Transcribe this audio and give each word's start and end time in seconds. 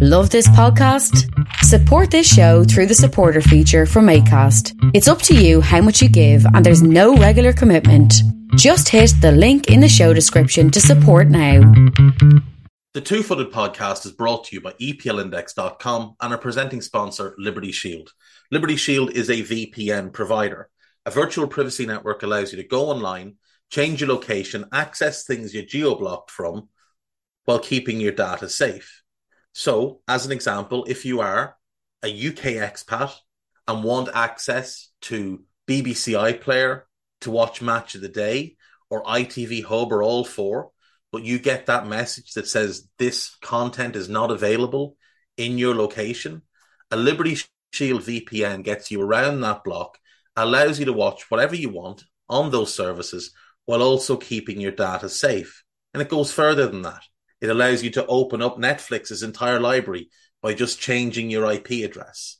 Love 0.00 0.30
this 0.30 0.46
podcast? 0.50 1.28
Support 1.64 2.12
this 2.12 2.32
show 2.32 2.62
through 2.62 2.86
the 2.86 2.94
supporter 2.94 3.40
feature 3.40 3.84
from 3.84 4.06
ACAST. 4.06 4.92
It's 4.94 5.08
up 5.08 5.20
to 5.22 5.34
you 5.34 5.60
how 5.60 5.80
much 5.80 6.00
you 6.00 6.08
give, 6.08 6.46
and 6.54 6.64
there's 6.64 6.84
no 6.84 7.16
regular 7.16 7.52
commitment. 7.52 8.14
Just 8.54 8.88
hit 8.90 9.10
the 9.20 9.32
link 9.32 9.66
in 9.66 9.80
the 9.80 9.88
show 9.88 10.14
description 10.14 10.70
to 10.70 10.80
support 10.80 11.26
now. 11.26 11.62
The 12.94 13.00
Two 13.00 13.24
Footed 13.24 13.50
Podcast 13.50 14.06
is 14.06 14.12
brought 14.12 14.44
to 14.44 14.54
you 14.54 14.60
by 14.60 14.74
EPLindex.com 14.74 16.14
and 16.20 16.32
our 16.32 16.38
presenting 16.38 16.80
sponsor, 16.80 17.34
Liberty 17.36 17.72
Shield. 17.72 18.12
Liberty 18.52 18.76
Shield 18.76 19.10
is 19.10 19.28
a 19.28 19.42
VPN 19.42 20.12
provider. 20.12 20.70
A 21.06 21.10
virtual 21.10 21.48
privacy 21.48 21.86
network 21.86 22.22
allows 22.22 22.52
you 22.52 22.62
to 22.62 22.68
go 22.68 22.90
online, 22.90 23.34
change 23.68 24.00
your 24.00 24.10
location, 24.10 24.64
access 24.72 25.24
things 25.24 25.52
you're 25.52 25.64
geo 25.64 25.96
blocked 25.96 26.30
from 26.30 26.68
while 27.46 27.58
keeping 27.58 28.00
your 28.00 28.12
data 28.12 28.48
safe. 28.48 28.97
So, 29.58 30.02
as 30.06 30.24
an 30.24 30.30
example, 30.30 30.84
if 30.86 31.04
you 31.04 31.18
are 31.20 31.56
a 32.04 32.06
UK 32.06 32.62
expat 32.62 33.12
and 33.66 33.82
want 33.82 34.08
access 34.14 34.90
to 35.00 35.42
BBC 35.66 36.14
iPlayer 36.14 36.82
to 37.22 37.32
watch 37.32 37.60
Match 37.60 37.96
of 37.96 38.00
the 38.00 38.08
Day 38.08 38.56
or 38.88 39.02
ITV 39.02 39.64
Hub 39.64 39.92
or 39.92 40.00
all 40.00 40.22
four, 40.22 40.70
but 41.10 41.24
you 41.24 41.40
get 41.40 41.66
that 41.66 41.88
message 41.88 42.34
that 42.34 42.46
says 42.46 42.86
this 42.98 43.34
content 43.42 43.96
is 43.96 44.08
not 44.08 44.30
available 44.30 44.96
in 45.36 45.58
your 45.58 45.74
location, 45.74 46.42
a 46.92 46.96
Liberty 46.96 47.36
Shield 47.72 48.02
VPN 48.02 48.62
gets 48.62 48.92
you 48.92 49.02
around 49.02 49.40
that 49.40 49.64
block, 49.64 49.98
allows 50.36 50.78
you 50.78 50.84
to 50.84 50.92
watch 50.92 51.32
whatever 51.32 51.56
you 51.56 51.70
want 51.70 52.04
on 52.28 52.52
those 52.52 52.72
services 52.72 53.32
while 53.66 53.82
also 53.82 54.16
keeping 54.16 54.60
your 54.60 54.70
data 54.70 55.08
safe. 55.08 55.64
And 55.92 56.00
it 56.00 56.08
goes 56.08 56.30
further 56.30 56.68
than 56.68 56.82
that. 56.82 57.02
It 57.40 57.50
allows 57.50 57.82
you 57.82 57.90
to 57.90 58.06
open 58.06 58.42
up 58.42 58.58
Netflix's 58.58 59.22
entire 59.22 59.60
library 59.60 60.10
by 60.42 60.54
just 60.54 60.80
changing 60.80 61.30
your 61.30 61.50
IP 61.50 61.84
address. 61.84 62.38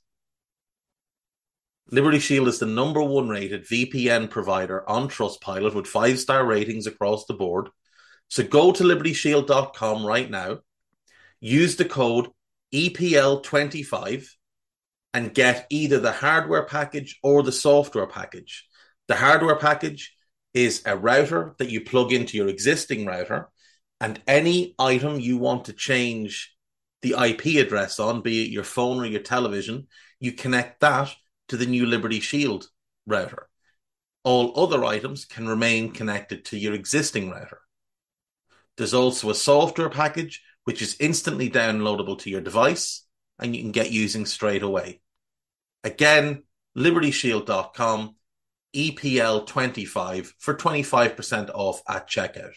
Liberty 1.90 2.18
Shield 2.18 2.48
is 2.48 2.58
the 2.58 2.66
number 2.66 3.02
one 3.02 3.28
rated 3.28 3.66
VPN 3.66 4.28
provider 4.28 4.88
on 4.88 5.08
Trustpilot 5.08 5.74
with 5.74 5.86
five 5.86 6.18
star 6.18 6.44
ratings 6.44 6.86
across 6.86 7.24
the 7.24 7.34
board. 7.34 7.68
So 8.28 8.42
go 8.42 8.72
to 8.72 8.84
libertyshield.com 8.84 10.04
right 10.04 10.30
now, 10.30 10.58
use 11.40 11.76
the 11.76 11.86
code 11.86 12.28
E 12.70 12.90
EPL25 12.90 14.28
and 15.14 15.32
get 15.32 15.66
either 15.70 15.98
the 15.98 16.12
hardware 16.12 16.66
package 16.66 17.18
or 17.22 17.42
the 17.42 17.52
software 17.52 18.06
package. 18.06 18.66
The 19.06 19.16
hardware 19.16 19.56
package 19.56 20.14
is 20.52 20.82
a 20.84 20.96
router 20.96 21.54
that 21.58 21.70
you 21.70 21.80
plug 21.80 22.12
into 22.12 22.36
your 22.36 22.48
existing 22.48 23.06
router, 23.06 23.48
and 24.00 24.20
any 24.26 24.74
item 24.78 25.18
you 25.18 25.38
want 25.38 25.66
to 25.66 25.72
change 25.72 26.54
the 27.02 27.14
IP 27.18 27.64
address 27.64 27.98
on, 27.98 28.22
be 28.22 28.44
it 28.44 28.50
your 28.50 28.64
phone 28.64 28.98
or 28.98 29.06
your 29.06 29.20
television, 29.20 29.86
you 30.20 30.32
connect 30.32 30.80
that 30.80 31.14
to 31.48 31.56
the 31.56 31.66
new 31.66 31.86
Liberty 31.86 32.20
Shield 32.20 32.68
router. 33.06 33.48
All 34.24 34.58
other 34.60 34.84
items 34.84 35.24
can 35.24 35.48
remain 35.48 35.92
connected 35.92 36.44
to 36.46 36.58
your 36.58 36.74
existing 36.74 37.30
router. 37.30 37.60
There's 38.76 38.94
also 38.94 39.30
a 39.30 39.34
software 39.34 39.90
package 39.90 40.42
which 40.64 40.82
is 40.82 40.96
instantly 41.00 41.50
downloadable 41.50 42.18
to 42.20 42.30
your 42.30 42.40
device 42.40 43.04
and 43.38 43.54
you 43.54 43.62
can 43.62 43.72
get 43.72 43.90
using 43.90 44.26
straight 44.26 44.62
away. 44.62 45.00
Again, 45.82 46.42
libertyshield.com, 46.76 48.16
EPL25 48.76 50.32
for 50.38 50.54
25% 50.54 51.50
off 51.54 51.82
at 51.88 52.08
checkout. 52.08 52.52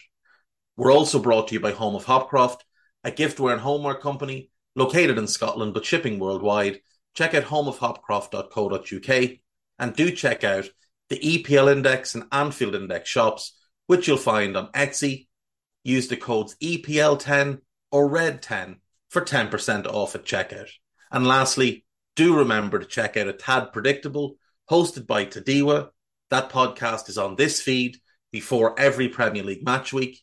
We're 0.76 0.92
also 0.92 1.18
brought 1.18 1.48
to 1.48 1.54
you 1.54 1.60
by 1.60 1.72
Home 1.72 1.94
of 1.94 2.06
Hopcroft, 2.06 2.60
a 3.04 3.10
giftware 3.10 3.52
and 3.52 3.60
homeware 3.60 3.94
company 3.94 4.50
located 4.74 5.18
in 5.18 5.26
Scotland 5.26 5.74
but 5.74 5.84
shipping 5.84 6.18
worldwide. 6.18 6.80
Check 7.14 7.34
out 7.34 7.44
homeofhopcroft.co.uk 7.44 9.30
and 9.78 9.94
do 9.94 10.10
check 10.10 10.44
out 10.44 10.68
the 11.10 11.18
EPL 11.18 11.70
Index 11.70 12.14
and 12.14 12.24
Anfield 12.32 12.74
Index 12.74 13.08
shops, 13.08 13.52
which 13.86 14.08
you'll 14.08 14.16
find 14.16 14.56
on 14.56 14.72
Etsy. 14.72 15.26
Use 15.84 16.08
the 16.08 16.16
codes 16.16 16.56
EPL10 16.62 17.60
or 17.90 18.08
RED10 18.08 18.76
for 19.10 19.20
10% 19.20 19.86
off 19.86 20.14
at 20.14 20.24
checkout. 20.24 20.70
And 21.10 21.26
lastly, 21.26 21.84
do 22.16 22.38
remember 22.38 22.78
to 22.78 22.86
check 22.86 23.18
out 23.18 23.28
A 23.28 23.34
Tad 23.34 23.74
Predictable, 23.74 24.36
hosted 24.70 25.06
by 25.06 25.26
Tadiwa. 25.26 25.90
That 26.30 26.50
podcast 26.50 27.10
is 27.10 27.18
on 27.18 27.36
this 27.36 27.60
feed 27.60 27.98
before 28.30 28.78
every 28.80 29.08
Premier 29.08 29.42
League 29.42 29.64
match 29.64 29.92
week. 29.92 30.22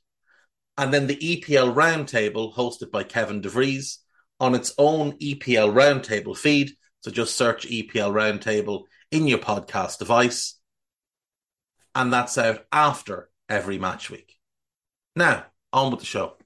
And 0.79 0.93
then 0.93 1.07
the 1.07 1.17
EPL 1.17 1.75
Roundtable, 1.75 2.55
hosted 2.55 2.89
by 2.89 3.03
Kevin 3.03 3.41
DeVries, 3.41 3.97
on 4.39 4.55
its 4.55 4.73
own 4.77 5.11
EPL 5.17 5.73
Roundtable 5.73 6.37
feed. 6.37 6.71
So 7.01 7.11
just 7.11 7.35
search 7.35 7.67
EPL 7.67 8.13
Roundtable 8.13 8.83
in 9.11 9.27
your 9.27 9.39
podcast 9.39 9.97
device. 9.99 10.57
And 11.93 12.13
that's 12.13 12.37
out 12.37 12.65
after 12.71 13.29
every 13.49 13.77
match 13.77 14.09
week. 14.09 14.37
Now, 15.17 15.47
on 15.73 15.91
with 15.91 15.99
the 15.99 16.05
show. 16.05 16.38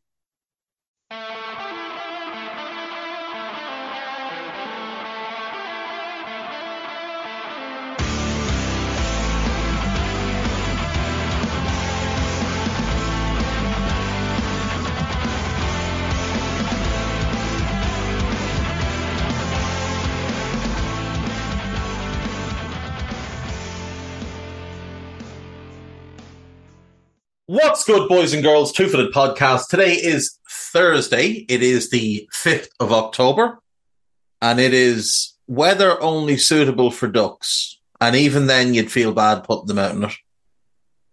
What's 27.73 27.85
good, 27.85 28.07
boys 28.07 28.35
and 28.35 28.43
girls? 28.43 28.71
Two 28.71 28.87
Footed 28.87 29.11
Podcast. 29.11 29.67
Today 29.67 29.93
is 29.93 30.37
Thursday. 30.47 31.43
It 31.49 31.63
is 31.63 31.89
the 31.89 32.29
5th 32.31 32.67
of 32.79 32.91
October, 32.91 33.57
and 34.43 34.59
it 34.59 34.75
is 34.75 35.33
weather 35.47 35.99
only 35.99 36.37
suitable 36.37 36.91
for 36.91 37.07
ducks. 37.07 37.79
And 37.99 38.15
even 38.15 38.45
then, 38.45 38.75
you'd 38.75 38.91
feel 38.91 39.11
bad 39.11 39.43
putting 39.43 39.65
them 39.65 39.79
out 39.79 39.95
in 39.95 40.03
it. 40.03 40.13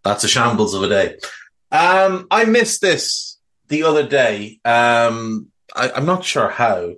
That's 0.05 0.23
a 0.25 0.29
shambles 0.29 0.75
of 0.75 0.83
a 0.83 0.89
day. 0.91 1.17
Um, 1.73 2.27
I 2.31 2.45
missed 2.45 2.83
this 2.83 3.39
the 3.69 3.85
other 3.85 4.07
day. 4.07 4.61
Um, 4.63 5.47
I, 5.75 5.93
I'm 5.93 6.05
not 6.05 6.27
sure 6.27 6.51
how, 6.51 6.93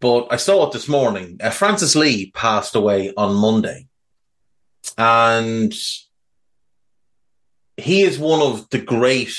but 0.00 0.26
I 0.32 0.36
saw 0.38 0.66
it 0.66 0.72
this 0.72 0.88
morning. 0.88 1.38
Uh, 1.40 1.50
Francis 1.50 1.94
Lee 1.94 2.32
passed 2.32 2.74
away 2.74 3.14
on 3.16 3.36
Monday. 3.36 3.86
And 4.98 5.72
he 7.76 8.02
is 8.02 8.18
one 8.18 8.40
of 8.40 8.68
the 8.70 8.78
great 8.78 9.34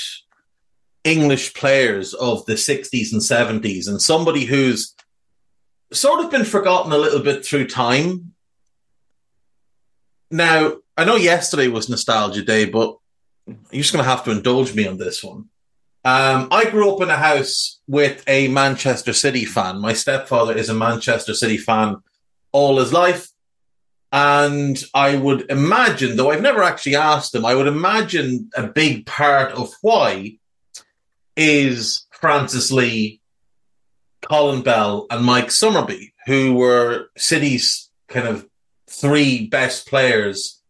English 1.04 1.54
players 1.54 2.14
of 2.14 2.44
the 2.46 2.54
60s 2.54 3.12
and 3.12 3.20
70s, 3.20 3.88
and 3.88 4.00
somebody 4.00 4.44
who's 4.44 4.94
sort 5.92 6.24
of 6.24 6.30
been 6.30 6.44
forgotten 6.44 6.92
a 6.92 6.98
little 6.98 7.20
bit 7.20 7.44
through 7.44 7.68
time. 7.68 8.34
Now, 10.30 10.76
I 10.96 11.04
know 11.04 11.16
yesterday 11.16 11.68
was 11.68 11.88
Nostalgia 11.88 12.42
Day, 12.42 12.64
but 12.64 12.96
you're 13.46 13.82
just 13.82 13.92
going 13.92 14.04
to 14.04 14.10
have 14.10 14.24
to 14.24 14.30
indulge 14.30 14.74
me 14.74 14.86
on 14.86 14.96
this 14.96 15.22
one. 15.22 15.48
Um, 16.06 16.48
I 16.50 16.68
grew 16.70 16.92
up 16.92 17.00
in 17.00 17.08
a 17.10 17.16
house 17.16 17.80
with 17.86 18.22
a 18.26 18.48
Manchester 18.48 19.12
City 19.12 19.44
fan. 19.44 19.80
My 19.80 19.94
stepfather 19.94 20.54
is 20.54 20.68
a 20.68 20.74
Manchester 20.74 21.34
City 21.34 21.56
fan 21.56 21.96
all 22.52 22.78
his 22.78 22.92
life. 22.92 23.28
And 24.14 24.80
I 24.94 25.16
would 25.16 25.50
imagine, 25.50 26.16
though 26.16 26.30
I've 26.30 26.40
never 26.40 26.62
actually 26.62 26.94
asked 26.94 27.32
them, 27.32 27.44
I 27.44 27.56
would 27.56 27.66
imagine 27.66 28.48
a 28.54 28.62
big 28.62 29.06
part 29.06 29.50
of 29.50 29.74
why 29.82 30.38
is 31.36 32.06
Francis 32.12 32.70
Lee, 32.70 33.20
Colin 34.22 34.62
Bell, 34.62 35.08
and 35.10 35.24
Mike 35.24 35.48
Summerbee, 35.48 36.12
who 36.26 36.54
were 36.54 37.08
City's 37.16 37.90
kind 38.06 38.28
of 38.28 38.48
three 38.88 39.48
best 39.48 39.88
players 39.88 40.62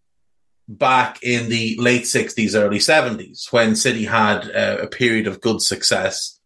back 0.67 1.23
in 1.23 1.51
the 1.51 1.77
late 1.79 2.05
60s, 2.05 2.59
early 2.59 2.79
70s, 2.79 3.53
when 3.53 3.77
City 3.77 4.07
had 4.07 4.51
uh, 4.57 4.79
a 4.81 4.87
period 4.87 5.27
of 5.27 5.43
good 5.43 5.61
success. 5.61 6.41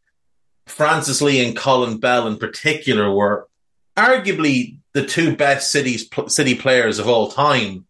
Francis 0.66 1.22
Lee 1.22 1.46
and 1.46 1.56
Colin 1.56 1.98
Bell, 1.98 2.26
in 2.26 2.38
particular, 2.38 3.08
were 3.08 3.48
arguably 3.96 4.77
the 4.98 5.06
two 5.06 5.36
best 5.36 5.70
cities 5.70 6.10
city 6.26 6.56
players 6.56 6.98
of 6.98 7.06
all 7.06 7.30
time 7.30 7.86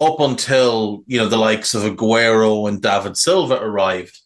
up 0.00 0.18
until 0.18 1.04
you 1.06 1.16
know 1.16 1.28
the 1.28 1.36
likes 1.36 1.72
of 1.72 1.84
Aguero 1.84 2.68
and 2.68 2.82
David 2.82 3.16
Silva 3.16 3.54
arrived. 3.62 4.18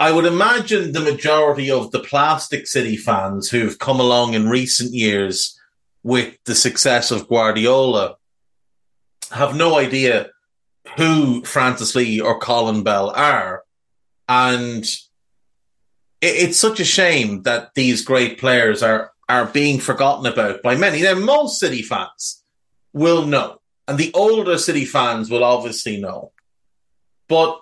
I 0.00 0.10
would 0.10 0.24
imagine 0.24 0.92
the 0.92 1.00
majority 1.00 1.70
of 1.70 1.90
the 1.90 2.00
Plastic 2.00 2.66
City 2.66 2.96
fans 2.96 3.50
who've 3.50 3.78
come 3.78 4.00
along 4.00 4.32
in 4.32 4.48
recent 4.48 4.94
years 4.94 5.58
with 6.02 6.34
the 6.46 6.54
success 6.54 7.10
of 7.10 7.28
Guardiola 7.28 8.16
have 9.30 9.54
no 9.54 9.78
idea 9.78 10.30
who 10.96 11.44
Francis 11.44 11.94
Lee 11.94 12.20
or 12.20 12.40
Colin 12.40 12.82
Bell 12.82 13.10
are. 13.10 13.62
And 14.28 14.84
it's 16.22 16.56
such 16.56 16.80
a 16.80 16.84
shame 16.84 17.42
that 17.42 17.74
these 17.74 18.02
great 18.02 18.38
players 18.38 18.82
are, 18.82 19.11
are 19.40 19.46
being 19.46 19.80
forgotten 19.80 20.26
about 20.26 20.62
by 20.62 20.76
many. 20.76 21.02
Now, 21.02 21.14
most 21.14 21.58
City 21.58 21.80
fans 21.82 22.44
will 22.92 23.24
know, 23.24 23.60
and 23.88 23.96
the 23.96 24.12
older 24.12 24.58
City 24.58 24.84
fans 24.84 25.30
will 25.30 25.42
obviously 25.42 25.98
know. 25.98 26.32
But 27.28 27.58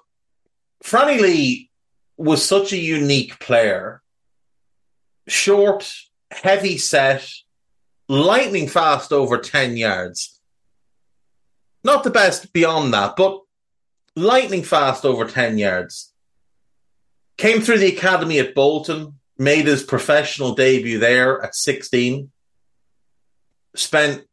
Franny 0.83 1.21
Lee 1.21 1.71
was 2.17 2.45
such 2.45 2.73
a 2.73 2.77
unique 2.77 3.39
player. 3.39 4.03
Short, 5.29 5.93
heavy 6.33 6.77
set, 6.77 7.29
lightning 8.09 8.67
fast 8.67 9.13
over 9.13 9.39
10 9.39 9.77
yards. 9.77 10.41
Not 11.85 12.03
the 12.03 12.11
best 12.11 12.53
beyond 12.53 12.93
that, 12.95 13.15
but 13.17 13.41
lightning 14.17 14.65
fast 14.65 15.05
over 15.05 15.25
10 15.25 15.57
yards. 15.57 16.13
Came 17.39 17.61
through 17.61 17.79
the 17.79 17.97
academy 17.97 18.41
at 18.41 18.57
Bolton, 18.57 19.20
made 19.41 19.67
his 19.67 19.83
professional 19.83 20.55
debut 20.55 20.99
there 20.99 21.43
at 21.43 21.55
16. 21.55 22.31
Spent 23.75 24.27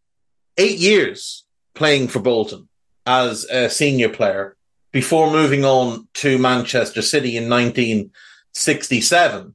eight 0.57 0.77
years 0.77 1.45
playing 1.73 2.09
for 2.09 2.19
Bolton 2.19 2.67
as 3.05 3.45
a 3.45 3.69
senior 3.69 4.09
player 4.09 4.57
before 4.91 5.31
moving 5.31 5.63
on 5.63 6.09
to 6.15 6.37
Manchester 6.37 7.01
City 7.01 7.37
in 7.37 7.49
1967. 7.49 9.53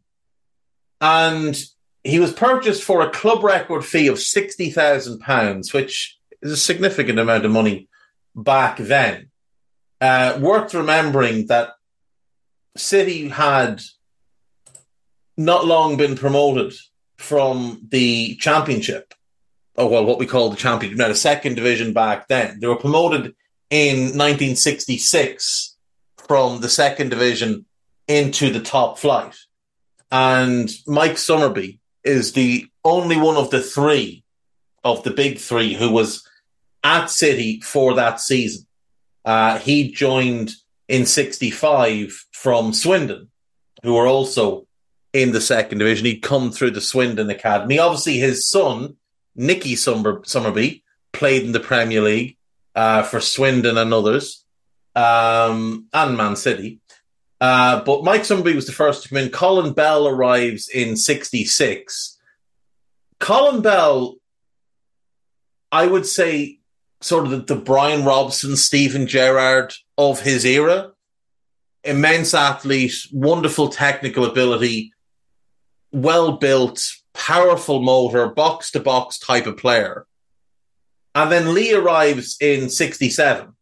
And 1.02 1.62
he 2.02 2.18
was 2.18 2.32
purchased 2.32 2.82
for 2.82 3.02
a 3.02 3.10
club 3.10 3.44
record 3.44 3.84
fee 3.84 4.06
of 4.06 4.16
£60,000, 4.16 5.74
which 5.74 6.18
is 6.40 6.52
a 6.52 6.56
significant 6.56 7.18
amount 7.18 7.44
of 7.44 7.50
money 7.50 7.90
back 8.34 8.78
then. 8.78 9.28
Uh, 10.00 10.38
worth 10.40 10.72
remembering 10.72 11.48
that 11.48 11.74
City 12.74 13.28
had 13.28 13.82
not 15.44 15.66
long 15.66 15.96
been 15.96 16.16
promoted 16.16 16.74
from 17.16 17.86
the 17.90 18.36
championship, 18.36 19.14
or 19.76 19.88
well, 19.88 20.04
what 20.04 20.18
we 20.18 20.26
call 20.26 20.50
the 20.50 20.56
championship, 20.56 20.98
now 20.98 21.08
the 21.08 21.14
second 21.14 21.54
division 21.54 21.92
back 21.92 22.28
then. 22.28 22.60
They 22.60 22.66
were 22.66 22.76
promoted 22.76 23.34
in 23.70 23.96
1966 24.18 25.76
from 26.16 26.60
the 26.60 26.68
second 26.68 27.10
division 27.10 27.64
into 28.08 28.50
the 28.50 28.60
top 28.60 28.98
flight. 28.98 29.36
And 30.10 30.70
Mike 30.86 31.12
Summerbee 31.12 31.78
is 32.04 32.32
the 32.32 32.66
only 32.84 33.16
one 33.16 33.36
of 33.36 33.50
the 33.50 33.62
three 33.62 34.24
of 34.84 35.02
the 35.04 35.10
big 35.10 35.38
three 35.38 35.74
who 35.74 35.90
was 35.90 36.26
at 36.84 37.06
City 37.06 37.60
for 37.60 37.94
that 37.94 38.20
season. 38.20 38.66
Uh, 39.24 39.58
he 39.58 39.92
joined 39.92 40.52
in 40.88 41.06
65 41.06 42.26
from 42.32 42.72
Swindon, 42.72 43.30
who 43.82 43.94
were 43.94 44.06
also 44.06 44.66
in 45.12 45.32
the 45.32 45.40
second 45.40 45.78
division. 45.78 46.06
He'd 46.06 46.20
come 46.20 46.50
through 46.50 46.72
the 46.72 46.80
Swindon 46.80 47.30
Academy. 47.30 47.78
Obviously, 47.78 48.18
his 48.18 48.48
son, 48.48 48.96
Nicky 49.34 49.76
Summer- 49.76 50.22
Summerbee, 50.22 50.82
played 51.12 51.42
in 51.42 51.52
the 51.52 51.60
Premier 51.60 52.00
League 52.00 52.36
uh, 52.74 53.02
for 53.02 53.20
Swindon 53.20 53.76
and 53.78 53.92
others, 53.92 54.44
um, 54.94 55.86
and 55.92 56.16
Man 56.16 56.36
City. 56.36 56.80
Uh, 57.40 57.82
but 57.82 58.04
Mike 58.04 58.22
Summerbee 58.22 58.54
was 58.54 58.66
the 58.66 58.72
first 58.72 59.02
to 59.02 59.08
come 59.08 59.18
in. 59.18 59.28
Colin 59.28 59.72
Bell 59.72 60.06
arrives 60.06 60.68
in 60.68 60.96
66. 60.96 62.18
Colin 63.18 63.62
Bell, 63.62 64.16
I 65.70 65.86
would 65.86 66.06
say, 66.06 66.60
sort 67.00 67.24
of 67.24 67.30
the, 67.30 67.54
the 67.54 67.56
Brian 67.56 68.04
Robson, 68.04 68.56
Stephen 68.56 69.06
Gerrard 69.06 69.74
of 69.98 70.20
his 70.20 70.44
era. 70.44 70.92
Immense 71.84 72.32
athlete, 72.32 72.94
wonderful 73.12 73.68
technical 73.68 74.24
ability, 74.24 74.92
well 75.92 76.32
built, 76.32 76.82
powerful 77.12 77.80
motor, 77.82 78.28
box 78.28 78.70
to 78.72 78.80
box 78.80 79.18
type 79.18 79.46
of 79.46 79.56
player. 79.56 80.06
And 81.14 81.30
then 81.30 81.54
Lee 81.54 81.74
arrives 81.74 82.38
in 82.40 82.70
67, 82.70 83.52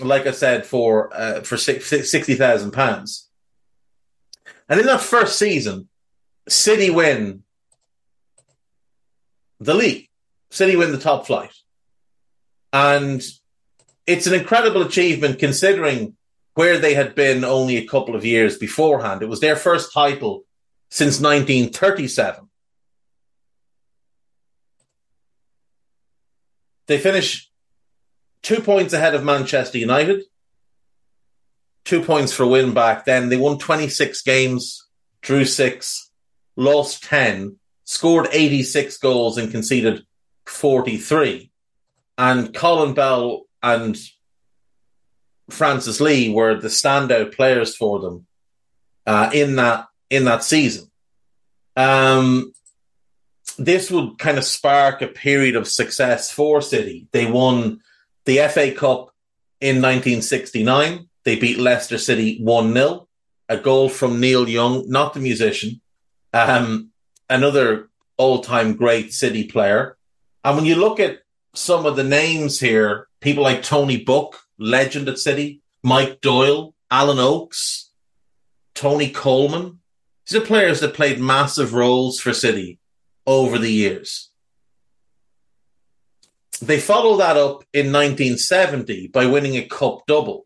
like 0.00 0.26
I 0.26 0.30
said, 0.30 0.64
for, 0.64 1.10
uh, 1.12 1.40
for 1.40 1.56
60,000 1.56 2.70
pounds. 2.70 3.28
And 4.68 4.78
in 4.78 4.86
that 4.86 5.00
first 5.00 5.38
season, 5.38 5.88
City 6.48 6.90
win 6.90 7.42
the 9.60 9.74
league. 9.74 10.08
City 10.50 10.76
win 10.76 10.92
the 10.92 10.98
top 10.98 11.26
flight. 11.26 11.52
And 12.72 13.22
it's 14.06 14.26
an 14.26 14.34
incredible 14.34 14.82
achievement 14.82 15.38
considering 15.38 16.16
where 16.54 16.78
they 16.78 16.94
had 16.94 17.14
been 17.14 17.44
only 17.44 17.76
a 17.76 17.86
couple 17.86 18.14
of 18.14 18.24
years 18.24 18.56
beforehand. 18.56 19.22
It 19.22 19.28
was 19.28 19.40
their 19.40 19.56
first 19.56 19.92
title 19.92 20.44
since 20.90 21.20
1937. 21.20 22.48
They 26.86 26.98
finish 26.98 27.50
two 28.42 28.60
points 28.60 28.94
ahead 28.94 29.14
of 29.14 29.24
Manchester 29.24 29.78
United, 29.78 30.22
two 31.84 32.02
points 32.02 32.32
for 32.32 32.44
a 32.44 32.48
win 32.48 32.72
back 32.72 33.04
then. 33.04 33.28
They 33.28 33.36
won 33.36 33.58
26 33.58 34.22
games, 34.22 34.88
drew 35.20 35.44
six, 35.44 36.10
lost 36.56 37.04
10, 37.04 37.56
scored 37.84 38.28
86 38.32 38.96
goals, 38.98 39.36
and 39.36 39.50
conceded 39.50 40.04
43 40.46 41.50
and 42.18 42.52
Colin 42.52 42.94
Bell 42.94 43.44
and 43.62 43.96
Francis 45.48 46.00
Lee 46.00 46.30
were 46.30 46.56
the 46.56 46.68
standout 46.68 47.34
players 47.34 47.76
for 47.76 48.00
them 48.00 48.26
uh, 49.06 49.30
in 49.32 49.56
that 49.56 49.86
in 50.10 50.24
that 50.24 50.44
season. 50.44 50.90
Um, 51.76 52.52
this 53.58 53.90
would 53.90 54.18
kind 54.18 54.38
of 54.38 54.44
spark 54.44 55.02
a 55.02 55.08
period 55.08 55.56
of 55.56 55.68
success 55.68 56.30
for 56.30 56.60
City. 56.60 57.08
They 57.12 57.26
won 57.26 57.80
the 58.24 58.38
FA 58.48 58.72
Cup 58.72 59.12
in 59.60 59.76
1969. 59.76 61.08
They 61.24 61.36
beat 61.36 61.58
Leicester 61.58 61.98
City 61.98 62.38
1 62.40 62.72
0. 62.72 63.08
A 63.50 63.56
goal 63.56 63.88
from 63.88 64.20
Neil 64.20 64.48
Young, 64.48 64.88
not 64.90 65.14
the 65.14 65.20
musician, 65.20 65.80
um, 66.34 66.90
another 67.30 67.88
all 68.18 68.40
time 68.40 68.74
great 68.74 69.12
City 69.12 69.44
player. 69.44 69.96
And 70.44 70.56
when 70.56 70.66
you 70.66 70.74
look 70.74 71.00
at 71.00 71.20
some 71.54 71.86
of 71.86 71.96
the 71.96 72.04
names 72.04 72.60
here, 72.60 73.08
people 73.20 73.42
like 73.42 73.62
Tony 73.62 74.04
Book, 74.04 74.38
legend 74.58 75.08
at 75.08 75.18
City, 75.18 75.62
Mike 75.82 76.20
Doyle, 76.20 76.74
Alan 76.90 77.18
Oakes, 77.18 77.90
Tony 78.74 79.10
Coleman. 79.10 79.77
These 80.28 80.42
are 80.42 80.44
players 80.44 80.80
that 80.80 80.94
played 80.94 81.20
massive 81.20 81.72
roles 81.72 82.20
for 82.20 82.34
City 82.34 82.78
over 83.26 83.58
the 83.58 83.72
years. 83.72 84.30
They 86.60 86.80
follow 86.80 87.16
that 87.16 87.36
up 87.36 87.64
in 87.72 87.92
1970 87.92 89.08
by 89.08 89.26
winning 89.26 89.56
a 89.56 89.64
cup 89.64 90.06
double. 90.06 90.44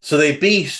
So 0.00 0.16
they 0.16 0.36
beat 0.36 0.78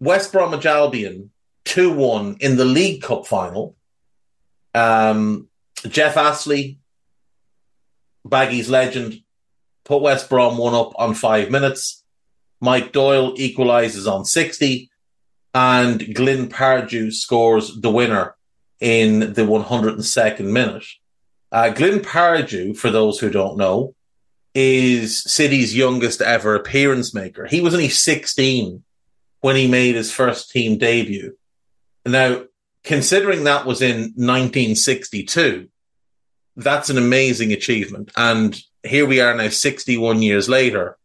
West 0.00 0.32
Bromwich 0.32 0.66
Albion 0.66 1.30
2 1.66 1.92
1 1.92 2.38
in 2.40 2.56
the 2.56 2.64
League 2.64 3.02
Cup 3.02 3.26
final. 3.26 3.76
Um, 4.74 5.48
Jeff 5.86 6.14
Astle 6.14 6.78
Baggy's 8.26 8.70
legend 8.70 9.22
put 9.84 10.02
West 10.02 10.28
Brom 10.28 10.56
one 10.56 10.74
up 10.74 10.92
on 10.96 11.14
five 11.14 11.50
minutes. 11.50 12.02
Mike 12.60 12.92
Doyle 12.92 13.34
equalizes 13.36 14.06
on 14.06 14.24
60 14.24 14.89
and 15.54 16.14
Glyn 16.14 16.48
Pardoe 16.48 17.12
scores 17.12 17.80
the 17.80 17.90
winner 17.90 18.36
in 18.80 19.20
the 19.34 19.42
102nd 19.42 20.44
minute. 20.44 20.86
Uh, 21.52 21.70
Glyn 21.70 22.00
Pardoe, 22.00 22.76
for 22.76 22.90
those 22.90 23.18
who 23.18 23.30
don't 23.30 23.56
know, 23.56 23.94
is 24.54 25.22
City's 25.22 25.76
youngest 25.76 26.20
ever 26.20 26.54
appearance 26.54 27.14
maker. 27.14 27.46
He 27.46 27.60
was 27.60 27.74
only 27.74 27.88
16 27.88 28.82
when 29.40 29.56
he 29.56 29.68
made 29.68 29.94
his 29.94 30.12
first 30.12 30.50
team 30.50 30.78
debut. 30.78 31.36
Now, 32.06 32.44
considering 32.84 33.44
that 33.44 33.66
was 33.66 33.82
in 33.82 34.12
1962, 34.16 35.68
that's 36.56 36.90
an 36.90 36.98
amazing 36.98 37.52
achievement. 37.52 38.10
And 38.16 38.60
here 38.82 39.06
we 39.06 39.20
are 39.20 39.34
now, 39.34 39.48
61 39.48 40.22
years 40.22 40.48
later. 40.48 40.96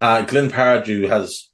Uh, 0.00 0.22
Glyn 0.22 0.50
Pardoe 0.50 1.08
has 1.08 1.48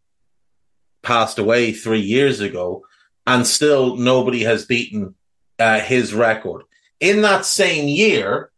passed 1.02 1.38
away 1.38 1.72
three 1.72 2.00
years 2.00 2.40
ago, 2.40 2.84
and 3.26 3.46
still 3.46 3.96
nobody 3.96 4.42
has 4.42 4.66
beaten 4.66 5.14
uh, 5.58 5.80
his 5.80 6.14
record. 6.14 6.62
In 6.98 7.22
that 7.22 7.44
same 7.44 7.88
year, 7.88 8.50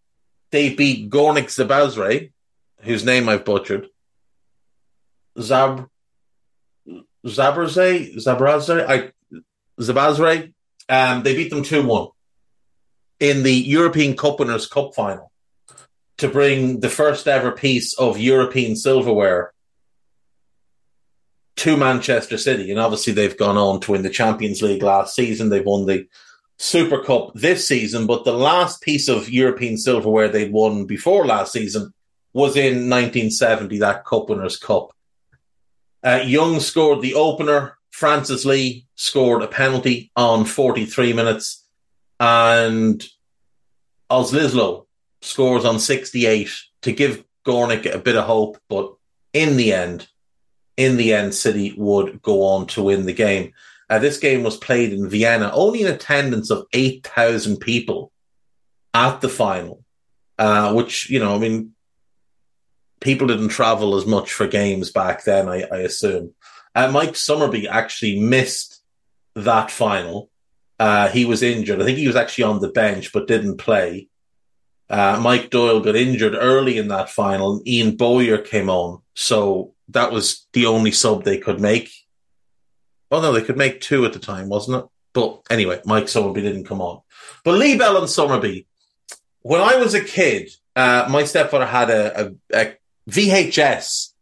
they 0.51 0.75
beat 0.75 1.11
Gornik 1.11 1.47
Zabazre, 1.47 2.33
whose 2.81 3.05
name 3.05 3.29
I've 3.29 3.45
butchered. 3.45 3.89
Zab 5.41 5.89
Zabraze, 7.25 8.17
Zabraze, 8.17 8.87
I 8.87 9.13
Zabazre. 9.81 10.53
Um, 10.89 11.23
they 11.23 11.37
beat 11.37 11.51
them 11.51 11.63
two 11.63 11.87
one 11.87 12.09
in 13.21 13.45
the 13.45 13.55
European 13.55 14.17
Cup 14.17 14.41
Winners' 14.41 14.67
Cup 14.67 14.95
final 14.95 15.31
to 16.19 16.29
bring 16.29 16.81
the 16.81 16.89
first 16.89 17.29
ever 17.29 17.53
piece 17.53 17.97
of 17.99 18.19
European 18.19 18.77
silverware 18.77 19.53
to 21.57 21.77
Manchester 21.77 22.39
City. 22.39 22.71
And 22.71 22.81
obviously, 22.81 23.13
they've 23.13 23.37
gone 23.37 23.57
on 23.57 23.81
to 23.81 23.93
win 23.93 24.03
the 24.03 24.11
Champions 24.11 24.63
League 24.63 24.83
last 24.83 25.15
season. 25.15 25.49
They've 25.49 25.65
won 25.65 25.87
the 25.87 26.07
Super 26.59 27.03
Cup 27.03 27.33
this 27.35 27.67
season, 27.67 28.07
but 28.07 28.25
the 28.25 28.33
last 28.33 28.83
piece 28.83 29.09
of 29.09 29.29
European 29.29 29.77
silverware 29.77 30.29
they'd 30.29 30.53
won 30.53 30.87
before 30.87 31.27
last 31.27 31.53
season 31.53 31.93
was 32.33 32.57
in 32.57 32.89
1970, 32.89 33.79
that 33.81 34.05
Cup 34.05 34.29
Winners' 34.29 34.57
Cup. 34.57 34.93
Uh, 36.03 36.23
Young 36.25 36.61
scored 36.61 37.03
the 37.03 37.15
opener. 37.15 37.77
Francis 37.91 38.45
Lee 38.45 38.87
scored 38.95 39.43
a 39.43 39.47
penalty 39.47 40.11
on 40.17 40.45
43 40.45 41.13
minutes. 41.13 41.67
And 42.19 43.05
Oslizlo 44.11 44.87
scores 45.21 45.65
on 45.65 45.79
68 45.79 46.51
to 46.83 46.93
give 46.93 47.25
Gornik 47.47 47.93
a 47.93 47.99
bit 47.99 48.17
of 48.17 48.25
hope. 48.25 48.59
But 48.69 48.95
in 49.33 49.57
the 49.57 49.73
end, 49.73 50.09
in 50.83 50.97
the 50.97 51.13
end, 51.13 51.35
City 51.35 51.75
would 51.77 52.23
go 52.23 52.43
on 52.43 52.67
to 52.69 52.83
win 52.83 53.07
the 53.07 53.13
game. 53.13 53.53
Uh, 53.89 53.99
this 53.99 54.19
game 54.19 54.43
was 54.43 54.57
played 54.57 54.93
in 54.93 55.09
Vienna, 55.09 55.51
only 55.53 55.83
an 55.83 55.93
attendance 55.93 56.51
of 56.51 56.67
8,000 56.73 57.59
people 57.59 58.11
at 58.95 59.21
the 59.21 59.29
final, 59.29 59.85
uh, 60.39 60.73
which, 60.73 61.11
you 61.11 61.19
know, 61.19 61.35
I 61.35 61.39
mean, 61.39 61.73
people 63.01 63.27
didn't 63.27 63.49
travel 63.49 63.97
as 63.97 64.07
much 64.07 64.33
for 64.33 64.47
games 64.47 64.91
back 64.91 65.25
then, 65.25 65.49
I, 65.49 65.65
I 65.71 65.79
assume. 65.79 66.33
Uh, 66.75 66.91
Mike 66.91 67.13
Summerbee 67.13 67.69
actually 67.69 68.21
missed 68.21 68.83
that 69.35 69.71
final. 69.71 70.31
Uh, 70.79 71.09
he 71.09 71.25
was 71.25 71.43
injured. 71.43 71.81
I 71.81 71.85
think 71.85 71.99
he 71.99 72.07
was 72.07 72.17
actually 72.17 72.45
on 72.45 72.61
the 72.61 72.71
bench, 72.71 73.13
but 73.13 73.29
didn't 73.29 73.59
play. 73.59 74.09
Uh, 74.89 75.19
Mike 75.23 75.51
Doyle 75.51 75.81
got 75.81 75.97
injured 75.97 76.35
early 76.35 76.79
in 76.79 76.89
that 76.89 77.11
final. 77.11 77.63
Ian 77.67 77.97
Bowyer 77.97 78.39
came 78.39 78.69
on. 78.69 79.01
So 79.15 79.72
that 79.89 80.13
was 80.13 80.47
the 80.53 80.67
only 80.67 80.93
sub 80.93 81.25
they 81.25 81.39
could 81.39 81.61
make. 81.61 81.91
Oh, 83.11 83.21
no, 83.21 83.33
they 83.33 83.43
could 83.43 83.57
make 83.57 83.81
two 83.81 84.05
at 84.07 84.13
the 84.13 84.19
time, 84.19 84.49
wasn't 84.49 84.83
it? 84.83 84.91
But 85.13 85.43
anyway, 85.51 85.81
Mike 85.85 86.05
Summerbee 86.05 86.43
didn't 86.43 86.65
come 86.65 86.81
on. 86.81 87.03
But 87.45 87.59
Lee 87.59 87.77
Bell 87.77 87.99
and 87.99 88.07
Summerbee, 88.07 88.67
when 89.43 89.61
I 89.61 89.77
was 89.77 89.93
a 89.95 90.03
kid, 90.03 90.51
uh, 90.75 91.07
my 91.11 91.25
stepfather 91.25 91.67
had 91.67 91.91
a, 91.91 92.21
a, 92.23 92.33
a 92.55 92.77
VHS 93.11 94.13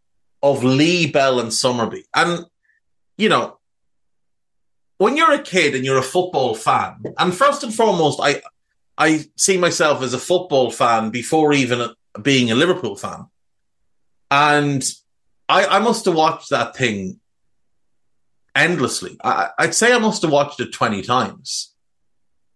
of 0.43 0.65
Lee 0.65 1.07
Bell 1.07 1.39
and 1.39 1.51
Summerbee. 1.51 2.05
And, 2.15 2.47
you 3.17 3.29
know, 3.29 3.59
when 4.99 5.17
you're 5.17 5.33
a 5.33 5.43
kid 5.43 5.75
and 5.75 5.85
you're 5.85 5.99
a 5.99 6.03
football 6.03 6.55
fan, 6.55 7.03
and 7.19 7.35
first 7.35 7.63
and 7.63 7.73
foremost, 7.73 8.19
I 8.23 8.43
I 8.99 9.25
see 9.35 9.57
myself 9.57 10.03
as 10.03 10.13
a 10.13 10.19
football 10.19 10.71
fan 10.71 11.09
before 11.09 11.55
even 11.55 11.89
being 12.21 12.51
a 12.51 12.55
Liverpool 12.55 12.97
fan. 12.97 13.29
And 14.31 14.85
I, 15.51 15.77
I 15.77 15.79
must 15.81 16.05
have 16.05 16.15
watched 16.15 16.51
that 16.51 16.77
thing 16.77 17.21
endlessly. 18.55 19.17
I, 19.23 19.51
I'd 19.59 19.75
say 19.75 19.93
I 19.93 19.99
must 19.99 20.23
have 20.23 20.31
watched 20.31 20.61
it 20.61 20.73
20 20.73 21.03
times 21.03 21.75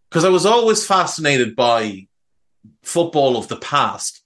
because 0.08 0.24
I 0.24 0.28
was 0.30 0.46
always 0.46 0.86
fascinated 0.86 1.56
by 1.56 2.06
football 2.82 3.36
of 3.36 3.48
the 3.48 3.56
past 3.56 4.24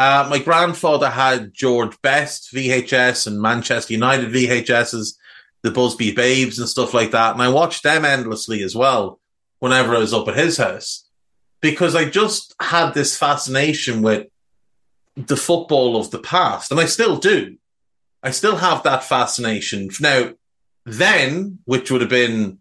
uh, 0.00 0.26
my 0.30 0.38
grandfather 0.38 1.10
had 1.10 1.52
George 1.52 2.00
Best 2.00 2.54
VHS 2.54 3.26
and 3.26 3.40
Manchester 3.40 3.92
United 3.92 4.30
VHSs, 4.30 5.16
the 5.62 5.70
Busby 5.70 6.12
Babes 6.12 6.58
and 6.58 6.68
stuff 6.68 6.94
like 6.94 7.10
that. 7.10 7.34
And 7.34 7.42
I 7.42 7.48
watched 7.48 7.82
them 7.82 8.06
endlessly 8.06 8.62
as 8.62 8.74
well 8.74 9.20
whenever 9.58 9.94
I 9.94 9.98
was 9.98 10.14
up 10.14 10.28
at 10.28 10.36
his 10.36 10.56
house 10.56 11.06
because 11.60 11.94
I 11.94 12.06
just 12.06 12.54
had 12.60 12.92
this 12.92 13.18
fascination 13.18 14.00
with 14.00 14.28
the 15.16 15.36
football 15.36 15.98
of 15.98 16.10
the 16.10 16.18
past. 16.18 16.70
And 16.70 16.80
I 16.80 16.86
still 16.86 17.18
do. 17.18 17.56
I 18.22 18.30
still 18.30 18.56
have 18.56 18.82
that 18.82 19.04
fascination. 19.04 19.88
Now, 20.00 20.32
then, 20.84 21.58
which 21.64 21.90
would 21.90 22.00
have 22.00 22.10
been 22.10 22.58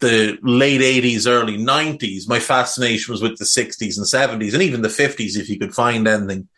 the 0.00 0.38
late 0.42 0.80
80s, 0.80 1.26
early 1.26 1.56
90s, 1.56 2.28
my 2.28 2.38
fascination 2.38 3.12
was 3.12 3.22
with 3.22 3.38
the 3.38 3.44
60s 3.44 3.96
and 3.96 4.06
70s 4.06 4.52
and 4.52 4.62
even 4.62 4.82
the 4.82 4.88
50s, 4.88 5.36
if 5.36 5.48
you 5.48 5.58
could 5.58 5.74
find 5.74 6.06
anything. 6.06 6.48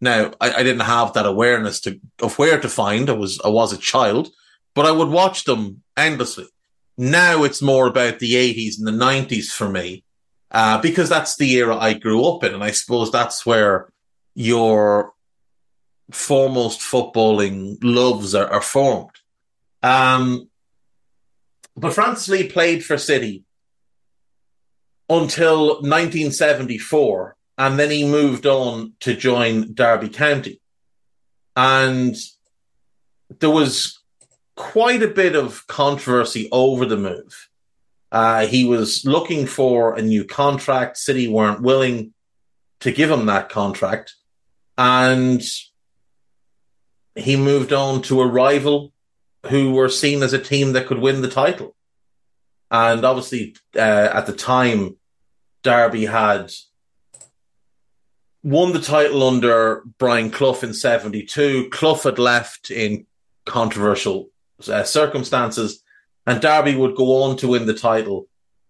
Now, 0.00 0.32
I, 0.40 0.52
I, 0.52 0.62
didn't 0.62 0.80
have 0.80 1.14
that 1.14 1.26
awareness 1.26 1.80
to, 1.80 1.98
of 2.20 2.38
where 2.38 2.60
to 2.60 2.68
find. 2.68 3.08
I 3.08 3.14
was, 3.14 3.40
I 3.42 3.48
was 3.48 3.72
a 3.72 3.78
child, 3.78 4.28
but 4.74 4.84
I 4.84 4.90
would 4.90 5.08
watch 5.08 5.44
them 5.44 5.82
endlessly. 5.96 6.46
Now 6.98 7.44
it's 7.44 7.62
more 7.62 7.86
about 7.86 8.18
the 8.18 8.34
80s 8.34 8.78
and 8.78 8.86
the 8.86 9.04
90s 9.04 9.50
for 9.50 9.68
me, 9.68 10.04
uh, 10.50 10.80
because 10.80 11.08
that's 11.08 11.36
the 11.36 11.50
era 11.54 11.76
I 11.76 11.94
grew 11.94 12.26
up 12.26 12.44
in. 12.44 12.54
And 12.54 12.64
I 12.64 12.70
suppose 12.70 13.10
that's 13.10 13.44
where 13.44 13.90
your 14.34 15.12
foremost 16.10 16.80
footballing 16.80 17.78
loves 17.82 18.34
are, 18.34 18.48
are 18.48 18.62
formed. 18.62 19.10
Um, 19.82 20.48
but 21.76 21.92
Francis 21.92 22.28
Lee 22.28 22.48
played 22.48 22.84
for 22.84 22.96
City 22.96 23.44
until 25.08 25.66
1974, 25.82 27.36
and 27.58 27.78
then 27.78 27.90
he 27.90 28.04
moved 28.04 28.46
on 28.46 28.94
to 29.00 29.14
join 29.14 29.74
Derby 29.74 30.08
County. 30.08 30.60
And 31.54 32.14
there 33.38 33.50
was 33.50 34.00
quite 34.56 35.02
a 35.02 35.08
bit 35.08 35.36
of 35.36 35.66
controversy 35.66 36.48
over 36.50 36.86
the 36.86 36.96
move. 36.96 37.48
Uh, 38.10 38.46
he 38.46 38.64
was 38.64 39.04
looking 39.04 39.46
for 39.46 39.94
a 39.94 40.02
new 40.02 40.24
contract. 40.24 40.96
City 40.96 41.28
weren't 41.28 41.62
willing 41.62 42.14
to 42.80 42.92
give 42.92 43.10
him 43.10 43.26
that 43.26 43.48
contract. 43.48 44.14
And 44.78 45.42
he 47.16 47.36
moved 47.36 47.72
on 47.72 48.02
to 48.02 48.20
a 48.20 48.26
rival 48.26 48.92
who 49.46 49.72
were 49.72 49.88
seen 49.88 50.22
as 50.22 50.32
a 50.32 50.38
team 50.38 50.72
that 50.72 50.86
could 50.86 50.98
win 50.98 51.22
the 51.22 51.30
title. 51.30 51.74
And 52.70 53.04
obviously, 53.04 53.56
uh, 53.74 53.78
at 53.78 54.26
the 54.26 54.32
time, 54.32 54.96
Derby 55.62 56.06
had 56.06 56.52
won 58.42 58.72
the 58.72 58.80
title 58.80 59.22
under 59.24 59.82
Brian 59.98 60.30
Clough 60.30 60.60
in 60.62 60.74
72. 60.74 61.68
Clough 61.70 61.94
had 61.94 62.18
left 62.18 62.70
in 62.70 63.06
controversial 63.44 64.28
uh, 64.68 64.82
circumstances, 64.82 65.82
and 66.26 66.40
Derby 66.40 66.74
would 66.74 66.96
go 66.96 67.22
on 67.22 67.36
to 67.38 67.48
win 67.48 67.66
the 67.66 67.74
title 67.74 68.26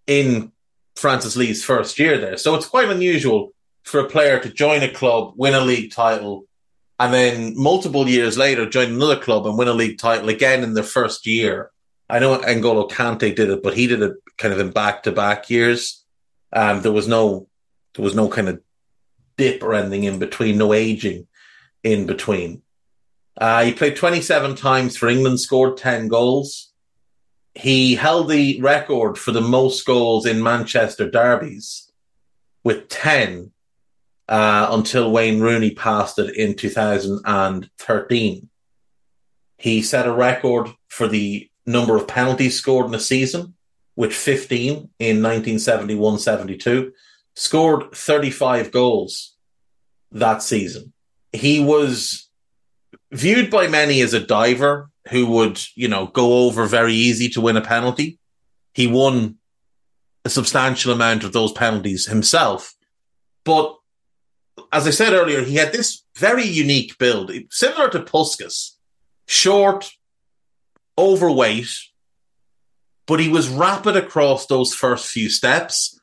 in 0.06 0.52
Francis 0.94 1.36
Lee's 1.36 1.64
first 1.64 1.98
year 1.98 2.18
there. 2.18 2.36
So 2.36 2.54
it's 2.54 2.66
quite 2.66 2.90
unusual 2.90 3.52
for 3.82 4.00
a 4.00 4.08
player 4.08 4.38
to 4.40 4.48
join 4.48 4.82
a 4.82 4.92
club, 4.92 5.34
win 5.36 5.54
a 5.54 5.60
league 5.60 5.92
title, 5.92 6.46
and 6.98 7.12
then 7.12 7.54
multiple 7.56 8.08
years 8.08 8.38
later 8.38 8.68
join 8.68 8.92
another 8.92 9.18
club 9.18 9.46
and 9.46 9.58
win 9.58 9.68
a 9.68 9.72
league 9.72 9.98
title 9.98 10.28
again 10.28 10.62
in 10.62 10.74
their 10.74 10.84
first 10.84 11.26
year. 11.26 11.70
I 12.08 12.18
know 12.18 12.38
N'Golo 12.38 12.90
Kante 12.90 13.34
did 13.34 13.50
it, 13.50 13.62
but 13.62 13.74
he 13.74 13.86
did 13.86 14.02
it 14.02 14.14
kind 14.38 14.54
of 14.54 14.60
in 14.60 14.70
back 14.70 15.02
to 15.02 15.12
back 15.12 15.50
years. 15.50 16.04
Um, 16.52 16.82
there 16.82 16.92
was 16.92 17.08
no, 17.08 17.48
there 17.94 18.04
was 18.04 18.14
no 18.14 18.28
kind 18.28 18.48
of 18.48 18.60
dip 19.36 19.62
or 19.62 19.74
anything 19.74 20.04
in 20.04 20.18
between, 20.18 20.56
no 20.56 20.72
aging 20.72 21.26
in 21.82 22.06
between. 22.06 22.62
Uh, 23.38 23.64
he 23.64 23.72
played 23.72 23.96
27 23.96 24.54
times 24.54 24.96
for 24.96 25.08
England, 25.08 25.40
scored 25.40 25.76
10 25.76 26.08
goals. 26.08 26.72
He 27.54 27.94
held 27.94 28.30
the 28.30 28.60
record 28.62 29.18
for 29.18 29.32
the 29.32 29.40
most 29.42 29.84
goals 29.84 30.26
in 30.26 30.42
Manchester 30.42 31.10
derbies 31.10 31.90
with 32.64 32.88
10 32.88 33.52
uh, 34.28 34.68
until 34.70 35.12
Wayne 35.12 35.40
Rooney 35.40 35.70
passed 35.70 36.18
it 36.18 36.36
in 36.36 36.54
2013. 36.54 38.48
He 39.58 39.82
set 39.82 40.06
a 40.06 40.12
record 40.12 40.68
for 40.88 41.08
the 41.08 41.48
number 41.64 41.96
of 41.96 42.08
penalties 42.08 42.56
scored 42.56 42.86
in 42.86 42.94
a 42.94 43.00
season 43.00 43.54
with 43.96 44.12
15 44.12 44.90
in 44.98 45.22
1971 45.22 46.18
72, 46.18 46.92
scored 47.34 47.92
35 47.92 48.70
goals 48.70 49.36
that 50.12 50.42
season. 50.42 50.92
He 51.32 51.60
was 51.60 52.28
viewed 53.10 53.50
by 53.50 53.68
many 53.68 54.00
as 54.00 54.14
a 54.14 54.20
diver 54.20 54.90
who 55.08 55.26
would, 55.26 55.60
you 55.74 55.88
know, 55.88 56.06
go 56.06 56.46
over 56.46 56.66
very 56.66 56.92
easy 56.92 57.28
to 57.30 57.40
win 57.40 57.56
a 57.56 57.60
penalty. 57.60 58.18
He 58.74 58.86
won 58.86 59.36
a 60.24 60.30
substantial 60.30 60.92
amount 60.92 61.24
of 61.24 61.32
those 61.32 61.52
penalties 61.52 62.06
himself. 62.06 62.74
But 63.44 63.76
as 64.72 64.86
I 64.86 64.90
said 64.90 65.12
earlier, 65.12 65.42
he 65.42 65.56
had 65.56 65.72
this 65.72 66.02
very 66.16 66.44
unique 66.44 66.98
build, 66.98 67.30
similar 67.50 67.88
to 67.90 68.00
Puskas, 68.00 68.72
short, 69.26 69.90
overweight, 70.98 71.70
but 73.06 73.20
he 73.20 73.28
was 73.28 73.48
rapid 73.48 73.96
across 73.96 74.46
those 74.46 74.74
first 74.74 75.08
few 75.08 75.28
steps. 75.28 75.98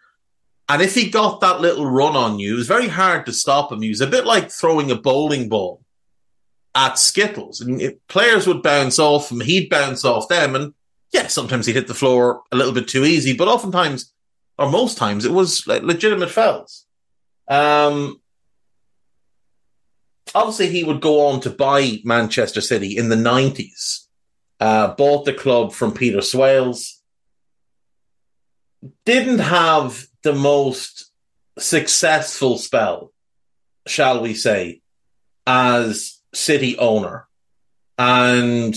And 0.69 0.81
if 0.81 0.95
he 0.95 1.09
got 1.09 1.41
that 1.41 1.61
little 1.61 1.85
run 1.85 2.15
on 2.15 2.39
you, 2.39 2.53
it 2.53 2.57
was 2.57 2.67
very 2.67 2.87
hard 2.87 3.25
to 3.25 3.33
stop 3.33 3.71
him. 3.71 3.81
He 3.81 3.89
was 3.89 4.01
a 4.01 4.07
bit 4.07 4.25
like 4.25 4.49
throwing 4.49 4.89
a 4.91 4.95
bowling 4.95 5.49
ball 5.49 5.83
at 6.73 6.97
Skittles. 6.97 7.61
And 7.61 7.81
it, 7.81 8.07
players 8.07 8.47
would 8.47 8.63
bounce 8.63 8.99
off 8.99 9.31
him, 9.31 9.41
he'd 9.41 9.69
bounce 9.69 10.05
off 10.05 10.29
them. 10.29 10.55
And 10.55 10.73
yeah, 11.11 11.27
sometimes 11.27 11.65
he'd 11.65 11.75
hit 11.75 11.87
the 11.87 11.93
floor 11.93 12.43
a 12.51 12.55
little 12.55 12.73
bit 12.73 12.87
too 12.87 13.03
easy, 13.03 13.35
but 13.35 13.47
oftentimes, 13.47 14.13
or 14.57 14.69
most 14.69 14.97
times, 14.97 15.25
it 15.25 15.31
was 15.31 15.67
like 15.67 15.83
legitimate 15.83 16.31
fouls. 16.31 16.85
Um, 17.47 18.21
obviously, 20.35 20.69
he 20.69 20.83
would 20.83 21.01
go 21.01 21.27
on 21.27 21.41
to 21.41 21.49
buy 21.49 21.99
Manchester 22.03 22.61
City 22.61 22.97
in 22.97 23.09
the 23.09 23.15
90s, 23.15 24.07
uh, 24.59 24.93
bought 24.95 25.25
the 25.25 25.33
club 25.33 25.73
from 25.73 25.93
Peter 25.93 26.21
Swales. 26.21 27.01
Didn't 29.05 29.39
have 29.39 30.05
the 30.23 30.33
most 30.33 31.11
successful 31.57 32.57
spell, 32.57 33.13
shall 33.87 34.21
we 34.21 34.33
say, 34.33 34.81
as 35.45 36.19
City 36.33 36.77
owner. 36.77 37.27
And 37.97 38.75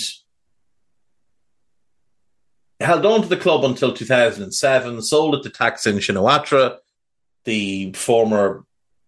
held 2.81 3.07
on 3.07 3.23
to 3.23 3.29
the 3.29 3.37
club 3.37 3.65
until 3.65 3.93
2007, 3.93 5.03
sold 5.03 5.35
it 5.37 5.43
to 5.43 5.51
Thaksin 5.51 5.97
Shinawatra, 5.97 6.77
the 7.45 7.93
former, 7.93 8.66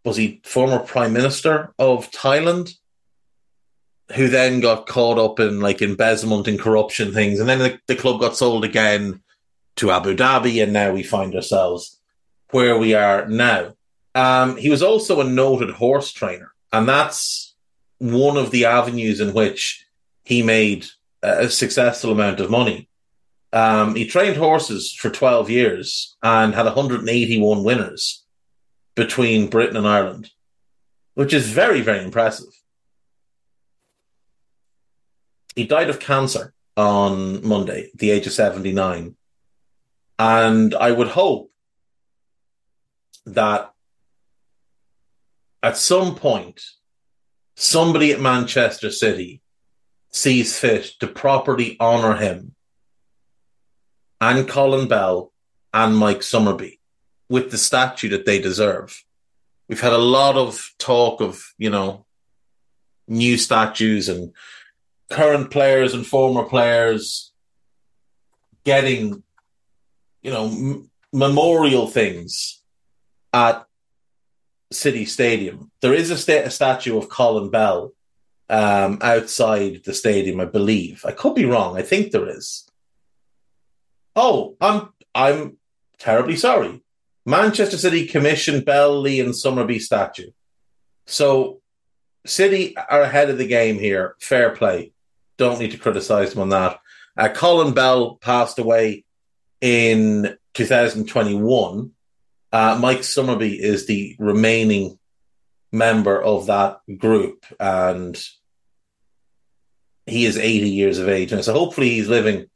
was 0.08 0.16
he 0.16 0.40
former 0.44 0.78
prime 0.78 1.12
minister 1.12 1.72
of 1.78 2.10
Thailand, 2.10 2.72
who 4.14 4.28
then 4.28 4.60
got 4.60 4.86
caught 4.86 5.18
up 5.18 5.38
in 5.38 5.60
like 5.60 5.82
embezzlement 5.82 6.48
and 6.48 6.58
corruption 6.58 7.12
things. 7.12 7.38
And 7.38 7.48
then 7.48 7.58
the, 7.58 7.78
the 7.86 7.94
club 7.94 8.20
got 8.20 8.36
sold 8.36 8.64
again 8.64 9.20
to 9.76 9.90
Abu 9.90 10.16
Dhabi, 10.16 10.62
and 10.62 10.72
now 10.72 10.92
we 10.92 11.02
find 11.02 11.34
ourselves 11.34 12.00
where 12.50 12.78
we 12.78 12.94
are 12.94 13.28
now. 13.28 13.74
Um, 14.14 14.56
he 14.56 14.70
was 14.70 14.82
also 14.82 15.20
a 15.20 15.24
noted 15.24 15.70
horse 15.70 16.10
trainer, 16.10 16.52
and 16.72 16.88
that's 16.88 17.54
one 17.98 18.36
of 18.36 18.50
the 18.50 18.64
avenues 18.64 19.20
in 19.20 19.34
which 19.34 19.86
he 20.24 20.42
made 20.42 20.86
a 21.22 21.48
successful 21.48 22.12
amount 22.12 22.40
of 22.40 22.50
money. 22.50 22.88
Um, 23.52 23.94
he 23.94 24.06
trained 24.06 24.36
horses 24.36 24.92
for 24.92 25.10
12 25.10 25.50
years 25.50 26.16
and 26.22 26.54
had 26.54 26.66
181 26.66 27.64
winners 27.64 28.24
between 28.98 29.48
Britain 29.48 29.76
and 29.76 29.86
Ireland, 29.86 30.28
which 31.14 31.32
is 31.32 31.48
very, 31.48 31.82
very 31.82 32.02
impressive. 32.02 32.48
He 35.54 35.64
died 35.68 35.88
of 35.88 36.00
cancer 36.00 36.52
on 36.76 37.46
Monday, 37.46 37.90
the 37.94 38.10
age 38.10 38.26
of 38.26 38.32
79. 38.32 39.14
And 40.18 40.74
I 40.74 40.90
would 40.90 41.06
hope 41.06 41.52
that 43.24 43.70
at 45.62 45.76
some 45.76 46.16
point, 46.16 46.60
somebody 47.54 48.10
at 48.10 48.20
Manchester 48.20 48.90
City 48.90 49.42
sees 50.10 50.58
fit 50.58 50.86
to 50.98 51.06
properly 51.06 51.76
honour 51.78 52.16
him 52.16 52.56
and 54.20 54.48
Colin 54.48 54.88
Bell 54.88 55.32
and 55.72 55.96
Mike 55.96 56.22
Summerbee 56.22 56.77
with 57.28 57.50
the 57.50 57.58
statue 57.58 58.08
that 58.10 58.26
they 58.26 58.40
deserve. 58.40 59.04
We've 59.68 59.80
had 59.80 59.92
a 59.92 59.98
lot 59.98 60.36
of 60.36 60.72
talk 60.78 61.20
of, 61.20 61.52
you 61.58 61.70
know, 61.70 62.06
new 63.06 63.36
statues 63.36 64.08
and 64.08 64.32
current 65.10 65.50
players 65.50 65.94
and 65.94 66.06
former 66.06 66.44
players 66.44 67.32
getting, 68.64 69.22
you 70.22 70.30
know, 70.30 70.46
m- 70.46 70.90
memorial 71.12 71.86
things 71.86 72.62
at 73.32 73.66
City 74.70 75.04
Stadium. 75.04 75.70
There 75.80 75.94
is 75.94 76.10
a, 76.10 76.16
sta- 76.16 76.44
a 76.44 76.50
statue 76.50 76.96
of 76.98 77.08
Colin 77.08 77.50
Bell 77.50 77.92
um, 78.50 78.98
outside 79.02 79.82
the 79.84 79.94
stadium, 79.94 80.40
I 80.40 80.46
believe. 80.46 81.04
I 81.04 81.12
could 81.12 81.34
be 81.34 81.44
wrong. 81.44 81.76
I 81.76 81.82
think 81.82 82.10
there 82.10 82.28
is. 82.28 82.68
Oh, 84.16 84.56
I'm 84.60 84.88
I'm 85.14 85.58
terribly 85.98 86.36
sorry. 86.36 86.82
Manchester 87.28 87.76
City 87.76 88.06
commissioned 88.06 88.64
Bell, 88.64 89.00
Lee, 89.00 89.20
and 89.20 89.34
Summerbee 89.34 89.80
statue. 89.80 90.30
So 91.06 91.60
City 92.26 92.76
are 92.76 93.02
ahead 93.02 93.28
of 93.28 93.36
the 93.36 93.46
game 93.46 93.78
here. 93.78 94.16
Fair 94.18 94.50
play. 94.50 94.92
Don't 95.36 95.60
need 95.60 95.72
to 95.72 95.78
criticise 95.78 96.32
them 96.32 96.40
on 96.40 96.48
that. 96.48 96.78
Uh, 97.16 97.28
Colin 97.28 97.74
Bell 97.74 98.16
passed 98.16 98.58
away 98.58 99.04
in 99.60 100.38
2021. 100.54 101.90
Uh, 102.50 102.78
Mike 102.80 103.00
Summerbee 103.00 103.58
is 103.58 103.86
the 103.86 104.16
remaining 104.18 104.98
member 105.70 106.20
of 106.20 106.46
that 106.46 106.80
group, 106.96 107.44
and 107.60 108.18
he 110.06 110.24
is 110.24 110.38
80 110.38 110.70
years 110.70 110.98
of 110.98 111.10
age. 111.10 111.32
And 111.32 111.44
so 111.44 111.52
hopefully 111.52 111.90
he's 111.90 112.08
living 112.08 112.46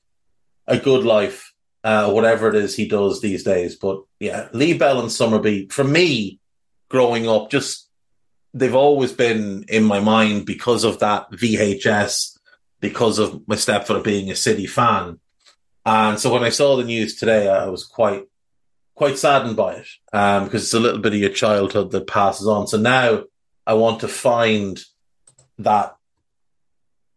a 0.67 0.79
good 0.79 1.05
life, 1.05 1.52
uh, 1.85 2.11
whatever 2.11 2.49
it 2.49 2.55
is 2.55 2.75
he 2.75 2.87
does 2.87 3.21
these 3.21 3.43
days. 3.43 3.77
But 3.77 4.03
yeah, 4.21 4.49
Lee 4.53 4.75
Bell 4.75 5.01
and 5.01 5.09
Summerbee, 5.09 5.71
for 5.73 5.85
me, 5.85 6.39
growing 6.89 7.29
up, 7.29 7.51
just 7.51 7.89
they've 8.55 8.75
always 8.75 9.13
been 9.13 9.65
in 9.69 9.85
my 9.85 10.01
mind 10.01 10.47
because 10.47 10.85
of 10.85 11.01
that 11.01 11.31
VHS, 11.33 12.39
because 12.81 13.19
of 13.19 13.47
my 13.49 13.57
stepfather 13.57 14.03
being 14.03 14.31
a 14.31 14.37
City 14.37 14.67
fan. 14.67 15.19
And 15.85 16.19
so 16.19 16.33
when 16.33 16.45
I 16.45 16.51
saw 16.51 16.77
the 16.77 16.85
news 16.85 17.17
today, 17.17 17.49
I 17.49 17.67
was 17.67 17.85
quite 17.85 18.25
quite 18.95 19.19
saddened 19.19 19.57
by 19.57 19.75
it 19.75 19.87
um, 20.13 20.45
because 20.45 20.65
it's 20.65 20.75
a 20.75 20.81
little 20.81 21.01
bit 21.01 21.15
of 21.15 21.19
your 21.19 21.31
childhood 21.31 21.91
that 21.91 22.07
passes 22.07 22.47
on. 22.47 22.67
So 22.67 22.79
now 22.79 23.25
I 23.67 23.75
want 23.75 24.01
to 24.01 24.09
find 24.09 24.81
that. 25.59 25.97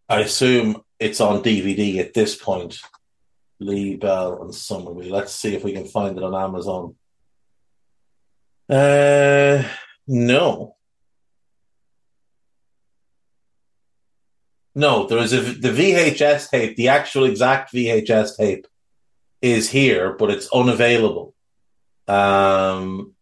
I 0.07 0.19
assume 0.19 0.83
it's 0.99 1.19
on 1.19 1.41
DVD 1.41 1.97
at 1.97 2.13
this 2.13 2.35
point. 2.35 2.79
Lee 3.59 3.95
Bell 3.95 4.41
and 4.41 4.51
Summerbee. 4.51 5.09
Let's 5.09 5.33
see 5.33 5.55
if 5.55 5.63
we 5.63 5.73
can 5.73 5.85
find 5.85 6.17
it 6.17 6.23
on 6.23 6.35
Amazon. 6.35 6.95
Uh, 8.69 9.63
no. 10.07 10.75
No, 14.77 15.07
there 15.07 15.19
is 15.19 15.31
a 15.31 15.39
the 15.39 15.69
VHS 15.69 16.49
tape, 16.49 16.75
the 16.75 16.89
actual 16.89 17.23
exact 17.23 17.73
VHS 17.73 18.35
tape 18.35 18.67
is 19.41 19.69
here, 19.69 20.13
but 20.13 20.29
it's 20.29 20.51
unavailable. 20.51 21.33
Um, 22.07 23.13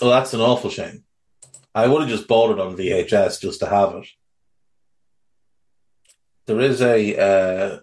well, 0.00 0.10
that's 0.10 0.32
an 0.32 0.40
awful 0.40 0.70
shame. 0.70 1.02
I 1.74 1.88
would 1.88 2.02
have 2.02 2.10
just 2.10 2.28
bought 2.28 2.52
it 2.52 2.60
on 2.60 2.76
VHS 2.76 3.40
just 3.40 3.60
to 3.60 3.66
have 3.66 3.94
it. 3.96 4.06
There 6.46 6.60
is 6.60 6.80
a 6.82 7.16
uh, 7.16 7.80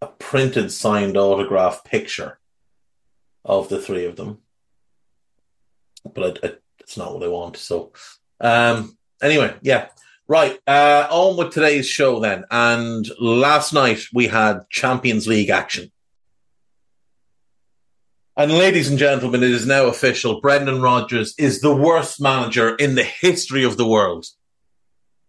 a 0.00 0.06
printed 0.06 0.72
signed 0.72 1.16
autograph 1.16 1.84
picture 1.84 2.38
of 3.44 3.68
the 3.68 3.80
three 3.80 4.04
of 4.04 4.16
them, 4.16 4.38
but 6.14 6.38
I, 6.44 6.46
I, 6.46 6.52
it's 6.80 6.96
not 6.96 7.14
what 7.14 7.24
I 7.24 7.28
want. 7.28 7.56
So, 7.56 7.92
um, 8.40 8.96
anyway, 9.22 9.54
yeah, 9.62 9.88
right. 10.26 10.58
Uh, 10.66 11.06
on 11.10 11.36
with 11.36 11.52
today's 11.52 11.88
show 11.88 12.20
then. 12.20 12.44
And 12.50 13.08
last 13.18 13.72
night 13.72 14.04
we 14.12 14.28
had 14.28 14.68
Champions 14.70 15.26
League 15.26 15.50
action. 15.50 15.90
And 18.36 18.52
ladies 18.52 18.88
and 18.88 19.00
gentlemen, 19.00 19.42
it 19.42 19.50
is 19.50 19.66
now 19.66 19.86
official. 19.86 20.40
Brendan 20.40 20.80
Rodgers 20.80 21.34
is 21.38 21.60
the 21.60 21.74
worst 21.74 22.20
manager 22.20 22.76
in 22.76 22.94
the 22.94 23.02
history 23.02 23.64
of 23.64 23.76
the 23.76 23.86
world. 23.86 24.26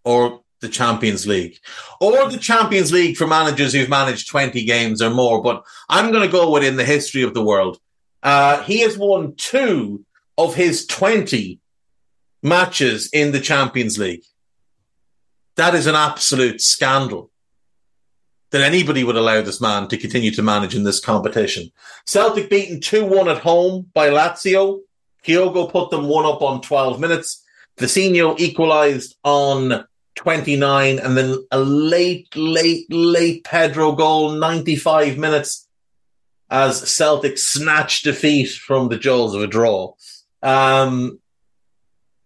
Or 0.05 0.41
the 0.61 0.69
Champions 0.69 1.25
League. 1.25 1.57
Or 1.99 2.29
the 2.29 2.37
Champions 2.37 2.91
League 2.91 3.17
for 3.17 3.27
managers 3.27 3.73
who've 3.73 3.89
managed 3.89 4.29
20 4.29 4.63
games 4.65 5.01
or 5.01 5.09
more. 5.09 5.41
But 5.41 5.63
I'm 5.89 6.11
going 6.11 6.23
to 6.23 6.31
go 6.31 6.51
within 6.51 6.77
the 6.77 6.85
history 6.85 7.23
of 7.23 7.33
the 7.33 7.43
world. 7.43 7.79
Uh, 8.21 8.61
he 8.63 8.81
has 8.81 8.97
won 8.97 9.35
two 9.35 10.05
of 10.37 10.55
his 10.55 10.85
20 10.85 11.59
matches 12.43 13.09
in 13.11 13.31
the 13.31 13.39
Champions 13.39 13.97
League. 13.97 14.23
That 15.55 15.75
is 15.75 15.87
an 15.87 15.95
absolute 15.95 16.61
scandal 16.61 17.31
that 18.51 18.61
anybody 18.61 19.03
would 19.03 19.15
allow 19.15 19.41
this 19.41 19.61
man 19.61 19.87
to 19.89 19.97
continue 19.97 20.31
to 20.31 20.41
manage 20.41 20.75
in 20.75 20.83
this 20.83 20.99
competition. 20.99 21.71
Celtic 22.05 22.49
beaten 22.49 22.79
2 22.81 23.05
1 23.05 23.29
at 23.29 23.39
home 23.39 23.89
by 23.93 24.09
Lazio. 24.09 24.79
Kyogo 25.25 25.69
put 25.69 25.91
them 25.91 26.07
one 26.07 26.25
up 26.25 26.41
on 26.41 26.61
12 26.61 26.99
minutes. 26.99 27.45
Vecino 27.77 28.39
equalised 28.39 29.15
on 29.23 29.85
29, 30.19 30.99
and 30.99 31.17
then 31.17 31.38
a 31.49 31.60
late, 31.60 32.36
late, 32.36 32.86
late 32.91 33.41
Pedro 33.45 33.93
goal, 33.93 34.32
95 34.32 35.17
minutes, 35.17 35.65
as 36.49 36.91
Celtic 36.91 37.38
snatched 37.38 38.03
defeat 38.03 38.49
from 38.49 38.89
the 38.89 38.97
jaws 38.97 39.34
of 39.34 39.41
a 39.41 39.47
draw. 39.47 39.93
Um, 40.43 41.19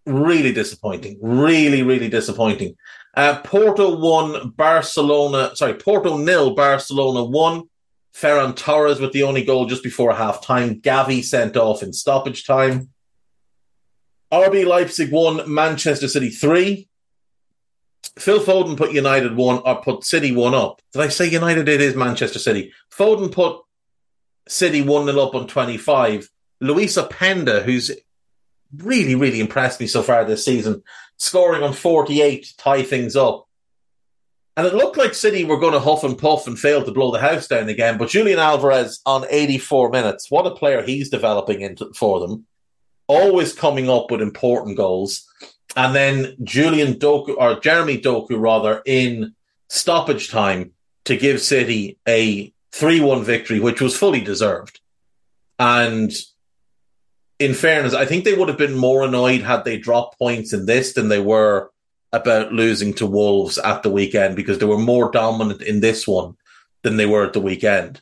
really 0.08 0.52
disappointing. 0.52 1.20
Really, 1.22 1.84
really 1.84 2.10
disappointing. 2.10 2.76
Uh, 3.16 3.40
Porto 3.42 3.96
won, 3.96 4.50
Barcelona, 4.56 5.56
sorry, 5.56 5.76
Porto 5.76 6.18
nil, 6.18 6.56
Barcelona 6.56 7.24
won. 7.24 7.70
Ferran 8.16 8.56
Torres 8.56 9.00
with 9.00 9.12
the 9.12 9.24
only 9.24 9.44
goal 9.44 9.68
just 9.68 9.84
before 9.84 10.14
half 10.14 10.44
time. 10.44 10.82
Gavi 10.82 11.24
sent 11.24 11.58
off 11.58 11.84
in 11.84 11.94
stoppage 11.94 12.46
time. 12.46 12.90
RB 14.32 14.66
Leipzig 14.66 15.12
won, 15.12 15.42
Manchester 15.52 16.08
City 16.08 16.32
three. 16.32 16.88
Phil 18.18 18.40
Foden 18.40 18.78
put 18.78 18.92
United 18.92 19.36
one 19.36 19.62
or 19.66 19.82
put 19.82 20.04
City 20.04 20.32
one 20.32 20.54
up. 20.54 20.82
Did 20.92 21.02
I 21.02 21.08
say 21.08 21.30
United? 21.30 21.70
It 21.70 21.82
is 21.82 21.96
Manchester 21.96 22.40
City. 22.40 22.74
Foden 22.92 23.32
put 23.32 23.62
City 24.48 24.82
one 24.82 25.06
0 25.06 25.20
up 25.20 25.36
on 25.36 25.48
twenty 25.48 25.78
five. 25.78 26.30
Luis 26.60 26.98
Openda, 26.98 27.64
who's 27.64 27.92
really, 28.78 29.16
really 29.16 29.40
impressed 29.40 29.80
me 29.80 29.88
so 29.88 30.02
far 30.02 30.24
this 30.26 30.46
season, 30.46 30.84
scoring 31.18 31.64
on 31.64 31.74
48 31.74 32.44
to 32.44 32.58
tie 32.58 32.84
things 32.84 33.16
up. 33.16 33.48
And 34.56 34.68
it 34.68 34.76
looked 34.76 34.98
like 34.98 35.16
City 35.16 35.44
were 35.44 35.60
going 35.60 35.74
to 35.74 35.80
huff 35.80 36.04
and 36.04 36.18
puff 36.18 36.46
and 36.46 36.58
fail 36.58 36.84
to 36.84 36.92
blow 36.92 37.12
the 37.12 37.20
house 37.20 37.48
down 37.48 37.70
again. 37.70 37.98
But 37.98 38.10
Julian 38.10 38.40
Alvarez 38.40 39.02
on 39.06 39.26
84 39.30 39.90
minutes, 39.90 40.30
what 40.30 40.46
a 40.46 40.52
player 40.52 40.84
he's 40.84 41.10
developing 41.10 41.62
into 41.62 41.92
for 41.94 42.20
them. 42.20 42.46
Always 43.08 43.54
coming 43.54 43.90
up 43.90 44.12
with 44.12 44.22
important 44.22 44.78
goals. 44.78 45.28
And 45.76 45.96
then 45.96 46.36
Julian 46.44 46.96
Doku, 46.96 47.36
or 47.38 47.60
Jeremy 47.60 48.00
Doku 48.00 48.40
rather, 48.40 48.82
in 48.86 49.34
stoppage 49.70 50.30
time 50.30 50.72
to 51.06 51.18
give 51.18 51.42
City 51.42 51.98
a 52.08 52.54
3 52.72 53.00
1 53.02 53.24
victory, 53.24 53.60
which 53.60 53.82
was 53.82 53.98
fully 53.98 54.22
deserved. 54.22 54.80
And 55.58 56.12
in 57.40 57.54
fairness, 57.54 57.94
I 57.94 58.06
think 58.06 58.24
they 58.24 58.34
would 58.34 58.50
have 58.50 58.58
been 58.58 58.76
more 58.76 59.04
annoyed 59.04 59.42
had 59.42 59.66
they 59.66 59.78
dropped 59.78 60.20
points 60.20 60.54
in 60.54 60.66
this 60.66 60.94
than 60.94 61.10
they 61.10 61.20
were 61.20 61.72
about 62.12 62.54
losing 62.54 62.94
to 62.94 63.08
Wolves 63.08 63.58
at 63.58 63.82
the 63.82 63.90
weekend 63.90 64.36
because 64.36 64.60
they 64.60 64.66
were 64.66 64.78
more 64.78 65.12
dominant 65.12 65.62
in 65.62 65.80
this 65.80 66.08
one 66.08 66.36
than 66.84 66.98
they 66.98 67.08
were 67.08 67.26
at 67.26 67.34
the 67.34 67.42
weekend. 67.42 68.02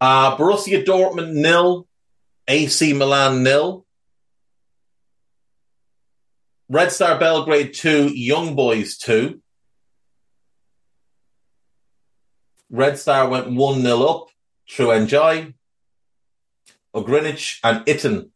Uh, 0.00 0.36
Borussia 0.36 0.84
Dortmund 0.84 1.32
nil, 1.32 1.86
AC 2.46 2.92
Milan 2.92 3.42
nil. 3.42 3.84
Red 6.70 6.92
Star 6.92 7.18
Belgrade 7.18 7.74
2, 7.74 8.08
Young 8.14 8.56
Boys 8.56 8.96
2. 8.96 9.38
Red 12.70 12.98
Star 12.98 13.28
went 13.28 13.50
1 13.50 13.82
0 13.82 14.02
up 14.02 14.28
through 14.70 14.92
Enjoy. 14.92 15.52
Greenwich 16.94 17.60
and 17.62 17.84
Itten 17.84 18.30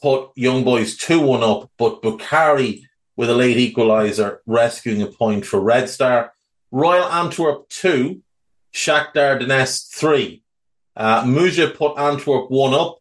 put 0.00 0.30
Young 0.36 0.64
Boys 0.64 0.96
2 0.96 1.20
1 1.20 1.42
up, 1.42 1.70
but 1.76 2.00
Bukari 2.00 2.84
with 3.14 3.28
a 3.28 3.34
late 3.34 3.58
equaliser 3.58 4.38
rescuing 4.46 5.02
a 5.02 5.06
point 5.06 5.44
for 5.44 5.60
Red 5.60 5.90
Star. 5.90 6.32
Royal 6.70 7.04
Antwerp 7.04 7.68
2, 7.68 8.22
Shakhtar 8.72 9.38
Donetsk 9.38 9.90
3. 9.90 10.42
Uh, 10.96 11.24
Muja 11.24 11.74
put 11.74 11.98
Antwerp 11.98 12.50
1 12.50 12.72
up, 12.72 13.00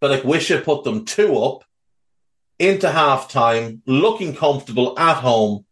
but 0.00 0.22
Wisha 0.22 0.62
put 0.62 0.84
them 0.84 1.06
2 1.06 1.38
up 1.38 1.64
into 2.62 2.88
half 2.88 3.28
time, 3.28 3.82
looking 3.86 4.36
comfortable 4.36 4.96
at 4.96 5.16
home. 5.16 5.66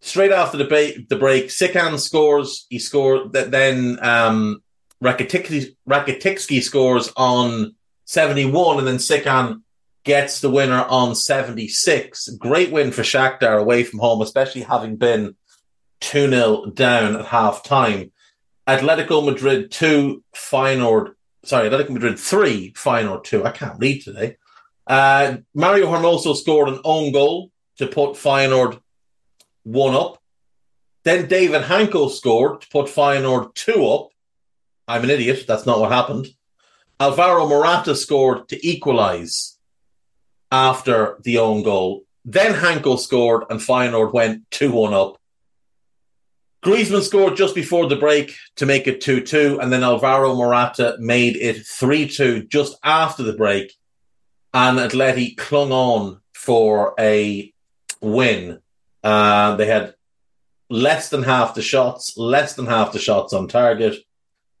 Straight 0.00 0.32
after 0.32 0.56
the, 0.56 0.64
ba- 0.64 1.04
the 1.08 1.16
break, 1.16 1.48
Sikan 1.48 2.00
scores. 2.00 2.66
He 2.70 2.78
scored. 2.78 3.32
Then 3.32 3.98
um, 4.02 4.62
Rakitic- 5.02 6.62
scores 6.62 7.12
on 7.16 7.74
71, 8.06 8.78
and 8.78 8.86
then 8.86 8.96
Sikan 8.96 9.60
gets 10.04 10.40
the 10.40 10.50
winner 10.50 10.82
on 10.88 11.14
76. 11.14 12.28
Great 12.38 12.72
win 12.72 12.90
for 12.90 13.02
Shakhtar 13.02 13.60
away 13.60 13.84
from 13.84 13.98
home, 14.00 14.22
especially 14.22 14.62
having 14.62 14.96
been 14.96 15.36
2 16.00 16.30
0 16.30 16.66
down 16.72 17.16
at 17.16 17.26
half 17.26 17.62
time. 17.62 18.12
Atletico 18.66 19.24
Madrid 19.24 19.70
2, 19.70 20.24
Feyenoord, 20.34 21.12
sorry, 21.44 21.68
Atletico 21.68 21.90
Madrid 21.90 22.18
3, 22.18 22.72
Feyenoord 22.72 23.24
2. 23.24 23.44
I 23.44 23.50
can't 23.50 23.78
read 23.78 24.02
today. 24.02 24.36
Uh, 24.86 25.38
Mario 25.54 25.86
Hermoso 25.86 26.36
scored 26.36 26.68
an 26.68 26.80
own 26.84 27.12
goal 27.12 27.50
to 27.78 27.86
put 27.86 28.12
Feyenoord 28.12 28.80
1 29.64 29.94
up. 29.94 30.18
Then 31.04 31.28
David 31.28 31.62
Hancko 31.62 32.10
scored 32.10 32.62
to 32.62 32.68
put 32.68 32.86
Feyenoord 32.86 33.54
2 33.54 33.86
up. 33.86 34.08
I'm 34.86 35.04
an 35.04 35.10
idiot. 35.10 35.44
That's 35.46 35.66
not 35.66 35.80
what 35.80 35.92
happened. 35.92 36.28
Alvaro 37.00 37.48
Morata 37.48 37.96
scored 37.96 38.48
to 38.48 38.66
equalise 38.66 39.58
after 40.52 41.18
the 41.22 41.38
own 41.38 41.62
goal. 41.62 42.04
Then 42.24 42.54
Hancko 42.54 42.98
scored 42.98 43.44
and 43.50 43.60
Feyenoord 43.60 44.12
went 44.12 44.50
2 44.50 44.70
1 44.70 44.94
up. 44.94 45.18
Griezmann 46.64 47.02
scored 47.02 47.36
just 47.36 47.54
before 47.54 47.88
the 47.88 47.96
break 47.96 48.36
to 48.56 48.64
make 48.64 48.86
it 48.86 49.02
2 49.02 49.20
2, 49.20 49.58
and 49.60 49.70
then 49.70 49.82
Alvaro 49.82 50.34
Morata 50.34 50.96
made 50.98 51.36
it 51.36 51.66
3 51.66 52.08
2 52.08 52.44
just 52.44 52.78
after 52.82 53.22
the 53.22 53.34
break. 53.34 53.74
And 54.54 54.78
Atleti 54.78 55.36
clung 55.36 55.72
on 55.72 56.20
for 56.32 56.94
a 56.98 57.52
win. 58.00 58.60
Uh, 59.02 59.56
they 59.56 59.66
had 59.66 59.94
less 60.70 61.10
than 61.10 61.24
half 61.24 61.54
the 61.54 61.62
shots, 61.62 62.16
less 62.16 62.54
than 62.54 62.66
half 62.66 62.92
the 62.92 62.98
shots 62.98 63.32
on 63.32 63.48
target 63.48 63.96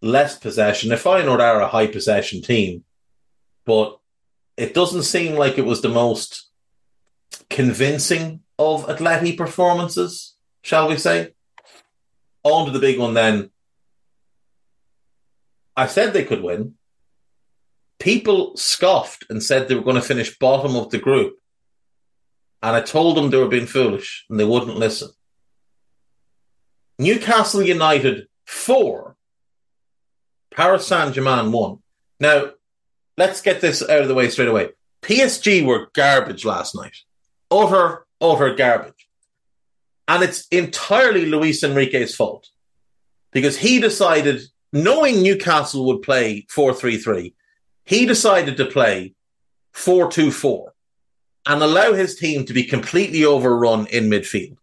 less 0.04 0.38
possession. 0.38 0.92
If 0.92 1.02
Feyenoord 1.02 1.40
are 1.40 1.60
a 1.60 1.68
high 1.68 1.86
possession 1.86 2.42
team, 2.42 2.84
but 3.64 3.98
it 4.56 4.74
doesn't 4.74 5.04
seem 5.04 5.34
like 5.34 5.58
it 5.58 5.64
was 5.64 5.80
the 5.80 5.88
most 5.88 6.50
convincing 7.48 8.40
of 8.58 8.86
Atleti 8.86 9.36
performances, 9.36 10.36
shall 10.62 10.88
we 10.88 10.98
say? 10.98 11.32
On 12.44 12.66
to 12.66 12.72
the 12.72 12.78
big 12.78 12.98
one 12.98 13.14
then. 13.14 13.50
I 15.76 15.86
said 15.86 16.12
they 16.12 16.24
could 16.24 16.42
win. 16.42 16.74
People 18.04 18.54
scoffed 18.54 19.24
and 19.30 19.42
said 19.42 19.66
they 19.66 19.74
were 19.74 19.80
going 19.80 19.96
to 19.96 20.02
finish 20.02 20.38
bottom 20.38 20.76
of 20.76 20.90
the 20.90 20.98
group. 20.98 21.38
And 22.62 22.76
I 22.76 22.82
told 22.82 23.16
them 23.16 23.30
they 23.30 23.38
were 23.38 23.48
being 23.48 23.64
foolish 23.64 24.26
and 24.28 24.38
they 24.38 24.44
wouldn't 24.44 24.76
listen. 24.76 25.08
Newcastle 26.98 27.62
United, 27.62 28.28
four, 28.44 29.16
Paris 30.54 30.86
Saint 30.86 31.14
Germain 31.14 31.50
won. 31.50 31.78
Now, 32.20 32.50
let's 33.16 33.40
get 33.40 33.62
this 33.62 33.80
out 33.80 34.02
of 34.02 34.08
the 34.08 34.14
way 34.14 34.28
straight 34.28 34.48
away. 34.48 34.68
PSG 35.00 35.64
were 35.64 35.88
garbage 35.94 36.44
last 36.44 36.74
night. 36.74 36.98
Utter, 37.50 38.04
utter 38.20 38.54
garbage. 38.54 39.08
And 40.08 40.22
it's 40.22 40.46
entirely 40.48 41.24
Luis 41.24 41.64
Enrique's 41.64 42.14
fault 42.14 42.50
because 43.32 43.56
he 43.56 43.80
decided, 43.80 44.42
knowing 44.74 45.22
Newcastle 45.22 45.86
would 45.86 46.02
play 46.02 46.44
4 46.50 46.74
3 46.74 46.98
3, 46.98 47.34
he 47.84 48.06
decided 48.06 48.56
to 48.56 48.66
play 48.66 49.14
4 49.72 50.10
2 50.10 50.30
4 50.30 50.72
and 51.46 51.62
allow 51.62 51.92
his 51.92 52.16
team 52.16 52.46
to 52.46 52.52
be 52.52 52.64
completely 52.64 53.24
overrun 53.24 53.86
in 53.88 54.08
midfield. 54.08 54.56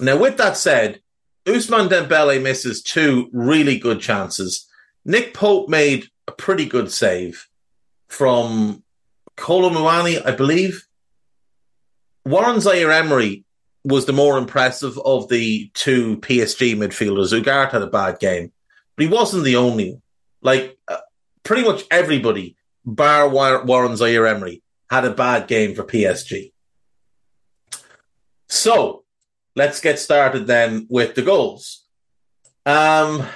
Now, 0.00 0.16
with 0.16 0.36
that 0.38 0.56
said, 0.56 1.00
Ousmane 1.46 1.88
Dembele 1.88 2.42
misses 2.42 2.82
two 2.82 3.28
really 3.32 3.78
good 3.78 4.00
chances 4.00 4.66
Nick 5.04 5.34
Pope 5.34 5.68
made 5.68 6.08
a 6.28 6.32
pretty 6.32 6.66
good 6.66 6.90
save 6.90 7.48
from 8.08 8.82
Kolo 9.36 9.70
Muani, 9.70 10.24
I 10.24 10.32
believe. 10.32 10.86
Warren 12.24 12.60
Zaire 12.60 12.92
Emery 12.92 13.44
was 13.84 14.04
the 14.04 14.12
more 14.12 14.36
impressive 14.36 14.98
of 14.98 15.28
the 15.28 15.70
two 15.72 16.18
PSG 16.18 16.76
midfielders. 16.76 17.32
Ugarte 17.32 17.72
had 17.72 17.82
a 17.82 17.86
bad 17.86 18.18
game, 18.18 18.52
but 18.94 19.04
he 19.04 19.08
wasn't 19.08 19.44
the 19.44 19.56
only. 19.56 20.00
Like 20.42 20.78
uh, 20.86 20.98
pretty 21.42 21.64
much 21.64 21.84
everybody, 21.90 22.56
bar 22.84 23.28
Warren 23.28 23.96
Zaire 23.96 24.26
Emery, 24.26 24.62
had 24.90 25.04
a 25.04 25.12
bad 25.12 25.46
game 25.46 25.74
for 25.74 25.84
PSG. 25.84 26.52
So 28.48 29.04
let's 29.54 29.80
get 29.80 29.98
started 29.98 30.46
then 30.46 30.86
with 30.90 31.14
the 31.14 31.22
goals. 31.22 31.84
Um, 32.66 33.26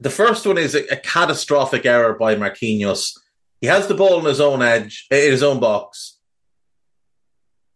the 0.00 0.10
first 0.10 0.46
one 0.46 0.58
is 0.58 0.74
a, 0.74 0.84
a, 0.92 0.96
catastrophic 0.96 1.86
error 1.86 2.14
by 2.14 2.34
Marquinhos. 2.34 3.12
He 3.60 3.68
has 3.68 3.86
the 3.86 3.94
ball 3.94 4.18
in 4.18 4.24
his 4.24 4.40
own 4.40 4.62
edge, 4.62 5.06
in 5.10 5.30
his 5.30 5.42
own 5.42 5.60
box. 5.60 6.18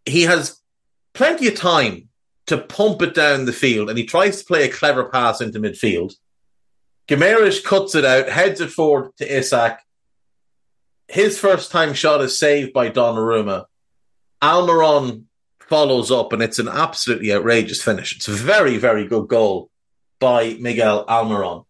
He 0.05 0.23
has 0.23 0.61
plenty 1.15 1.49
of 1.49 1.55
time 1.55 2.09
to 2.47 2.59
pump 2.59 3.03
it 3.03 3.15
down 3.15 3.45
the 3.45 3.53
field, 3.53 3.89
and 3.89 3.99
he 3.99 4.05
tries 4.05 4.41
to 4.41 4.45
play 4.45 4.65
a 4.65 4.73
clever 4.73 5.05
pass 5.05 5.41
into 5.41 5.61
midfield. 5.61 6.15
Guimaraes 7.09 7.63
cuts 7.63 7.95
it 7.95 8.05
out, 8.05 8.29
heads 8.29 8.61
it 8.61 8.71
forward 8.71 9.17
to 9.19 9.37
Isak. 9.37 9.81
His 11.09 11.39
first 11.39 11.71
time 11.71 11.95
shot 11.95 12.21
is 12.21 12.39
saved 12.39 12.73
by 12.73 12.91
Donnarumma. 12.91 13.67
Almiron 14.43 15.25
follows 15.61 16.11
up, 16.11 16.33
and 16.33 16.43
it's 16.43 16.59
an 16.59 16.69
absolutely 16.69 17.33
outrageous 17.33 17.83
finish. 17.83 18.17
It's 18.17 18.29
a 18.29 18.33
very, 18.33 18.77
very 18.77 19.07
good 19.07 19.29
goal 19.29 19.71
by 20.19 20.57
Miguel 20.59 21.07
Almiron. 21.07 21.65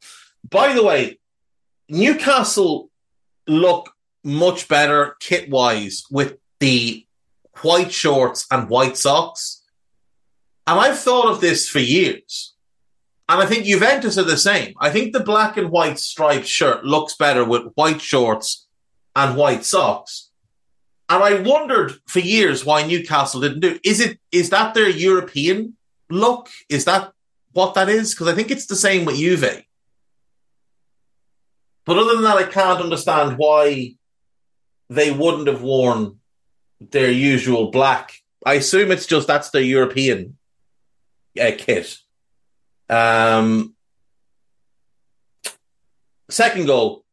By 0.48 0.72
the 0.72 0.84
way, 0.84 1.18
Newcastle 1.88 2.90
look 3.46 3.92
much 4.24 4.68
better 4.68 5.16
kit 5.20 5.48
wise 5.50 6.04
with 6.10 6.38
the 6.60 7.06
white 7.62 7.92
shorts 7.92 8.46
and 8.50 8.68
white 8.68 8.96
socks. 8.96 9.62
And 10.66 10.80
I've 10.80 10.98
thought 10.98 11.30
of 11.30 11.40
this 11.40 11.68
for 11.68 11.78
years. 11.78 12.55
And 13.28 13.42
I 13.42 13.46
think 13.46 13.64
Juventus 13.64 14.18
are 14.18 14.24
the 14.24 14.36
same. 14.36 14.74
I 14.78 14.90
think 14.90 15.12
the 15.12 15.20
black 15.20 15.56
and 15.56 15.70
white 15.70 15.98
striped 15.98 16.46
shirt 16.46 16.84
looks 16.84 17.16
better 17.16 17.44
with 17.44 17.72
white 17.74 18.00
shorts 18.00 18.68
and 19.16 19.36
white 19.36 19.64
socks. 19.64 20.30
And 21.08 21.22
I 21.22 21.40
wondered 21.40 21.94
for 22.06 22.20
years 22.20 22.64
why 22.64 22.86
Newcastle 22.86 23.40
didn't 23.40 23.60
do. 23.60 23.78
Is 23.84 24.00
it 24.00 24.18
is 24.30 24.50
that 24.50 24.74
their 24.74 24.88
European 24.88 25.76
look? 26.10 26.48
Is 26.68 26.84
that 26.84 27.12
what 27.52 27.74
that 27.74 27.88
is? 27.88 28.14
Because 28.14 28.28
I 28.28 28.34
think 28.34 28.50
it's 28.50 28.66
the 28.66 28.76
same 28.76 29.04
with 29.04 29.16
Juve. 29.16 29.64
But 31.84 31.98
other 31.98 32.14
than 32.14 32.24
that, 32.24 32.36
I 32.36 32.44
can't 32.44 32.80
understand 32.80 33.38
why 33.38 33.94
they 34.90 35.10
wouldn't 35.12 35.46
have 35.46 35.62
worn 35.62 36.18
their 36.80 37.10
usual 37.10 37.70
black. 37.70 38.12
I 38.44 38.54
assume 38.54 38.90
it's 38.90 39.06
just 39.06 39.26
that's 39.26 39.50
their 39.50 39.62
European 39.62 40.36
uh, 41.40 41.52
kit. 41.56 41.98
Um, 42.88 43.74
second 46.30 46.66
goal. 46.66 47.04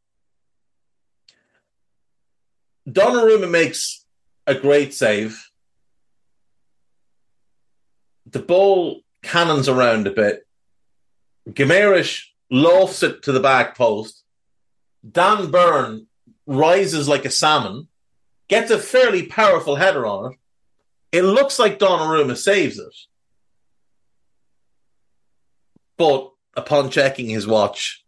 Donnarumma 2.88 3.50
makes 3.50 4.06
a 4.46 4.56
great 4.56 4.94
save. 4.94 5.50
The 8.30 8.40
ball 8.40 9.02
cannons 9.22 9.70
around 9.70 10.08
a 10.08 10.12
bit. 10.12 10.46
Guimaraes 11.50 12.22
lofts 12.50 13.04
it 13.04 13.24
to 13.24 13.32
the 13.32 13.40
back 13.40 13.78
post. 13.78 14.24
Dan 15.10 15.52
Burn 15.52 16.08
rises 16.46 17.08
like 17.08 17.26
a 17.26 17.32
salmon, 17.32 17.88
gets 18.48 18.72
a 18.72 18.78
fairly 18.78 19.26
powerful 19.26 19.76
header 19.76 20.06
on 20.06 20.34
it. 20.34 20.38
It 21.12 21.24
looks 21.24 21.60
like 21.60 21.80
Donnarumma 21.80 22.38
saves 22.38 22.80
it. 22.80 22.94
But 25.98 26.32
upon 26.56 26.90
checking 26.90 27.30
his 27.30 27.48
watch, 27.48 28.04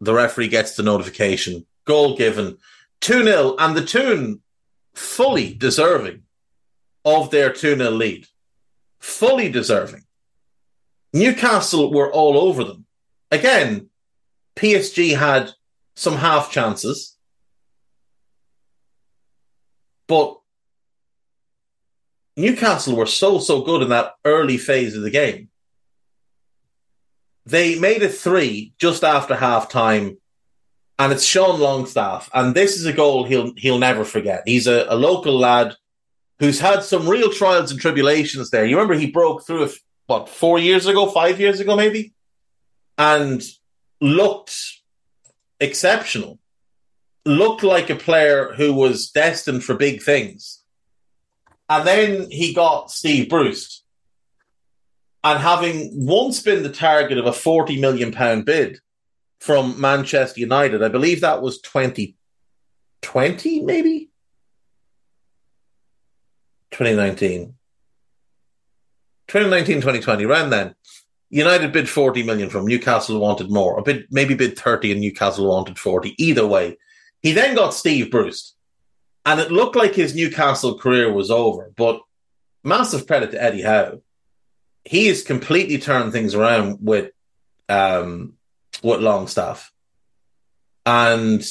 the 0.00 0.14
referee 0.14 0.48
gets 0.48 0.76
the 0.76 0.82
notification. 0.82 1.66
Goal 1.86 2.16
given. 2.16 2.58
2 3.00 3.24
0, 3.24 3.56
and 3.58 3.76
the 3.76 3.84
Toon 3.84 4.40
fully 4.94 5.54
deserving 5.54 6.22
of 7.04 7.30
their 7.30 7.52
2 7.52 7.76
0 7.76 7.90
lead. 7.90 8.26
Fully 8.98 9.50
deserving. 9.50 10.04
Newcastle 11.12 11.92
were 11.92 12.12
all 12.12 12.38
over 12.38 12.64
them. 12.64 12.86
Again, 13.30 13.88
PSG 14.56 15.16
had 15.16 15.52
some 15.94 16.16
half 16.16 16.50
chances, 16.50 17.16
but 20.06 20.38
Newcastle 22.36 22.96
were 22.96 23.06
so, 23.06 23.38
so 23.38 23.62
good 23.62 23.82
in 23.82 23.88
that 23.88 24.14
early 24.24 24.58
phase 24.58 24.94
of 24.94 25.02
the 25.02 25.10
game 25.10 25.48
they 27.46 27.78
made 27.78 28.02
it 28.02 28.12
three 28.12 28.74
just 28.78 29.04
after 29.04 29.36
half 29.36 29.70
time, 29.70 30.18
and 30.98 31.12
it's 31.12 31.24
Sean 31.24 31.60
Longstaff. 31.60 32.28
And 32.34 32.54
this 32.54 32.76
is 32.76 32.84
a 32.86 32.92
goal 32.92 33.24
he'll 33.24 33.52
he'll 33.56 33.78
never 33.78 34.04
forget. 34.04 34.42
He's 34.44 34.66
a, 34.66 34.86
a 34.88 34.96
local 34.96 35.38
lad 35.38 35.76
who's 36.40 36.60
had 36.60 36.82
some 36.82 37.08
real 37.08 37.30
trials 37.30 37.70
and 37.70 37.80
tribulations 37.80 38.50
there. 38.50 38.66
You 38.66 38.76
remember 38.76 38.94
he 38.94 39.10
broke 39.10 39.46
through 39.46 39.70
what, 40.06 40.28
four 40.28 40.58
years 40.58 40.86
ago, 40.86 41.06
five 41.06 41.40
years 41.40 41.60
ago, 41.60 41.76
maybe? 41.76 42.12
And 42.98 43.42
looked 44.00 44.54
exceptional. 45.60 46.38
Looked 47.24 47.62
like 47.62 47.90
a 47.90 47.96
player 47.96 48.52
who 48.54 48.74
was 48.74 49.10
destined 49.10 49.64
for 49.64 49.74
big 49.74 50.02
things. 50.02 50.62
And 51.68 51.86
then 51.86 52.30
he 52.30 52.54
got 52.54 52.90
Steve 52.90 53.28
Bruce 53.28 53.82
and 55.32 55.40
having 55.40 55.90
once 55.92 56.40
been 56.40 56.62
the 56.62 56.70
target 56.70 57.18
of 57.18 57.26
a 57.26 57.32
40 57.32 57.80
million 57.80 58.12
pound 58.12 58.44
bid 58.44 58.78
from 59.40 59.80
Manchester 59.80 60.38
United, 60.40 60.84
I 60.84 60.88
believe 60.88 61.22
that 61.22 61.42
was 61.42 61.60
2020, 61.62 63.62
maybe? 63.62 64.10
2019. 66.70 67.54
2019, 69.28 69.76
2020, 69.76 70.24
around 70.24 70.50
then, 70.50 70.74
United 71.28 71.72
bid 71.72 71.88
40 71.88 72.22
million 72.22 72.48
from 72.48 72.66
Newcastle 72.66 73.18
wanted 73.18 73.50
more, 73.50 73.76
a 73.78 73.82
bid, 73.82 74.06
maybe 74.10 74.34
bid 74.34 74.56
30 74.56 74.92
and 74.92 75.00
Newcastle 75.00 75.48
wanted 75.48 75.76
40. 75.76 76.14
Either 76.22 76.46
way, 76.46 76.78
he 77.20 77.32
then 77.32 77.56
got 77.56 77.74
Steve 77.74 78.12
Bruce. 78.12 78.54
And 79.24 79.40
it 79.40 79.50
looked 79.50 79.74
like 79.74 79.94
his 79.94 80.14
Newcastle 80.14 80.78
career 80.78 81.12
was 81.12 81.32
over, 81.32 81.72
but 81.76 82.00
massive 82.62 83.08
credit 83.08 83.32
to 83.32 83.42
Eddie 83.42 83.62
Howe 83.62 84.00
he 84.86 85.08
has 85.08 85.22
completely 85.22 85.78
turned 85.78 86.12
things 86.12 86.34
around 86.34 86.78
with 86.80 87.10
um 87.68 88.34
with 88.82 89.00
Longstaff, 89.00 89.72
and 90.86 91.44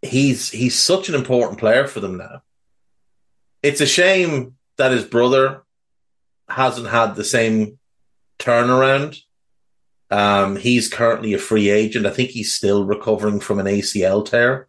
he's 0.00 0.48
he's 0.50 0.78
such 0.78 1.08
an 1.08 1.16
important 1.16 1.58
player 1.58 1.88
for 1.88 1.98
them 1.98 2.16
now. 2.16 2.42
It's 3.62 3.80
a 3.80 3.86
shame 3.86 4.54
that 4.76 4.92
his 4.92 5.04
brother 5.04 5.62
hasn't 6.48 6.88
had 6.88 7.16
the 7.16 7.24
same 7.24 7.78
turnaround. 8.38 9.18
Um, 10.10 10.54
he's 10.54 10.88
currently 10.88 11.34
a 11.34 11.38
free 11.38 11.70
agent. 11.70 12.06
I 12.06 12.10
think 12.10 12.30
he's 12.30 12.54
still 12.54 12.84
recovering 12.84 13.40
from 13.40 13.58
an 13.58 13.66
ACL 13.66 14.24
tear, 14.24 14.68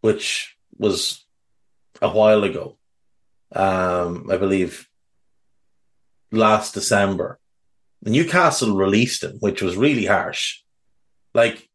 which 0.00 0.56
was 0.78 1.22
a 2.00 2.08
while 2.08 2.44
ago. 2.44 2.78
Um, 3.54 4.28
I 4.30 4.38
believe 4.38 4.85
last 6.36 6.74
December. 6.74 7.38
Newcastle 8.02 8.76
released 8.76 9.24
him, 9.24 9.36
which 9.40 9.62
was 9.62 9.76
really 9.76 10.06
harsh. 10.06 10.60
Like 11.34 11.68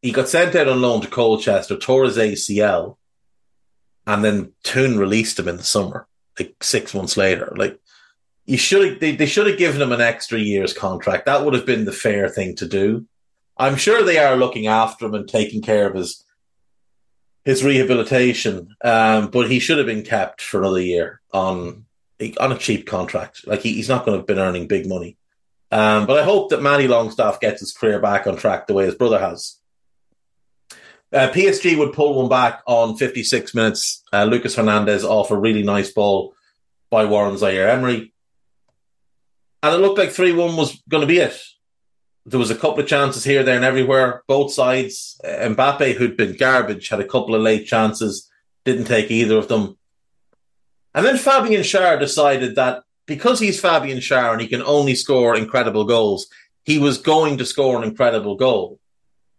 he 0.00 0.12
got 0.12 0.28
sent 0.28 0.54
out 0.54 0.68
on 0.68 0.80
loan 0.80 1.00
to 1.02 1.08
Colchester, 1.08 1.76
tore 1.76 2.04
his 2.04 2.16
ACL, 2.16 2.96
and 4.06 4.24
then 4.24 4.52
Toon 4.64 4.98
released 4.98 5.38
him 5.38 5.48
in 5.48 5.56
the 5.56 5.62
summer, 5.62 6.06
like 6.38 6.54
six 6.62 6.94
months 6.94 7.16
later. 7.16 7.52
Like 7.56 7.78
you 8.44 8.56
should 8.56 9.00
they, 9.00 9.14
they 9.14 9.26
should 9.26 9.46
have 9.46 9.58
given 9.58 9.80
him 9.80 9.92
an 9.92 10.00
extra 10.00 10.38
year's 10.38 10.72
contract. 10.72 11.26
That 11.26 11.44
would 11.44 11.54
have 11.54 11.66
been 11.66 11.84
the 11.84 11.92
fair 11.92 12.28
thing 12.28 12.56
to 12.56 12.66
do. 12.66 13.06
I'm 13.56 13.76
sure 13.76 14.02
they 14.02 14.18
are 14.18 14.36
looking 14.36 14.66
after 14.66 15.06
him 15.06 15.14
and 15.14 15.28
taking 15.28 15.62
care 15.62 15.86
of 15.86 15.94
his 15.94 16.24
his 17.44 17.64
rehabilitation. 17.64 18.74
Um, 18.82 19.28
but 19.28 19.50
he 19.50 19.58
should 19.58 19.78
have 19.78 19.86
been 19.86 20.04
kept 20.04 20.40
for 20.40 20.60
another 20.60 20.80
year 20.80 21.20
on 21.32 21.84
on 22.40 22.52
a 22.52 22.58
cheap 22.58 22.86
contract. 22.86 23.46
Like 23.46 23.60
he, 23.60 23.74
he's 23.74 23.88
not 23.88 24.04
going 24.04 24.14
to 24.14 24.18
have 24.20 24.26
been 24.26 24.38
earning 24.38 24.68
big 24.68 24.86
money. 24.86 25.16
Um, 25.70 26.06
but 26.06 26.18
I 26.18 26.24
hope 26.24 26.50
that 26.50 26.62
Matty 26.62 26.86
Longstaff 26.86 27.40
gets 27.40 27.60
his 27.60 27.72
career 27.72 27.98
back 27.98 28.26
on 28.26 28.36
track 28.36 28.66
the 28.66 28.74
way 28.74 28.84
his 28.84 28.94
brother 28.94 29.18
has. 29.18 29.58
Uh, 31.12 31.28
PSG 31.30 31.76
would 31.78 31.92
pull 31.92 32.14
one 32.14 32.28
back 32.28 32.62
on 32.66 32.96
56 32.96 33.54
minutes. 33.54 34.02
Uh, 34.12 34.24
Lucas 34.24 34.54
Hernandez 34.54 35.04
off 35.04 35.30
a 35.30 35.36
really 35.36 35.62
nice 35.62 35.90
ball 35.90 36.34
by 36.90 37.04
Warren 37.04 37.36
Zaire 37.36 37.68
Emery. 37.68 38.12
And 39.62 39.74
it 39.74 39.78
looked 39.78 39.98
like 39.98 40.10
3 40.10 40.32
1 40.32 40.56
was 40.56 40.82
going 40.88 41.02
to 41.02 41.06
be 41.06 41.18
it. 41.18 41.38
There 42.24 42.38
was 42.38 42.50
a 42.50 42.56
couple 42.56 42.80
of 42.80 42.86
chances 42.86 43.24
here, 43.24 43.42
there, 43.42 43.56
and 43.56 43.64
everywhere. 43.64 44.22
Both 44.28 44.52
sides. 44.52 45.20
Uh, 45.24 45.48
Mbappe, 45.48 45.94
who'd 45.94 46.16
been 46.16 46.36
garbage, 46.36 46.88
had 46.88 47.00
a 47.00 47.08
couple 47.08 47.34
of 47.34 47.42
late 47.42 47.66
chances, 47.66 48.30
didn't 48.64 48.84
take 48.84 49.10
either 49.10 49.36
of 49.36 49.48
them. 49.48 49.76
And 50.94 51.06
then 51.06 51.16
Fabian 51.16 51.62
Schär 51.62 51.98
decided 51.98 52.56
that 52.56 52.82
because 53.06 53.40
he's 53.40 53.60
Fabian 53.60 53.98
Schär 53.98 54.32
and 54.32 54.40
he 54.40 54.46
can 54.46 54.62
only 54.62 54.94
score 54.94 55.36
incredible 55.36 55.84
goals, 55.84 56.28
he 56.64 56.78
was 56.78 56.98
going 56.98 57.38
to 57.38 57.46
score 57.46 57.76
an 57.76 57.84
incredible 57.84 58.36
goal. 58.36 58.78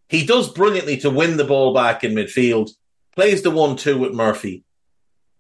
He 0.09 0.25
does 0.25 0.51
brilliantly 0.51 0.97
to 0.97 1.09
win 1.09 1.37
the 1.37 1.45
ball 1.45 1.73
back 1.73 2.03
in 2.03 2.13
midfield, 2.13 2.71
plays 3.15 3.41
the 3.41 3.51
1 3.51 3.77
2 3.77 3.97
with 3.97 4.13
Murphy, 4.13 4.63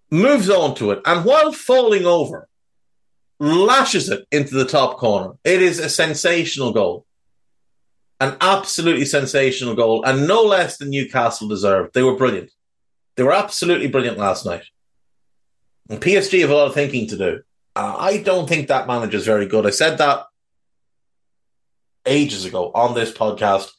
moves 0.09 0.49
on 0.49 0.75
to 0.75 0.91
it, 0.91 1.01
and 1.05 1.25
while 1.25 1.51
falling 1.51 2.05
over, 2.05 2.47
lashes 3.39 4.09
it 4.09 4.25
into 4.31 4.55
the 4.55 4.65
top 4.65 4.97
corner. 4.97 5.33
It 5.43 5.61
is 5.61 5.79
a 5.79 5.89
sensational 5.89 6.71
goal. 6.71 7.05
An 8.19 8.37
absolutely 8.39 9.05
sensational 9.05 9.75
goal, 9.75 10.03
and 10.05 10.27
no 10.27 10.43
less 10.43 10.77
than 10.77 10.91
Newcastle 10.91 11.49
deserved. 11.49 11.93
They 11.93 12.03
were 12.03 12.15
brilliant. 12.15 12.51
They 13.15 13.23
were 13.23 13.33
absolutely 13.33 13.87
brilliant 13.87 14.17
last 14.17 14.45
night. 14.45 14.63
And 15.89 16.01
PSG 16.01 16.41
have 16.41 16.49
a 16.49 16.55
lot 16.55 16.67
of 16.67 16.73
thinking 16.73 17.07
to 17.07 17.17
do. 17.17 17.41
Uh, 17.75 17.95
I 17.97 18.17
don't 18.17 18.47
think 18.47 18.67
that 18.67 18.87
manager 18.87 19.17
is 19.17 19.25
very 19.25 19.47
good. 19.47 19.65
I 19.65 19.71
said 19.71 19.97
that 19.97 20.25
ages 22.05 22.45
ago 22.45 22.71
on 22.73 22.93
this 22.93 23.11
podcast. 23.11 23.71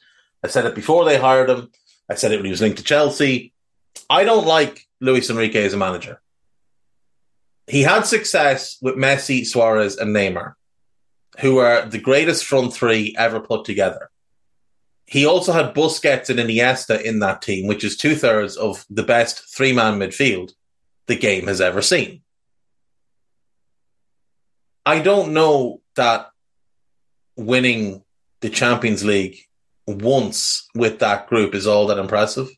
I 0.43 0.47
said 0.47 0.65
it 0.65 0.75
before 0.75 1.05
they 1.05 1.17
hired 1.17 1.49
him. 1.49 1.71
I 2.09 2.15
said 2.15 2.31
it 2.31 2.37
when 2.37 2.45
he 2.45 2.51
was 2.51 2.61
linked 2.61 2.77
to 2.77 2.83
Chelsea. 2.83 3.53
I 4.09 4.23
don't 4.23 4.45
like 4.45 4.85
Luis 4.99 5.29
Enrique 5.29 5.65
as 5.65 5.73
a 5.73 5.77
manager. 5.77 6.21
He 7.67 7.81
had 7.81 8.05
success 8.05 8.77
with 8.81 8.95
Messi, 8.95 9.45
Suarez, 9.45 9.97
and 9.97 10.15
Neymar, 10.15 10.53
who 11.39 11.57
are 11.57 11.85
the 11.85 11.99
greatest 11.99 12.45
front 12.45 12.73
three 12.73 13.15
ever 13.17 13.39
put 13.39 13.65
together. 13.65 14.11
He 15.07 15.25
also 15.25 15.51
had 15.51 15.73
Busquets 15.73 16.29
and 16.29 16.39
Iniesta 16.39 17.01
in 17.01 17.19
that 17.19 17.41
team, 17.41 17.67
which 17.67 17.83
is 17.83 17.97
two 17.97 18.15
thirds 18.15 18.55
of 18.55 18.85
the 18.89 19.03
best 19.03 19.55
three 19.55 19.71
man 19.71 19.99
midfield 19.99 20.53
the 21.07 21.15
game 21.15 21.47
has 21.47 21.61
ever 21.61 21.81
seen. 21.81 22.21
I 24.85 24.99
don't 24.99 25.33
know 25.33 25.81
that 25.95 26.29
winning 27.35 28.03
the 28.41 28.49
Champions 28.49 29.03
League 29.03 29.39
once 29.87 30.67
with 30.75 30.99
that 30.99 31.27
group 31.27 31.55
is 31.55 31.67
all 31.67 31.87
that 31.87 31.97
impressive. 31.97 32.49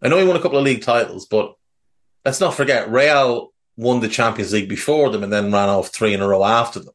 I 0.00 0.08
know 0.08 0.18
he 0.18 0.24
won 0.24 0.36
a 0.36 0.40
couple 0.40 0.58
of 0.58 0.64
league 0.64 0.82
titles, 0.82 1.26
but 1.26 1.54
let's 2.24 2.40
not 2.40 2.54
forget 2.54 2.90
Real 2.90 3.52
won 3.76 4.00
the 4.00 4.08
Champions 4.08 4.52
League 4.52 4.68
before 4.68 5.10
them 5.10 5.22
and 5.22 5.32
then 5.32 5.52
ran 5.52 5.68
off 5.68 5.88
three 5.88 6.14
in 6.14 6.20
a 6.20 6.28
row 6.28 6.44
after 6.44 6.80
them. 6.80 6.94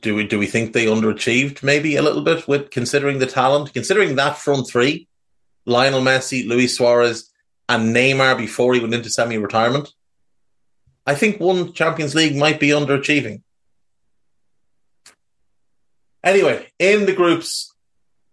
Do 0.00 0.14
we 0.14 0.26
do 0.26 0.38
we 0.38 0.46
think 0.46 0.72
they 0.72 0.84
underachieved 0.84 1.62
maybe 1.62 1.96
a 1.96 2.02
little 2.02 2.22
bit 2.22 2.46
with 2.46 2.70
considering 2.70 3.18
the 3.18 3.26
talent, 3.26 3.72
considering 3.72 4.16
that 4.16 4.36
front 4.36 4.68
three, 4.68 5.08
Lionel 5.64 6.02
Messi, 6.02 6.46
Luis 6.46 6.76
Suarez, 6.76 7.30
and 7.68 7.94
Neymar 7.94 8.38
before 8.38 8.74
he 8.74 8.80
went 8.80 8.94
into 8.94 9.10
semi-retirement? 9.10 9.92
I 11.06 11.14
think 11.14 11.40
one 11.40 11.72
Champions 11.72 12.14
League 12.14 12.36
might 12.36 12.58
be 12.58 12.68
underachieving. 12.68 13.42
Anyway, 16.24 16.66
in 16.78 17.06
the 17.06 17.12
groups, 17.12 17.72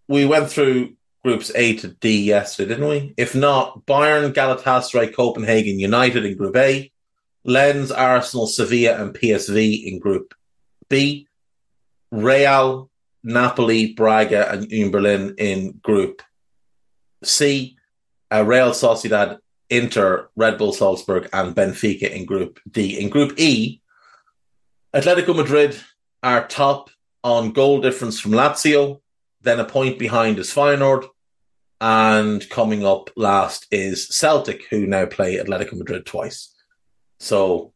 we 0.07 0.25
went 0.25 0.49
through 0.49 0.95
groups 1.23 1.51
A 1.55 1.75
to 1.77 1.89
D 1.89 2.23
yesterday, 2.23 2.69
didn't 2.69 2.89
we? 2.89 3.13
If 3.17 3.35
not, 3.35 3.85
Bayern, 3.85 4.33
Galatasaray, 4.33 5.15
Copenhagen 5.15 5.79
United 5.79 6.25
in 6.25 6.35
Group 6.35 6.55
A, 6.55 6.91
Lens, 7.45 7.91
Arsenal, 7.91 8.47
Sevilla, 8.47 9.01
and 9.01 9.13
PSV 9.13 9.85
in 9.85 9.99
Group 9.99 10.33
B, 10.89 11.27
Real, 12.11 12.89
Napoli, 13.23 13.93
Braga, 13.93 14.51
and 14.51 14.71
Union 14.71 14.91
Berlin 14.91 15.35
in 15.37 15.79
Group 15.81 16.21
C, 17.23 17.77
uh, 18.33 18.43
Real 18.43 18.71
Sociedad, 18.71 19.37
Inter, 19.69 20.29
Red 20.35 20.57
Bull 20.57 20.73
Salzburg, 20.73 21.29
and 21.33 21.55
Benfica 21.55 22.09
in 22.09 22.25
Group 22.25 22.59
D. 22.69 22.99
In 22.99 23.09
Group 23.09 23.39
E, 23.39 23.79
Atletico 24.93 25.35
Madrid 25.35 25.77
are 26.21 26.47
top 26.47 26.89
on 27.23 27.51
goal 27.51 27.81
difference 27.81 28.19
from 28.19 28.31
Lazio. 28.31 29.01
Then 29.41 29.59
a 29.59 29.65
point 29.65 29.99
behind 29.99 30.39
is 30.39 30.53
Feyenoord. 30.53 31.05
And 31.81 32.47
coming 32.49 32.85
up 32.85 33.09
last 33.15 33.67
is 33.71 34.07
Celtic, 34.07 34.65
who 34.69 34.87
now 34.87 35.05
play 35.05 35.35
Atletico 35.35 35.73
Madrid 35.73 36.05
twice. 36.05 36.53
So 37.19 37.73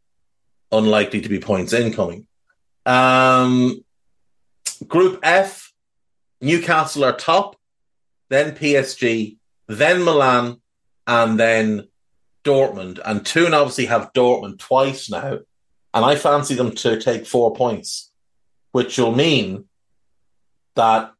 unlikely 0.72 1.22
to 1.22 1.30
be 1.30 1.40
points 1.40 1.74
incoming. 1.74 2.28
Um, 2.86 3.84
group 4.88 5.20
F, 5.24 5.74
Newcastle 6.40 7.04
are 7.04 7.18
top, 7.18 7.58
then 8.30 8.56
PSG, 8.56 9.37
then 9.68 10.04
Milan, 10.04 10.62
and 11.06 11.40
then 11.40 11.88
Dortmund. 12.44 13.00
And 13.04 13.26
Toon 13.26 13.54
obviously 13.54 13.86
have 13.86 14.14
Dortmund 14.14 14.60
twice 14.60 15.10
now. 15.10 15.40
And 15.94 16.06
I 16.06 16.16
fancy 16.16 16.56
them 16.56 16.72
to 16.76 17.00
take 17.00 17.26
four 17.26 17.56
points, 17.56 18.12
which 18.72 18.98
will 18.98 19.16
mean 19.16 19.66
that 20.76 21.14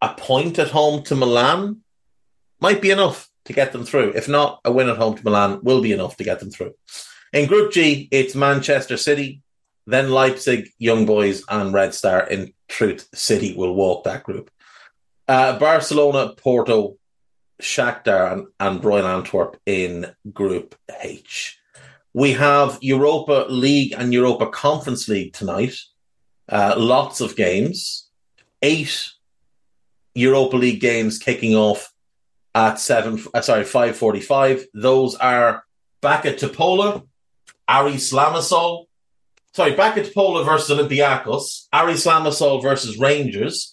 a 0.00 0.14
point 0.14 0.58
at 0.58 0.70
home 0.70 1.02
to 1.04 1.16
Milan 1.16 1.80
might 2.60 2.80
be 2.80 2.90
enough 2.90 3.28
to 3.46 3.52
get 3.52 3.72
them 3.72 3.84
through. 3.84 4.12
If 4.14 4.28
not, 4.28 4.60
a 4.64 4.70
win 4.70 4.88
at 4.88 4.98
home 4.98 5.16
to 5.16 5.24
Milan 5.24 5.60
will 5.62 5.82
be 5.82 5.92
enough 5.92 6.16
to 6.18 6.24
get 6.24 6.40
them 6.40 6.50
through. 6.50 6.74
In 7.32 7.48
Group 7.48 7.72
G, 7.72 8.08
it's 8.10 8.34
Manchester 8.34 8.96
City, 8.96 9.42
then 9.86 10.10
Leipzig, 10.10 10.68
Young 10.78 11.06
Boys, 11.06 11.42
and 11.48 11.72
Red 11.72 11.94
Star. 11.94 12.26
In 12.26 12.52
truth, 12.68 13.08
City 13.14 13.54
will 13.56 13.74
walk 13.74 14.04
that 14.04 14.22
group. 14.22 14.50
Uh, 15.26 15.58
Barcelona, 15.58 16.34
Porto, 16.36 16.96
Shakhtar, 17.60 18.32
and, 18.32 18.46
and 18.58 18.84
Royal 18.84 19.06
Antwerp 19.06 19.58
in 19.66 20.12
Group 20.32 20.74
H. 21.00 21.58
We 22.12 22.32
have 22.32 22.78
Europa 22.80 23.46
League 23.48 23.94
and 23.96 24.12
Europa 24.12 24.48
Conference 24.48 25.08
League 25.08 25.32
tonight. 25.32 25.76
Uh, 26.48 26.74
lots 26.76 27.20
of 27.20 27.36
games. 27.36 28.08
Eight 28.62 29.10
Europa 30.14 30.56
League 30.56 30.80
games 30.80 31.18
kicking 31.18 31.54
off 31.54 31.92
at 32.54 32.80
seven. 32.80 33.22
Uh, 33.32 33.40
sorry, 33.40 33.64
five 33.64 33.96
forty-five. 33.96 34.66
Those 34.74 35.14
are 35.14 35.64
Backa 36.02 36.36
Topola, 36.36 37.06
Aris 37.68 38.12
Limassol. 38.12 38.86
Sorry, 39.52 39.72
Backa 39.72 40.04
Topola 40.04 40.44
versus 40.44 40.76
Olympiacos, 40.76 41.66
Aris 41.72 42.06
Limassol 42.06 42.60
versus 42.60 42.98
Rangers, 42.98 43.72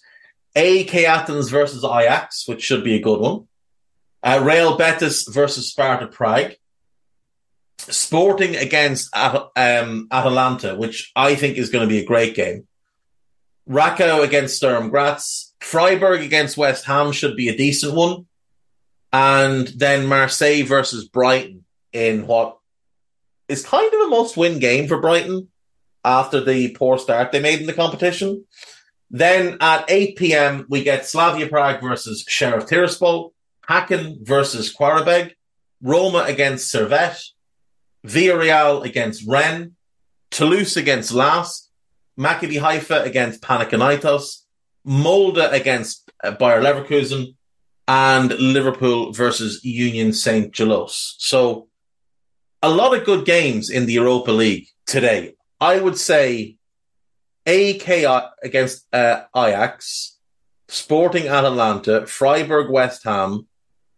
AEK 0.54 1.04
Athens 1.04 1.50
versus 1.50 1.84
Ajax, 1.84 2.46
which 2.46 2.62
should 2.62 2.84
be 2.84 2.94
a 2.94 3.00
good 3.00 3.20
one. 3.20 3.47
Uh, 4.22 4.40
Real 4.42 4.76
Betis 4.76 5.26
versus 5.28 5.70
Sparta 5.70 6.06
Prague. 6.06 6.54
Sporting 7.78 8.56
against 8.56 9.14
um, 9.16 10.08
Atalanta, 10.10 10.74
which 10.74 11.12
I 11.14 11.36
think 11.36 11.56
is 11.56 11.70
going 11.70 11.88
to 11.88 11.92
be 11.92 12.00
a 12.00 12.04
great 12.04 12.34
game. 12.34 12.66
Rakow 13.68 14.24
against 14.24 14.56
Sturm 14.56 14.90
Graz. 14.90 15.52
Freiburg 15.60 16.22
against 16.22 16.56
West 16.56 16.86
Ham 16.86 17.12
should 17.12 17.36
be 17.36 17.48
a 17.48 17.56
decent 17.56 17.94
one. 17.94 18.26
And 19.12 19.68
then 19.68 20.06
Marseille 20.06 20.64
versus 20.64 21.08
Brighton 21.08 21.64
in 21.92 22.26
what 22.26 22.58
is 23.48 23.64
kind 23.64 23.92
of 23.92 24.00
a 24.00 24.08
must 24.08 24.36
win 24.36 24.58
game 24.58 24.88
for 24.88 25.00
Brighton 25.00 25.48
after 26.04 26.42
the 26.42 26.70
poor 26.72 26.98
start 26.98 27.32
they 27.32 27.40
made 27.40 27.60
in 27.60 27.66
the 27.66 27.72
competition. 27.72 28.44
Then 29.10 29.56
at 29.60 29.86
8 29.88 30.16
p.m., 30.16 30.66
we 30.68 30.82
get 30.82 31.06
Slavia 31.06 31.48
Prague 31.48 31.80
versus 31.80 32.24
Sheriff 32.28 32.66
Tiraspol, 32.66 33.32
Hacken 33.68 34.26
versus 34.26 34.74
Qarabag, 34.74 35.32
Roma 35.82 36.24
against 36.26 36.72
Servette, 36.72 37.22
Villarreal 38.06 38.84
against 38.84 39.28
Rennes, 39.28 39.72
Toulouse 40.30 40.76
against 40.76 41.12
Lask, 41.12 41.68
Maccabi 42.18 42.60
Haifa 42.60 43.02
against 43.02 43.42
Panathinaikos, 43.42 44.42
Molde 44.84 45.52
against 45.52 46.10
uh, 46.24 46.32
Bayer 46.32 46.60
Leverkusen, 46.60 47.34
and 47.86 48.32
Liverpool 48.38 49.12
versus 49.12 49.64
Union 49.64 50.12
St. 50.12 50.52
Gilloise. 50.52 51.14
So 51.18 51.68
a 52.62 52.68
lot 52.68 52.96
of 52.96 53.04
good 53.04 53.24
games 53.24 53.70
in 53.70 53.86
the 53.86 53.94
Europa 53.94 54.30
League 54.30 54.68
today. 54.86 55.34
I 55.60 55.80
would 55.80 55.96
say 55.96 56.56
AEK 57.46 58.30
against 58.42 58.86
uh, 58.92 59.22
Ajax, 59.34 60.18
Sporting 60.68 61.28
Atalanta, 61.28 62.06
Freiburg 62.06 62.70
West 62.70 63.04
Ham, 63.04 63.47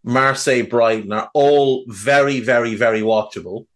Marseille 0.03 0.63
Brighton 0.63 1.13
are 1.13 1.31
all 1.35 1.85
very, 1.89 2.41
very, 2.41 2.75
very 2.75 3.01
watchable. 3.01 3.67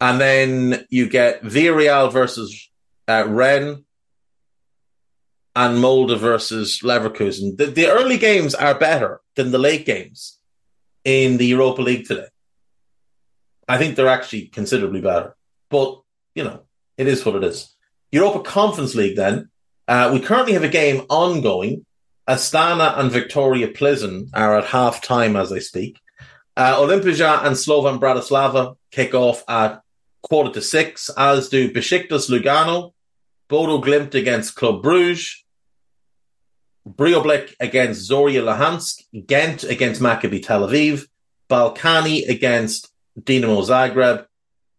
And 0.00 0.20
then 0.20 0.86
you 0.88 1.08
get 1.08 1.42
Villarreal 1.42 2.10
versus 2.12 2.70
uh, 3.06 3.24
Rennes 3.28 3.84
and 5.54 5.78
Molde 5.78 6.18
versus 6.18 6.80
Leverkusen. 6.82 7.56
The, 7.56 7.66
the 7.66 7.88
early 7.88 8.18
games 8.18 8.54
are 8.54 8.78
better 8.78 9.20
than 9.36 9.50
the 9.50 9.58
late 9.58 9.84
games 9.84 10.38
in 11.04 11.36
the 11.36 11.46
Europa 11.46 11.82
League 11.82 12.06
today. 12.06 12.28
I 13.68 13.78
think 13.78 13.94
they're 13.94 14.08
actually 14.08 14.46
considerably 14.46 15.00
better. 15.00 15.36
But, 15.68 16.00
you 16.34 16.44
know, 16.44 16.62
it 16.96 17.06
is 17.06 17.24
what 17.24 17.36
it 17.36 17.44
is. 17.44 17.74
Europa 18.10 18.40
Conference 18.40 18.94
League, 18.94 19.16
then. 19.16 19.50
Uh, 19.86 20.10
we 20.12 20.20
currently 20.20 20.54
have 20.54 20.64
a 20.64 20.68
game 20.68 21.04
ongoing. 21.08 21.84
Astana 22.28 22.98
and 22.98 23.10
Victoria 23.10 23.68
Plzeň 23.68 24.30
are 24.34 24.58
at 24.58 24.66
half 24.66 25.02
time 25.02 25.36
as 25.36 25.52
I 25.52 25.58
speak. 25.58 26.00
Uh, 26.56 26.76
Olimpija 26.76 27.44
and 27.44 27.56
Slovan 27.56 27.98
Bratislava 27.98 28.76
kick 28.90 29.14
off 29.14 29.42
at 29.48 29.82
quarter 30.22 30.52
to 30.52 30.62
six, 30.62 31.10
as 31.16 31.48
do 31.48 31.72
Besiktas 31.72 32.28
Lugano, 32.30 32.92
Bodo 33.48 33.80
Glimt 33.80 34.14
against 34.14 34.54
Club 34.54 34.82
Bruges, 34.82 35.44
Breidablik 36.88 37.54
against 37.60 38.10
Zorya 38.10 38.42
Luhansk, 38.42 39.26
Ghent 39.26 39.64
against 39.64 40.00
Maccabi 40.00 40.44
Tel 40.44 40.66
Aviv, 40.66 41.06
Ballkani 41.48 42.28
against 42.28 42.90
Dinamo 43.18 43.62
Zagreb, 43.66 44.26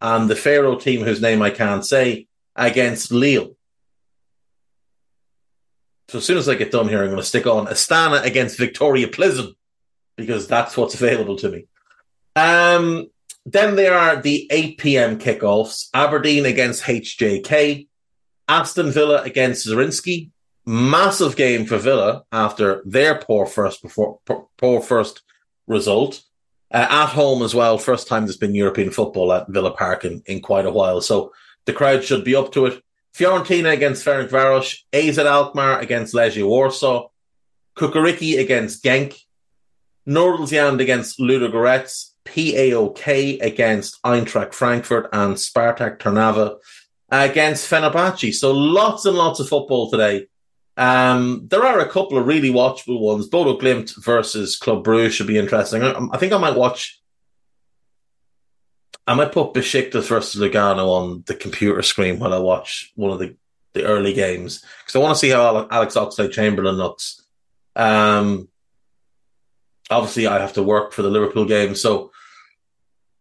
and 0.02 0.30
the 0.30 0.36
Faroe 0.36 0.78
team, 0.78 1.02
whose 1.04 1.22
name 1.22 1.42
I 1.42 1.52
can't 1.52 1.86
say, 1.86 2.28
against 2.56 3.12
Lille. 3.12 3.56
So 6.12 6.18
as 6.18 6.26
soon 6.26 6.38
as 6.38 6.50
I 6.50 6.56
get 6.56 6.72
done 6.72 6.90
here, 6.90 7.00
I'm 7.00 7.08
going 7.08 7.22
to 7.22 7.24
stick 7.24 7.48
on 7.48 7.68
Astana 7.68 8.22
against 8.26 8.58
Victoria 8.58 9.08
Plzeň 9.08 9.56
because 10.18 10.46
that's 10.46 10.76
what's 10.76 10.94
available 10.94 11.38
to 11.38 11.50
me. 11.50 11.68
Um, 12.36 13.08
then 13.46 13.78
there 13.78 13.98
are 13.98 14.22
the 14.22 14.46
8 14.52 14.78
p.m. 14.78 15.20
kickoffs: 15.20 15.88
Aberdeen 15.94 16.46
against 16.46 16.84
HJK, 16.84 17.88
Aston 18.50 18.92
Villa 18.92 19.22
against 19.22 19.66
Zrinjski. 19.66 20.32
Massive 20.66 21.38
game 21.38 21.66
for 21.66 21.78
Villa 21.78 22.26
after 22.30 22.82
their 22.84 23.16
poor 23.16 23.46
first 23.46 23.82
before, 23.82 24.20
poor 24.58 24.82
first 24.82 25.22
result. 25.66 26.24
Uh, 26.70 26.88
at 26.90 27.06
home 27.06 27.42
as 27.42 27.56
well, 27.56 27.78
first 27.78 28.10
time 28.10 28.26
there's 28.26 28.36
been 28.36 28.54
European 28.54 28.92
football 28.92 29.32
at 29.32 29.48
Villa 29.48 29.72
Park 29.72 30.04
in, 30.04 30.22
in 30.26 30.42
quite 30.42 30.66
a 30.66 30.72
while. 30.72 31.00
So 31.00 31.32
the 31.64 31.74
crowd 31.74 32.04
should 32.04 32.26
be 32.26 32.36
up 32.36 32.52
to 32.52 32.66
it. 32.66 32.84
Fiorentina 33.16 33.74
against 33.74 34.06
Ferencvaros, 34.06 34.78
AZ 34.94 35.18
Alkmaar 35.18 35.80
against 35.80 36.14
Legia 36.14 36.48
Warsaw, 36.48 37.10
Cukaricki 37.78 38.40
against 38.40 38.84
Genk, 38.84 39.18
Nordsjælland 40.08 40.82
against 40.82 41.20
Ludogorets, 41.20 42.12
PAOK 42.26 43.42
against 43.42 44.02
Eintracht 44.04 44.54
Frankfurt, 44.54 45.10
and 45.12 45.36
Spartak 45.36 46.00
Trnava 46.00 46.58
against 47.10 47.70
Fenerbahce. 47.70 48.34
So 48.34 48.52
lots 48.52 49.06
and 49.06 49.18
lots 49.18 49.40
of 49.40 49.50
football 49.50 49.90
today. 49.90 50.28
Um, 50.78 51.48
there 51.50 51.64
are 51.64 51.80
a 51.80 51.90
couple 51.90 52.18
of 52.18 52.26
really 52.26 52.50
watchable 52.50 53.00
ones. 53.00 53.28
Bodo 53.28 53.58
Glimt 53.58 53.94
versus 54.04 54.56
Club 54.56 54.86
Brugge 54.86 55.12
should 55.12 55.28
be 55.28 55.38
interesting. 55.38 55.84
I, 55.84 55.94
I, 56.14 56.18
think 56.18 56.32
I 56.32 56.38
might 56.38 56.56
watch. 56.56 57.01
I 59.08 59.14
might 59.16 59.32
put 59.32 59.54
Besiktas 59.54 60.08
versus 60.08 60.42
Lugano 60.42 60.88
on 60.90 61.24
the 61.26 61.36
computer 61.36 61.82
screen 61.82 62.20
while 62.20 62.34
I 62.34 62.40
watch 62.40 62.92
one 62.96 63.12
of 63.12 63.20
the, 63.20 63.36
the 63.74 63.84
early 63.84 64.14
games 64.14 64.64
because 64.80 64.96
I 64.96 65.00
want 65.00 65.16
to 65.16 65.20
see 65.20 65.30
how 65.30 65.68
Alex 65.70 65.96
Oxlade 65.96 66.32
Chamberlain 66.32 66.76
looks. 66.76 67.26
Um, 67.76 68.48
obviously, 69.90 70.28
I 70.28 70.40
have 70.40 70.54
to 70.54 70.64
work 70.64 70.94
for 70.94 71.02
the 71.02 71.10
Liverpool 71.10 71.46
game, 71.46 71.76
so 71.76 72.12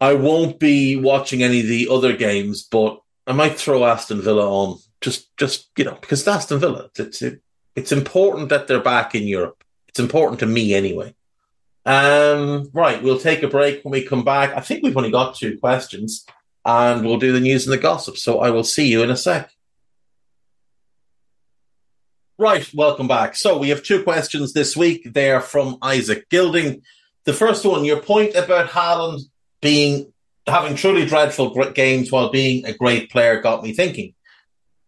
I 0.00 0.14
won't 0.14 0.58
be 0.58 0.96
watching 0.96 1.42
any 1.42 1.60
of 1.60 1.66
the 1.66 1.88
other 1.90 2.16
games, 2.16 2.62
but 2.62 3.00
I 3.26 3.32
might 3.32 3.58
throw 3.58 3.84
Aston 3.84 4.20
Villa 4.20 4.48
on 4.48 4.78
just, 5.00 5.34
just 5.36 5.70
you 5.76 5.84
know, 5.84 5.96
because 6.00 6.26
Aston 6.26 6.58
Villa. 6.58 6.90
It's, 6.96 7.22
it's 7.74 7.92
important 7.92 8.48
that 8.50 8.66
they're 8.66 8.82
back 8.82 9.14
in 9.14 9.24
Europe. 9.24 9.64
It's 9.88 10.00
important 10.00 10.40
to 10.40 10.46
me 10.46 10.74
anyway. 10.74 11.14
Um, 11.86 12.70
right, 12.72 13.02
we'll 13.02 13.18
take 13.18 13.42
a 13.42 13.48
break 13.48 13.82
when 13.82 13.92
we 13.92 14.04
come 14.04 14.24
back. 14.24 14.54
I 14.54 14.60
think 14.60 14.82
we've 14.82 14.96
only 14.96 15.10
got 15.10 15.34
two 15.34 15.58
questions, 15.58 16.26
and 16.64 17.04
we'll 17.04 17.18
do 17.18 17.32
the 17.32 17.40
news 17.40 17.66
and 17.66 17.72
the 17.72 17.78
gossip. 17.78 18.16
So 18.16 18.40
I 18.40 18.50
will 18.50 18.64
see 18.64 18.88
you 18.88 19.02
in 19.02 19.10
a 19.10 19.16
sec. 19.16 19.50
Right, 22.38 22.68
welcome 22.72 23.06
back. 23.08 23.36
So 23.36 23.58
we 23.58 23.68
have 23.68 23.82
two 23.82 24.02
questions 24.02 24.52
this 24.52 24.76
week. 24.76 25.12
They 25.12 25.30
are 25.30 25.42
from 25.42 25.78
Isaac 25.82 26.28
Gilding. 26.30 26.82
The 27.24 27.34
first 27.34 27.64
one, 27.64 27.84
your 27.84 28.00
point 28.00 28.34
about 28.34 28.70
Haaland 28.70 29.20
being 29.60 30.12
having 30.46 30.74
truly 30.74 31.06
dreadful 31.06 31.50
games 31.72 32.10
while 32.10 32.30
being 32.30 32.64
a 32.64 32.72
great 32.72 33.10
player 33.10 33.40
got 33.40 33.62
me 33.62 33.72
thinking. 33.72 34.14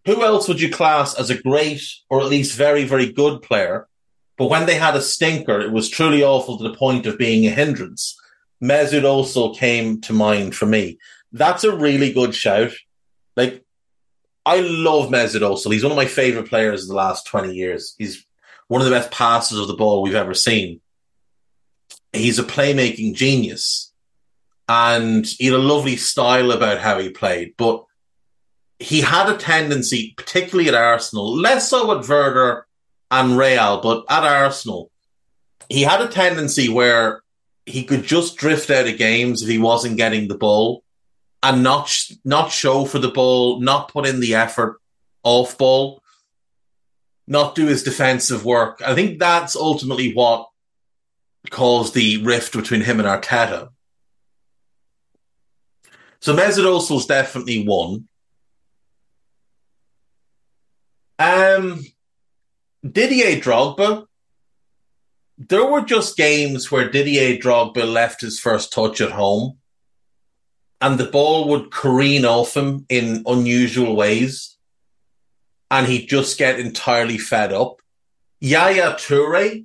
Who 0.06 0.24
else 0.24 0.48
would 0.48 0.60
you 0.60 0.70
class 0.70 1.14
as 1.14 1.30
a 1.30 1.40
great 1.40 1.82
or 2.10 2.20
at 2.20 2.26
least 2.26 2.56
very, 2.56 2.84
very 2.84 3.12
good 3.12 3.42
player? 3.42 3.86
But 4.42 4.50
when 4.50 4.66
they 4.66 4.74
had 4.74 4.96
a 4.96 5.00
stinker, 5.00 5.60
it 5.60 5.70
was 5.70 5.88
truly 5.88 6.24
awful 6.24 6.58
to 6.58 6.64
the 6.64 6.74
point 6.74 7.06
of 7.06 7.16
being 7.16 7.46
a 7.46 7.50
hindrance. 7.50 8.20
Mesut 8.60 9.02
Ozil 9.02 9.56
came 9.56 10.00
to 10.00 10.12
mind 10.12 10.56
for 10.56 10.66
me. 10.66 10.98
That's 11.30 11.62
a 11.62 11.76
really 11.76 12.12
good 12.12 12.34
shout. 12.34 12.72
Like, 13.36 13.64
I 14.44 14.58
love 14.58 15.10
Mesut 15.10 15.42
Ozil. 15.42 15.72
He's 15.72 15.84
one 15.84 15.92
of 15.92 15.96
my 15.96 16.06
favorite 16.06 16.48
players 16.48 16.82
of 16.82 16.88
the 16.88 16.96
last 16.96 17.24
20 17.28 17.54
years. 17.54 17.94
He's 17.98 18.26
one 18.66 18.80
of 18.80 18.84
the 18.84 18.92
best 18.92 19.12
passers 19.12 19.60
of 19.60 19.68
the 19.68 19.76
ball 19.76 20.02
we've 20.02 20.16
ever 20.16 20.34
seen. 20.34 20.80
He's 22.12 22.40
a 22.40 22.42
playmaking 22.42 23.14
genius 23.14 23.92
and 24.68 25.24
he 25.24 25.46
had 25.46 25.54
a 25.54 25.58
lovely 25.58 25.94
style 25.94 26.50
about 26.50 26.80
how 26.80 26.98
he 26.98 27.10
played, 27.10 27.54
but 27.56 27.84
he 28.80 29.02
had 29.02 29.28
a 29.28 29.36
tendency, 29.36 30.14
particularly 30.16 30.68
at 30.68 30.74
Arsenal, 30.74 31.32
less 31.32 31.70
so 31.70 31.96
at 31.96 32.08
Werder 32.08 32.66
and 33.12 33.36
Real, 33.36 33.80
but 33.82 34.04
at 34.08 34.24
Arsenal, 34.24 34.90
he 35.68 35.82
had 35.82 36.00
a 36.00 36.08
tendency 36.08 36.68
where 36.68 37.22
he 37.66 37.84
could 37.84 38.02
just 38.04 38.36
drift 38.36 38.70
out 38.70 38.88
of 38.88 38.96
games 38.96 39.42
if 39.42 39.48
he 39.48 39.58
wasn't 39.58 39.98
getting 39.98 40.26
the 40.26 40.36
ball 40.36 40.82
and 41.42 41.62
not 41.62 41.94
not 42.24 42.50
show 42.50 42.86
for 42.86 42.98
the 42.98 43.10
ball, 43.10 43.60
not 43.60 43.92
put 43.92 44.06
in 44.06 44.18
the 44.18 44.34
effort 44.34 44.80
off 45.22 45.58
ball, 45.58 46.02
not 47.26 47.54
do 47.54 47.66
his 47.66 47.82
defensive 47.82 48.44
work. 48.46 48.80
I 48.84 48.94
think 48.94 49.18
that's 49.18 49.54
ultimately 49.54 50.14
what 50.14 50.48
caused 51.50 51.92
the 51.92 52.22
rift 52.24 52.54
between 52.54 52.80
him 52.80 52.98
and 52.98 53.08
Arteta. 53.08 53.68
So 56.20 56.34
Mesut 56.34 56.64
Ozil's 56.64 57.06
definitely 57.06 57.66
one. 57.66 58.08
Um, 61.18 61.84
Didier 62.88 63.40
Drogba. 63.40 64.06
There 65.38 65.64
were 65.64 65.82
just 65.82 66.16
games 66.16 66.70
where 66.70 66.90
Didier 66.90 67.36
Drogba 67.38 67.90
left 67.90 68.20
his 68.20 68.38
first 68.38 68.72
touch 68.72 69.00
at 69.00 69.12
home 69.12 69.58
and 70.80 70.98
the 70.98 71.06
ball 71.06 71.48
would 71.48 71.70
careen 71.70 72.24
off 72.24 72.56
him 72.56 72.84
in 72.88 73.22
unusual 73.26 73.94
ways 73.94 74.56
and 75.70 75.86
he'd 75.86 76.08
just 76.08 76.38
get 76.38 76.58
entirely 76.58 77.18
fed 77.18 77.52
up. 77.52 77.80
Yaya 78.40 78.94
Toure, 78.94 79.64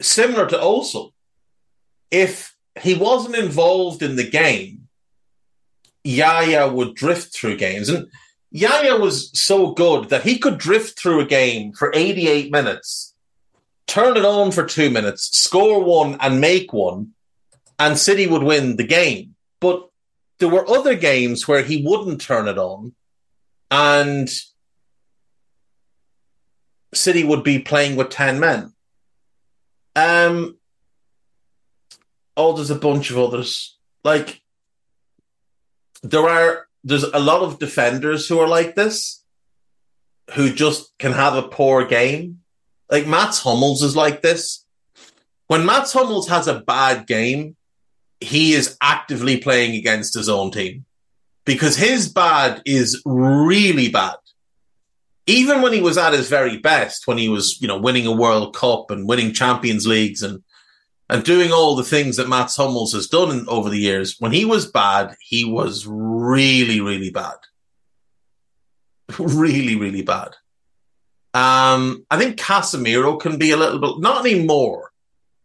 similar 0.00 0.46
to 0.46 0.56
Ozil. 0.56 1.10
If 2.10 2.56
he 2.80 2.94
wasn't 2.94 3.36
involved 3.36 4.02
in 4.02 4.14
the 4.14 4.28
game, 4.28 4.88
Yaya 6.04 6.68
would 6.68 6.94
drift 6.94 7.34
through 7.34 7.56
games. 7.56 7.88
And 7.88 8.08
Yaya 8.54 8.96
was 8.96 9.36
so 9.36 9.72
good 9.72 10.10
that 10.10 10.22
he 10.22 10.38
could 10.38 10.58
drift 10.58 10.96
through 10.96 11.18
a 11.18 11.26
game 11.26 11.72
for 11.72 11.90
88 11.92 12.52
minutes, 12.52 13.12
turn 13.88 14.16
it 14.16 14.24
on 14.24 14.52
for 14.52 14.64
two 14.64 14.90
minutes, 14.90 15.36
score 15.36 15.82
one 15.82 16.16
and 16.20 16.40
make 16.40 16.72
one, 16.72 17.14
and 17.80 17.98
City 17.98 18.28
would 18.28 18.44
win 18.44 18.76
the 18.76 18.86
game. 18.86 19.34
But 19.58 19.88
there 20.38 20.48
were 20.48 20.70
other 20.70 20.94
games 20.94 21.48
where 21.48 21.64
he 21.64 21.82
wouldn't 21.84 22.20
turn 22.20 22.46
it 22.46 22.56
on 22.56 22.94
and 23.72 24.30
City 26.94 27.24
would 27.24 27.42
be 27.42 27.58
playing 27.58 27.96
with 27.96 28.10
10 28.10 28.38
men. 28.38 28.72
Um, 29.96 30.58
oh, 32.36 32.52
there's 32.52 32.70
a 32.70 32.76
bunch 32.76 33.10
of 33.10 33.18
others. 33.18 33.76
Like 34.04 34.40
there 36.04 36.28
are 36.28 36.68
there's 36.84 37.02
a 37.02 37.18
lot 37.18 37.40
of 37.40 37.58
defenders 37.58 38.28
who 38.28 38.38
are 38.38 38.48
like 38.48 38.74
this, 38.74 39.24
who 40.34 40.52
just 40.52 40.96
can 40.98 41.12
have 41.12 41.34
a 41.34 41.48
poor 41.48 41.86
game. 41.86 42.40
Like 42.90 43.06
Mats 43.06 43.40
Hummels 43.40 43.82
is 43.82 43.96
like 43.96 44.20
this. 44.20 44.64
When 45.46 45.64
Mats 45.64 45.92
Hummels 45.92 46.28
has 46.28 46.46
a 46.46 46.60
bad 46.60 47.06
game, 47.06 47.56
he 48.20 48.52
is 48.52 48.76
actively 48.80 49.38
playing 49.38 49.74
against 49.74 50.14
his 50.14 50.28
own 50.28 50.50
team 50.50 50.84
because 51.44 51.76
his 51.76 52.08
bad 52.08 52.62
is 52.64 53.02
really 53.04 53.88
bad. 53.88 54.16
Even 55.26 55.62
when 55.62 55.72
he 55.72 55.80
was 55.80 55.96
at 55.96 56.12
his 56.12 56.28
very 56.28 56.58
best, 56.58 57.06
when 57.06 57.16
he 57.16 57.30
was, 57.30 57.60
you 57.60 57.68
know, 57.68 57.78
winning 57.78 58.06
a 58.06 58.12
World 58.12 58.54
Cup 58.54 58.90
and 58.90 59.08
winning 59.08 59.32
Champions 59.32 59.86
Leagues 59.86 60.22
and 60.22 60.42
and 61.08 61.22
doing 61.22 61.52
all 61.52 61.76
the 61.76 61.84
things 61.84 62.16
that 62.16 62.28
Mats 62.28 62.56
Hummels 62.56 62.92
has 62.94 63.08
done 63.08 63.30
in, 63.30 63.48
over 63.48 63.68
the 63.68 63.78
years, 63.78 64.16
when 64.18 64.32
he 64.32 64.44
was 64.44 64.70
bad, 64.70 65.14
he 65.20 65.44
was 65.44 65.86
really, 65.86 66.80
really 66.80 67.10
bad. 67.10 67.36
really, 69.18 69.76
really 69.76 70.02
bad. 70.02 70.34
Um, 71.34 72.06
I 72.10 72.18
think 72.18 72.38
Casemiro 72.38 73.20
can 73.20 73.38
be 73.38 73.50
a 73.50 73.56
little 73.56 73.80
bit, 73.80 74.00
not 74.00 74.24
anymore, 74.24 74.92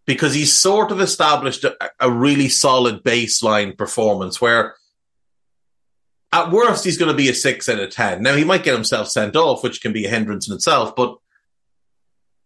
because 0.05 0.33
he's 0.33 0.53
sort 0.53 0.91
of 0.91 1.01
established 1.01 1.63
a, 1.63 1.75
a 1.99 2.09
really 2.09 2.47
solid 2.47 3.03
baseline 3.03 3.77
performance 3.77 4.39
where 4.39 4.75
at 6.31 6.51
worst 6.51 6.85
he's 6.85 6.97
going 6.97 7.11
to 7.11 7.17
be 7.17 7.29
a 7.29 7.33
six 7.33 7.67
out 7.67 7.79
of 7.79 7.89
10. 7.89 8.21
Now 8.21 8.35
he 8.35 8.43
might 8.43 8.63
get 8.63 8.75
himself 8.75 9.09
sent 9.09 9.35
off, 9.35 9.63
which 9.63 9.81
can 9.81 9.91
be 9.91 10.05
a 10.05 10.09
hindrance 10.09 10.47
in 10.47 10.53
itself, 10.53 10.95
but 10.95 11.17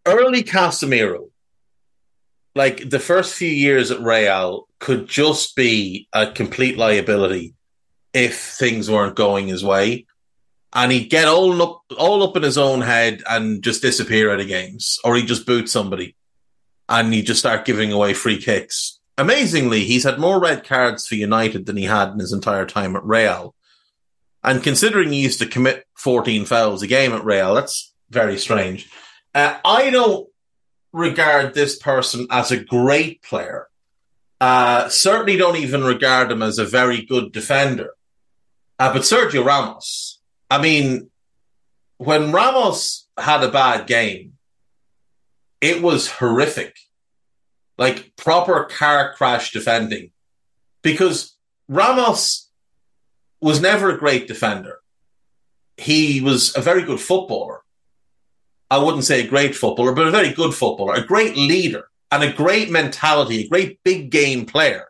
early 0.06 0.44
Casemiro, 0.44 1.30
like 2.56 2.90
the 2.90 3.00
first 3.00 3.36
few 3.36 3.50
years 3.50 3.92
at 3.92 4.02
Real 4.02 4.68
could 4.80 5.08
just 5.08 5.56
be 5.56 6.08
a 6.14 6.28
complete 6.28 6.78
liability 6.78 7.56
if 8.14 8.40
things 8.40 8.90
weren't 8.90 9.16
going 9.16 9.48
his 9.48 9.64
way. 9.64 10.06
And 10.76 10.92
he'd 10.92 11.10
get 11.10 11.28
all 11.28 11.62
up, 11.62 11.82
all 11.98 12.24
up 12.24 12.36
in 12.36 12.44
his 12.44 12.58
own 12.58 12.82
head 12.82 13.22
and 13.30 13.64
just 13.64 13.82
disappear 13.82 14.32
out 14.32 14.40
of 14.40 14.48
games, 14.48 15.00
or 15.04 15.16
he'd 15.16 15.28
just 15.28 15.46
boot 15.46 15.70
somebody 15.70 16.16
and 16.90 17.14
he'd 17.14 17.28
just 17.28 17.40
start 17.40 17.66
giving 17.66 17.92
away 17.92 18.14
free 18.14 18.42
kicks. 18.42 19.00
Amazingly, 19.18 19.84
he's 19.84 20.04
had 20.04 20.20
more 20.20 20.40
red 20.40 20.64
cards 20.64 21.08
for 21.08 21.16
United 21.16 21.66
than 21.68 21.78
he 21.78 21.84
had 21.84 22.10
in 22.10 22.20
his 22.20 22.34
entire 22.34 22.66
time 22.66 22.96
at 22.96 23.04
Real. 23.04 23.54
And 24.44 24.64
considering 24.64 25.12
he 25.12 25.22
used 25.22 25.40
to 25.40 25.46
commit 25.46 25.86
14 25.98 26.46
fouls 26.46 26.82
a 26.82 26.88
game 26.88 27.14
at 27.14 27.24
Real, 27.24 27.54
that's 27.54 27.94
very 28.10 28.38
strange. 28.38 28.90
Uh, 29.34 29.58
I 29.64 29.92
don't 29.92 30.28
regard 30.94 31.54
this 31.54 31.78
person 31.78 32.28
as 32.30 32.52
a 32.52 32.64
great 32.64 33.22
player. 33.24 33.68
Uh, 34.40 34.88
certainly 34.90 35.38
don't 35.38 35.58
even 35.58 35.84
regard 35.84 36.32
him 36.32 36.44
as 36.44 36.60
a 36.60 36.66
very 36.66 37.02
good 37.02 37.32
defender. 37.32 37.92
Uh, 38.78 38.94
but 38.94 39.02
Sergio 39.02 39.44
Ramos, 39.44 40.20
I 40.50 40.62
mean, 40.62 41.10
when 41.98 42.32
Ramos 42.32 43.08
had 43.18 43.44
a 43.44 43.52
bad 43.52 43.88
game, 43.88 44.34
it 45.62 45.82
was 45.82 46.10
horrific. 46.10 46.76
Like 47.78 48.16
proper 48.16 48.66
car 48.66 49.14
crash 49.14 49.52
defending. 49.52 50.12
Because 50.82 51.36
Ramos 51.68 52.50
was 53.42 53.62
never 53.62 53.90
a 53.90 53.98
great 53.98 54.28
defender. 54.28 54.80
He 55.78 56.22
was 56.22 56.56
a 56.56 56.62
very 56.62 56.84
good 56.84 57.00
footballer. 57.00 57.63
I 58.70 58.78
wouldn't 58.78 59.04
say 59.04 59.24
a 59.24 59.28
great 59.28 59.56
footballer, 59.56 59.94
but 59.94 60.08
a 60.08 60.12
very 60.12 60.34
good 60.34 60.54
footballer, 60.54 60.96
a 60.96 61.06
great 61.06 61.36
leader, 61.36 61.90
and 62.12 62.24
a 62.24 62.34
great 62.34 62.70
mentality, 62.70 63.42
a 63.42 63.48
great 63.48 63.80
big 63.84 64.10
game 64.10 64.46
player. 64.46 64.88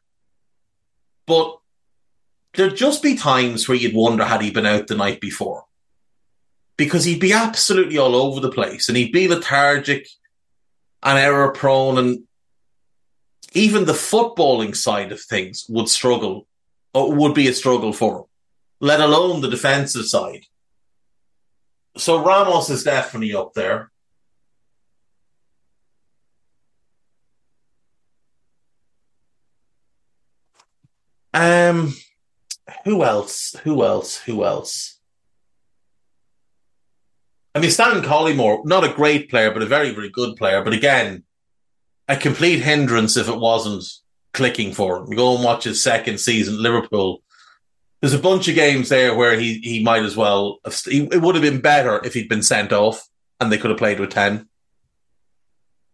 But 1.25 1.57
there'd 2.53 2.75
just 2.75 3.01
be 3.01 3.15
times 3.15 3.67
where 3.67 3.77
you'd 3.77 3.95
wonder 3.95 4.25
had 4.25 4.41
he 4.41 4.51
been 4.51 4.65
out 4.65 4.87
the 4.87 4.95
night 4.95 5.21
before. 5.21 5.65
Because 6.77 7.05
he'd 7.05 7.19
be 7.19 7.33
absolutely 7.33 7.97
all 7.97 8.15
over 8.15 8.39
the 8.39 8.51
place 8.51 8.89
and 8.89 8.97
he'd 8.97 9.11
be 9.11 9.27
lethargic 9.27 10.07
and 11.01 11.17
error 11.17 11.51
prone 11.51 11.97
and 11.97 12.23
even 13.53 13.85
the 13.85 13.93
footballing 13.93 14.75
side 14.75 15.11
of 15.11 15.21
things 15.21 15.65
would 15.69 15.87
struggle 15.87 16.47
or 16.93 17.13
would 17.13 17.33
be 17.33 17.47
a 17.47 17.53
struggle 17.53 17.93
for 17.93 18.17
him, 18.17 18.23
let 18.79 18.99
alone 18.99 19.41
the 19.41 19.49
defensive 19.49 20.05
side. 20.05 20.45
So 21.97 22.23
Ramos 22.23 22.69
is 22.69 22.83
definitely 22.83 23.35
up 23.35 23.53
there. 23.53 23.91
Um, 31.33 31.95
who 32.85 33.03
else? 33.03 33.55
Who 33.63 33.83
else? 33.83 34.17
Who 34.19 34.43
else? 34.43 34.99
I 37.55 37.59
mean, 37.59 37.71
Stan 37.71 38.01
Collymore, 38.01 38.65
not 38.65 38.83
a 38.83 38.93
great 38.93 39.29
player, 39.29 39.51
but 39.51 39.61
a 39.61 39.67
very, 39.67 39.91
very 39.91 40.09
good 40.09 40.35
player. 40.35 40.63
But 40.63 40.73
again, 40.73 41.23
a 42.07 42.17
complete 42.17 42.61
hindrance 42.61 43.17
if 43.17 43.29
it 43.29 43.37
wasn't 43.37 43.83
clicking 44.33 44.73
for 44.73 44.97
him. 44.97 45.15
Go 45.15 45.35
and 45.35 45.43
watch 45.43 45.63
his 45.63 45.83
second 45.83 46.19
season 46.19 46.61
Liverpool. 46.61 47.22
There's 48.03 48.13
a 48.13 48.19
bunch 48.19 48.49
of 48.49 48.55
games 48.55 48.89
there 48.89 49.15
where 49.15 49.39
he, 49.39 49.59
he 49.59 49.81
might 49.81 50.03
as 50.03 50.17
well, 50.17 50.59
have, 50.65 50.77
he, 50.83 51.07
it 51.09 51.21
would 51.21 51.35
have 51.35 51.41
been 51.41 51.61
better 51.61 52.05
if 52.05 52.13
he'd 52.13 52.27
been 52.27 52.43
sent 52.43 52.73
off 52.73 53.07
and 53.39 53.49
they 53.49 53.57
could 53.57 53.69
have 53.69 53.77
played 53.77 54.01
with 54.01 54.09
10 54.09 54.49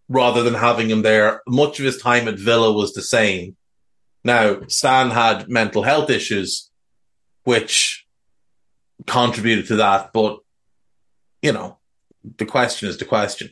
rather 0.07 0.41
than 0.41 0.55
having 0.55 0.89
him 0.89 1.03
there. 1.03 1.43
Much 1.47 1.77
of 1.77 1.85
his 1.85 2.01
time 2.01 2.27
at 2.27 2.39
Villa 2.39 2.73
was 2.73 2.95
the 2.95 3.03
same. 3.03 3.55
Now, 4.23 4.61
Stan 4.69 5.11
had 5.11 5.49
mental 5.49 5.83
health 5.83 6.09
issues, 6.09 6.71
which 7.43 8.07
contributed 9.05 9.67
to 9.67 9.75
that, 9.75 10.11
but, 10.11 10.39
you 11.43 11.51
know, 11.51 11.77
the 12.37 12.47
question 12.47 12.89
is 12.89 12.97
the 12.97 13.05
question. 13.05 13.51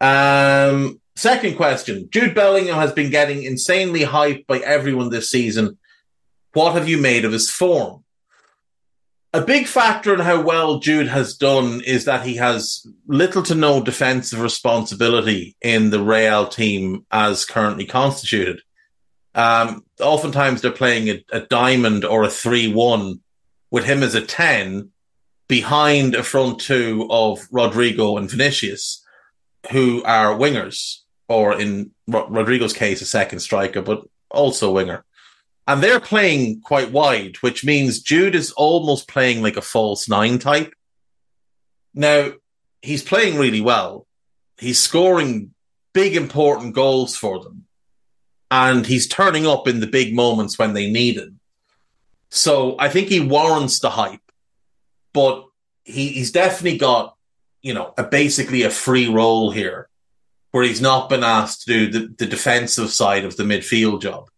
Um, 0.00 1.00
second 1.14 1.54
question. 1.54 2.08
Jude 2.10 2.34
Bellingham 2.34 2.74
has 2.74 2.90
been 2.90 3.12
getting 3.12 3.44
insanely 3.44 4.00
hyped 4.00 4.48
by 4.48 4.58
everyone 4.58 5.10
this 5.10 5.30
season. 5.30 5.78
What 6.54 6.74
have 6.74 6.88
you 6.88 6.98
made 6.98 7.24
of 7.24 7.32
his 7.32 7.50
form? 7.50 8.04
A 9.32 9.40
big 9.40 9.66
factor 9.66 10.14
in 10.14 10.20
how 10.20 10.40
well 10.40 10.78
Jude 10.78 11.08
has 11.08 11.36
done 11.36 11.80
is 11.84 12.04
that 12.04 12.24
he 12.24 12.36
has 12.36 12.86
little 13.08 13.42
to 13.42 13.56
no 13.56 13.82
defensive 13.82 14.40
responsibility 14.40 15.56
in 15.60 15.90
the 15.90 16.00
Real 16.00 16.46
team 16.46 17.04
as 17.10 17.44
currently 17.44 17.84
constituted. 17.84 18.60
Um, 19.34 19.84
oftentimes 20.00 20.62
they're 20.62 20.70
playing 20.70 21.08
a, 21.08 21.24
a 21.32 21.40
diamond 21.40 22.04
or 22.04 22.22
a 22.22 22.30
3 22.30 22.72
1 22.72 23.20
with 23.72 23.84
him 23.84 24.04
as 24.04 24.14
a 24.14 24.24
10 24.24 24.90
behind 25.48 26.14
a 26.14 26.22
front 26.22 26.60
two 26.60 27.08
of 27.10 27.40
Rodrygo 27.50 28.16
and 28.16 28.30
Vinicius, 28.30 29.04
who 29.72 30.04
are 30.04 30.38
wingers, 30.38 30.98
or 31.28 31.60
in 31.60 31.90
Rodrygo's 32.08 32.72
case, 32.72 33.02
a 33.02 33.06
second 33.06 33.40
striker, 33.40 33.82
but 33.82 34.04
also 34.30 34.70
winger. 34.70 35.04
And 35.66 35.82
they're 35.82 36.00
playing 36.00 36.60
quite 36.60 36.92
wide, 36.92 37.36
which 37.40 37.64
means 37.64 38.00
Jude 38.00 38.34
is 38.34 38.52
almost 38.52 39.08
playing 39.08 39.42
like 39.42 39.56
a 39.56 39.62
false 39.62 40.08
nine 40.08 40.38
type. 40.38 40.72
Now, 41.94 42.32
he's 42.82 43.02
playing 43.02 43.38
really 43.38 43.62
well. 43.62 44.06
He's 44.58 44.78
scoring 44.78 45.54
big, 45.94 46.16
important 46.16 46.74
goals 46.74 47.16
for 47.16 47.42
them 47.42 47.64
and 48.50 48.86
he's 48.86 49.08
turning 49.08 49.48
up 49.48 49.66
in 49.66 49.80
the 49.80 49.86
big 49.86 50.14
moments 50.14 50.58
when 50.58 50.74
they 50.74 50.88
need 50.88 51.16
him. 51.16 51.40
So 52.30 52.76
I 52.78 52.88
think 52.88 53.08
he 53.08 53.18
warrants 53.18 53.80
the 53.80 53.90
hype, 53.90 54.20
but 55.12 55.46
he, 55.84 56.08
he's 56.10 56.30
definitely 56.30 56.78
got, 56.78 57.16
you 57.62 57.74
know, 57.74 57.92
a, 57.98 58.04
basically 58.04 58.62
a 58.62 58.70
free 58.70 59.08
role 59.08 59.50
here 59.50 59.88
where 60.52 60.62
he's 60.62 60.80
not 60.80 61.08
been 61.08 61.24
asked 61.24 61.62
to 61.62 61.66
do 61.66 61.90
the, 61.90 62.14
the 62.16 62.26
defensive 62.26 62.90
side 62.90 63.24
of 63.24 63.36
the 63.36 63.42
midfield 63.42 64.02
job. 64.02 64.28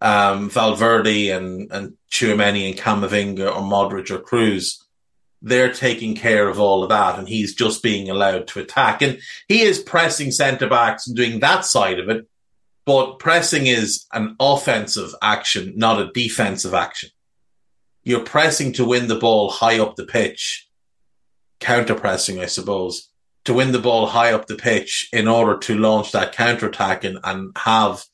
Um, 0.00 0.50
Valverde 0.50 1.30
and, 1.30 1.72
and 1.72 1.94
Tchouameni 2.10 2.68
and 2.68 2.78
Camavinga 2.78 3.46
or 3.46 3.62
Modric 3.62 4.10
or 4.10 4.18
Kroos, 4.18 4.82
they're 5.40 5.72
taking 5.72 6.14
care 6.14 6.48
of 6.48 6.60
all 6.60 6.82
of 6.82 6.90
that 6.90 7.18
and 7.18 7.28
he's 7.28 7.54
just 7.54 7.82
being 7.82 8.10
allowed 8.10 8.46
to 8.48 8.60
attack. 8.60 9.00
And 9.00 9.20
he 9.48 9.62
is 9.62 9.78
pressing 9.78 10.30
centre 10.32 10.68
backs 10.68 11.06
and 11.06 11.16
doing 11.16 11.40
that 11.40 11.64
side 11.64 11.98
of 11.98 12.08
it 12.10 12.26
but 12.86 13.18
pressing 13.18 13.66
is 13.66 14.06
an 14.12 14.36
offensive 14.38 15.12
action, 15.20 15.74
not 15.76 16.00
a 16.00 16.12
defensive 16.12 16.72
action. 16.72 17.10
You're 18.04 18.20
pressing 18.20 18.72
to 18.74 18.84
win 18.84 19.08
the 19.08 19.16
ball 19.16 19.50
high 19.50 19.80
up 19.80 19.96
the 19.96 20.06
pitch, 20.06 20.68
counter 21.58 21.96
pressing, 21.96 22.38
I 22.38 22.46
suppose, 22.46 23.10
to 23.44 23.54
win 23.54 23.72
the 23.72 23.80
ball 23.80 24.06
high 24.06 24.32
up 24.32 24.46
the 24.46 24.54
pitch 24.54 25.08
in 25.12 25.26
order 25.26 25.58
to 25.58 25.76
launch 25.76 26.12
that 26.12 26.32
counter 26.32 26.68
attack 26.68 27.02
and, 27.02 27.18
and 27.24 27.50
have 27.56 28.04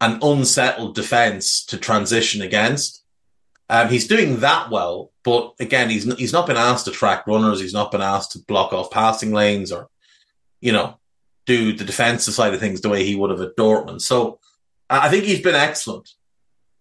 an 0.00 0.18
unsettled 0.22 0.94
defense 0.94 1.64
to 1.66 1.76
transition 1.76 2.42
against. 2.42 3.04
Um, 3.68 3.88
he's 3.88 4.08
doing 4.08 4.40
that 4.40 4.70
well, 4.70 5.12
but 5.22 5.54
again, 5.60 5.90
he's 5.90 6.04
he's 6.16 6.32
not 6.32 6.46
been 6.46 6.56
asked 6.56 6.86
to 6.86 6.90
track 6.90 7.26
runners. 7.26 7.60
He's 7.60 7.74
not 7.74 7.92
been 7.92 8.00
asked 8.00 8.32
to 8.32 8.40
block 8.40 8.72
off 8.72 8.90
passing 8.90 9.32
lanes 9.32 9.70
or, 9.70 9.88
you 10.60 10.72
know, 10.72 10.98
do 11.46 11.72
the 11.72 11.84
defensive 11.84 12.34
side 12.34 12.52
of 12.52 12.60
things 12.60 12.80
the 12.80 12.88
way 12.88 13.04
he 13.04 13.14
would 13.14 13.30
have 13.30 13.40
at 13.40 13.56
Dortmund. 13.56 14.00
So 14.00 14.40
I 14.88 15.08
think 15.08 15.24
he's 15.24 15.42
been 15.42 15.54
excellent, 15.54 16.10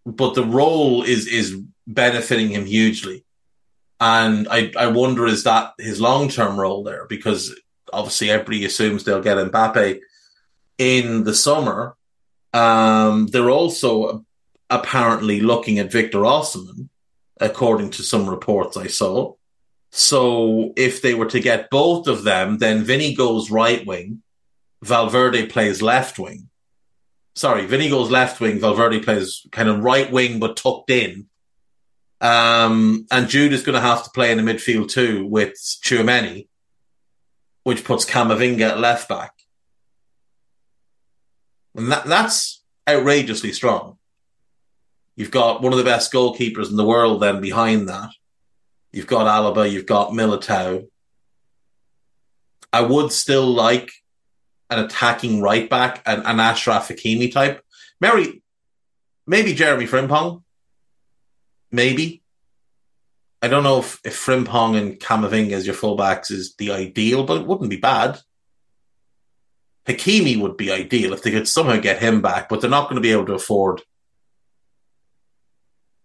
but 0.05 0.33
the 0.33 0.43
role 0.43 1.03
is 1.03 1.27
is 1.27 1.61
benefiting 1.85 2.49
him 2.49 2.65
hugely. 2.65 3.23
And 3.99 4.47
I, 4.49 4.71
I 4.77 4.87
wonder 4.87 5.27
is 5.27 5.43
that 5.43 5.73
his 5.77 5.99
long 5.99 6.29
term 6.29 6.59
role 6.59 6.83
there 6.83 7.05
because 7.07 7.53
obviously 7.91 8.31
everybody 8.31 8.65
assumes 8.65 9.03
they'll 9.03 9.21
get 9.21 9.37
Mbappe 9.37 9.99
in 10.77 11.23
the 11.23 11.35
summer. 11.35 11.95
Um, 12.53 13.27
they're 13.27 13.49
also 13.49 14.25
apparently 14.69 15.39
looking 15.39 15.79
at 15.79 15.91
Victor 15.91 16.19
Osimhen, 16.19 16.89
according 17.39 17.91
to 17.91 18.03
some 18.03 18.29
reports 18.29 18.77
I 18.77 18.87
saw. 18.87 19.35
So 19.91 20.73
if 20.75 21.01
they 21.01 21.15
were 21.15 21.27
to 21.27 21.39
get 21.39 21.69
both 21.69 22.07
of 22.07 22.23
them, 22.23 22.59
then 22.59 22.83
Vinny 22.83 23.15
goes 23.15 23.49
right 23.49 23.85
wing 23.85 24.21
Valverde 24.81 25.47
plays 25.47 25.81
left 25.81 26.19
wing. 26.19 26.49
Sorry, 27.35 27.65
Vinny 27.65 27.89
goes 27.89 28.09
left 28.09 28.39
wing. 28.39 28.59
Valverde 28.59 29.01
plays 29.01 29.45
kind 29.51 29.69
of 29.69 29.83
right 29.83 30.11
wing, 30.11 30.39
but 30.39 30.57
tucked 30.57 30.89
in. 30.89 31.27
Um, 32.21 33.05
and 33.11 33.29
Jude 33.29 33.53
is 33.53 33.63
going 33.63 33.75
to 33.75 33.81
have 33.81 34.03
to 34.03 34.09
play 34.09 34.31
in 34.31 34.43
the 34.43 34.53
midfield 34.53 34.89
too 34.89 35.25
with 35.25 35.53
Tchouameni, 35.53 36.47
which 37.63 37.83
puts 37.83 38.05
Camavinga 38.05 38.71
at 38.71 38.79
left 38.79 39.07
back. 39.07 39.33
And 41.75 41.91
that, 41.91 42.05
that's 42.05 42.63
outrageously 42.87 43.53
strong. 43.53 43.97
You've 45.15 45.31
got 45.31 45.61
one 45.61 45.73
of 45.73 45.77
the 45.77 45.85
best 45.85 46.13
goalkeepers 46.13 46.69
in 46.69 46.77
the 46.77 46.85
world 46.85 47.21
then 47.21 47.41
behind 47.41 47.89
that. 47.89 48.09
You've 48.91 49.07
got 49.07 49.27
Alaba, 49.27 49.69
you've 49.69 49.85
got 49.85 50.11
Militao. 50.11 50.87
I 52.71 52.81
would 52.81 53.11
still 53.11 53.45
like 53.45 53.91
an 54.69 54.79
attacking 54.79 55.41
right 55.41 55.69
back, 55.69 56.01
an, 56.05 56.19
an 56.19 56.37
Achraf 56.37 56.87
Hakimi 56.87 57.31
type. 57.31 57.63
Mary, 57.99 58.41
maybe 59.27 59.53
Jeremy 59.53 59.85
Frimpong. 59.85 60.43
Maybe. 61.71 62.23
I 63.41 63.47
don't 63.47 63.63
know 63.63 63.79
if, 63.79 63.99
if 64.03 64.17
Frimpong 64.17 64.77
and 64.77 64.99
Camavinga 64.99 65.51
as 65.51 65.65
your 65.65 65.75
fullbacks 65.75 66.31
is 66.31 66.55
the 66.55 66.71
ideal, 66.71 67.23
but 67.23 67.41
it 67.41 67.47
wouldn't 67.47 67.69
be 67.69 67.77
bad. 67.77 68.19
Hakimi 69.85 70.39
would 70.39 70.57
be 70.57 70.71
ideal 70.71 71.13
if 71.13 71.23
they 71.23 71.31
could 71.31 71.47
somehow 71.47 71.77
get 71.77 72.01
him 72.01 72.21
back, 72.21 72.49
but 72.49 72.61
they're 72.61 72.69
not 72.69 72.89
going 72.89 72.95
to 72.95 73.01
be 73.01 73.11
able 73.11 73.25
to 73.27 73.33
afford 73.33 73.81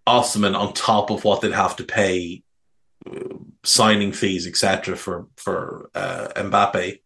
Osman 0.07 0.55
on 0.55 0.72
top 0.72 1.11
of 1.11 1.25
what 1.25 1.41
they'd 1.41 1.53
have 1.53 1.77
to 1.77 1.85
pay 1.85 2.43
uh, 3.11 3.35
signing 3.64 4.12
fees, 4.12 4.47
etc. 4.47 4.97
for 4.97 5.27
for 5.37 5.91
uh, 5.95 6.29
Mbappe 6.37 7.01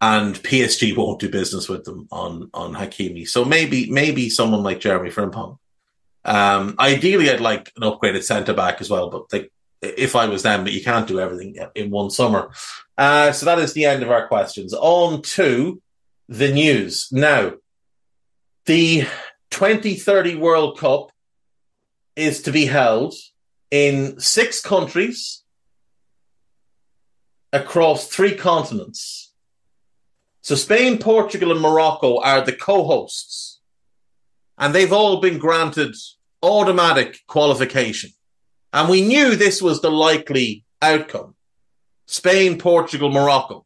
and 0.00 0.34
PSG 0.34 0.96
won't 0.96 1.20
do 1.20 1.28
business 1.28 1.68
with 1.68 1.84
them 1.84 2.08
on 2.10 2.50
on 2.52 2.74
Hakimi. 2.74 3.26
So 3.26 3.44
maybe 3.44 3.90
maybe 3.90 4.28
someone 4.28 4.62
like 4.62 4.80
Jeremy 4.80 5.10
Frimpong. 5.10 5.58
Um, 6.24 6.76
ideally, 6.78 7.30
I'd 7.30 7.40
like 7.40 7.72
an 7.76 7.82
upgraded 7.82 8.22
centre 8.22 8.54
back 8.54 8.80
as 8.80 8.88
well, 8.88 9.10
but 9.10 9.28
they, 9.28 9.50
if 9.96 10.16
I 10.16 10.26
was 10.26 10.42
them, 10.42 10.64
but 10.64 10.72
you 10.72 10.82
can't 10.82 11.06
do 11.06 11.20
everything 11.20 11.56
in 11.74 11.90
one 11.90 12.10
summer. 12.10 12.50
Uh, 12.96 13.32
so 13.32 13.46
that 13.46 13.58
is 13.58 13.72
the 13.72 13.84
end 13.84 14.02
of 14.02 14.10
our 14.10 14.26
questions. 14.28 14.74
On 14.74 15.22
to 15.22 15.80
the 16.28 16.52
news 16.52 17.08
now. 17.12 17.52
The 18.66 19.06
2030 19.50 20.36
World 20.36 20.78
Cup 20.78 21.10
is 22.16 22.42
to 22.42 22.52
be 22.52 22.66
held 22.66 23.14
in 23.70 24.18
six 24.20 24.60
countries 24.60 25.42
across 27.52 28.08
three 28.08 28.34
continents. 28.34 29.32
So 30.42 30.54
Spain, 30.54 30.98
Portugal, 30.98 31.52
and 31.52 31.60
Morocco 31.60 32.20
are 32.20 32.42
the 32.42 32.52
co-hosts, 32.52 33.60
and 34.58 34.74
they've 34.74 34.92
all 34.92 35.20
been 35.20 35.38
granted 35.38 35.94
automatic 36.42 37.20
qualification. 37.26 38.10
And 38.74 38.88
we 38.88 39.02
knew 39.02 39.36
this 39.36 39.62
was 39.62 39.80
the 39.80 39.90
likely 39.90 40.64
outcome. 40.82 41.36
Spain, 42.06 42.58
Portugal, 42.58 43.08
Morocco. 43.08 43.64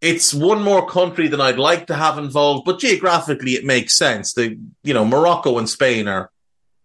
It's 0.00 0.32
one 0.32 0.62
more 0.62 0.86
country 0.86 1.26
than 1.26 1.40
I'd 1.40 1.58
like 1.58 1.88
to 1.88 1.96
have 1.96 2.18
involved, 2.18 2.64
but 2.64 2.78
geographically 2.78 3.52
it 3.52 3.64
makes 3.64 3.96
sense. 3.98 4.32
The, 4.32 4.58
you 4.84 4.94
know, 4.94 5.04
Morocco 5.04 5.58
and 5.58 5.68
Spain 5.68 6.06
are 6.06 6.30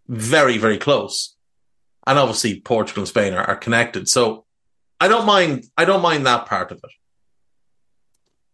very, 0.07 0.57
very 0.57 0.79
close. 0.79 1.35
And 2.07 2.17
obviously 2.17 2.59
Portugal 2.59 3.01
and 3.01 3.07
Spain 3.07 3.33
are, 3.33 3.43
are 3.43 3.55
connected. 3.55 4.09
So 4.09 4.45
I 4.99 5.07
don't 5.07 5.27
mind, 5.27 5.65
I 5.77 5.85
don't 5.85 6.01
mind 6.01 6.25
that 6.25 6.47
part 6.47 6.71
of 6.71 6.79
it. 6.79 6.91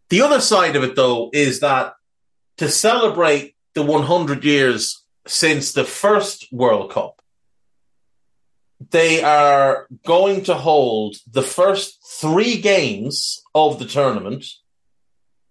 The 0.09 0.21
other 0.21 0.41
side 0.41 0.75
of 0.75 0.83
it 0.83 0.97
though 0.97 1.29
is 1.33 1.61
that 1.61 1.93
to 2.57 2.67
celebrate 2.67 3.55
the 3.75 3.83
100 3.83 4.43
years 4.43 5.05
since 5.25 5.71
the 5.71 5.85
first 5.85 6.51
World 6.51 6.91
Cup, 6.91 7.21
they 8.91 9.23
are 9.23 9.87
going 10.05 10.43
to 10.45 10.55
hold 10.55 11.15
the 11.31 11.41
first 11.41 11.99
three 12.19 12.59
games 12.59 13.43
of 13.53 13.79
the 13.79 13.85
tournament 13.85 14.45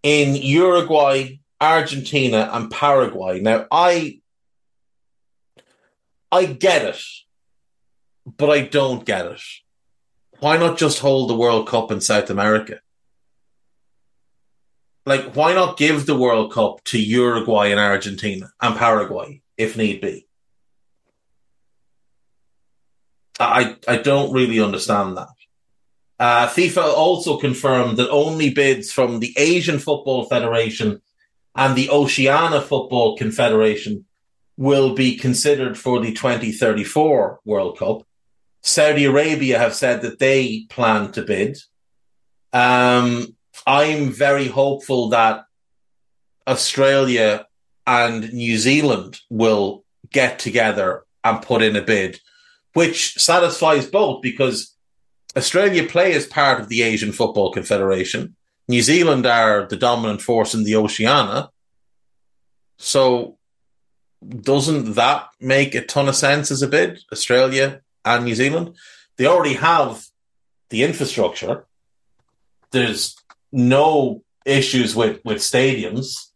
in 0.03 0.35
Uruguay, 0.35 1.39
Argentina, 1.61 2.49
and 2.53 2.71
Paraguay. 2.71 3.41
Now, 3.41 3.67
I 3.71 4.21
I 6.31 6.47
get 6.47 6.85
it, 6.85 7.01
but 8.27 8.51
I 8.51 8.63
don't 8.63 9.05
get 9.05 9.27
it. 9.27 9.41
Why 10.41 10.57
not 10.57 10.79
just 10.79 10.99
hold 10.99 11.29
the 11.29 11.37
World 11.37 11.69
Cup 11.69 11.93
in 11.93 12.01
South 12.01 12.31
America? 12.31 12.81
Like, 15.05 15.35
why 15.35 15.53
not 15.53 15.77
give 15.77 16.07
the 16.07 16.17
World 16.17 16.53
Cup 16.53 16.83
to 16.85 17.01
Uruguay 17.01 17.69
and 17.69 17.79
Argentina 17.79 18.51
and 18.61 18.77
Paraguay 18.77 19.43
if 19.57 19.77
need 19.77 20.01
be? 20.01 20.27
I 23.43 23.77
I 23.89 23.97
don't 23.97 24.33
really 24.33 24.61
understand 24.61 25.17
that. 25.17 25.29
Uh, 26.19 26.47
FIFA 26.47 26.85
also 26.95 27.37
confirmed 27.37 27.97
that 27.97 28.11
only 28.11 28.51
bids 28.51 28.93
from 28.93 29.19
the 29.19 29.35
Asian 29.37 29.79
Football 29.79 30.27
Federation 30.27 31.01
and 31.57 31.77
the 31.77 31.91
Oceania 31.91 32.61
Football 32.61 33.17
Confederation 33.17 34.05
will 34.57 34.95
be 34.95 35.17
considered 35.17 35.77
for 35.77 36.01
the 36.01 36.13
2034 36.13 37.41
World 37.45 37.79
Cup. 37.79 38.07
Saudi 38.63 39.05
Arabia 39.05 39.59
have 39.59 39.75
said 39.75 40.03
that 40.03 40.19
they 40.19 40.67
plan 40.71 41.11
to 41.13 41.23
bid. 41.23 41.59
Um, 42.53 43.35
I'm 43.67 44.11
very 44.11 44.47
hopeful 44.47 45.09
that 45.09 45.45
Australia 46.47 47.47
and 47.87 48.33
New 48.33 48.57
Zealand 48.59 49.19
will 49.29 49.85
get 50.11 50.39
together 50.39 51.05
and 51.25 51.43
put 51.43 51.63
in 51.63 51.75
a 51.77 51.83
bid 51.83 52.21
which 52.75 53.15
satisfies 53.15 53.87
both 53.87 54.23
because 54.23 54.75
Australia 55.37 55.87
play 55.87 56.13
as 56.13 56.27
part 56.27 56.61
of 56.61 56.69
the 56.69 56.83
Asian 56.83 57.13
Football 57.13 57.53
Confederation. 57.53 58.37
New 58.69 58.83
Zealand 58.83 59.27
are 59.27 59.67
the 59.67 59.77
dominant 59.77 60.23
force 60.23 60.55
in 60.55 60.65
the 60.65 60.77
Oceania. 60.77 61.51
So 62.79 63.39
doesn't 64.27 64.95
that 64.95 65.29
make 65.41 65.75
a 65.75 65.85
ton 65.85 66.09
of 66.09 66.17
sense 66.17 66.51
as 66.51 66.63
a 66.63 66.69
bid? 66.69 67.01
Australia 67.13 67.81
and 68.05 68.25
New 68.25 68.35
Zealand? 68.35 68.77
They 69.17 69.27
already 69.27 69.55
have 69.55 70.05
the 70.71 70.85
infrastructure. 70.85 71.67
There's 72.71 73.17
no 73.51 74.23
issues 74.47 74.95
with, 74.97 75.21
with 75.25 75.39
stadiums. 75.39 76.31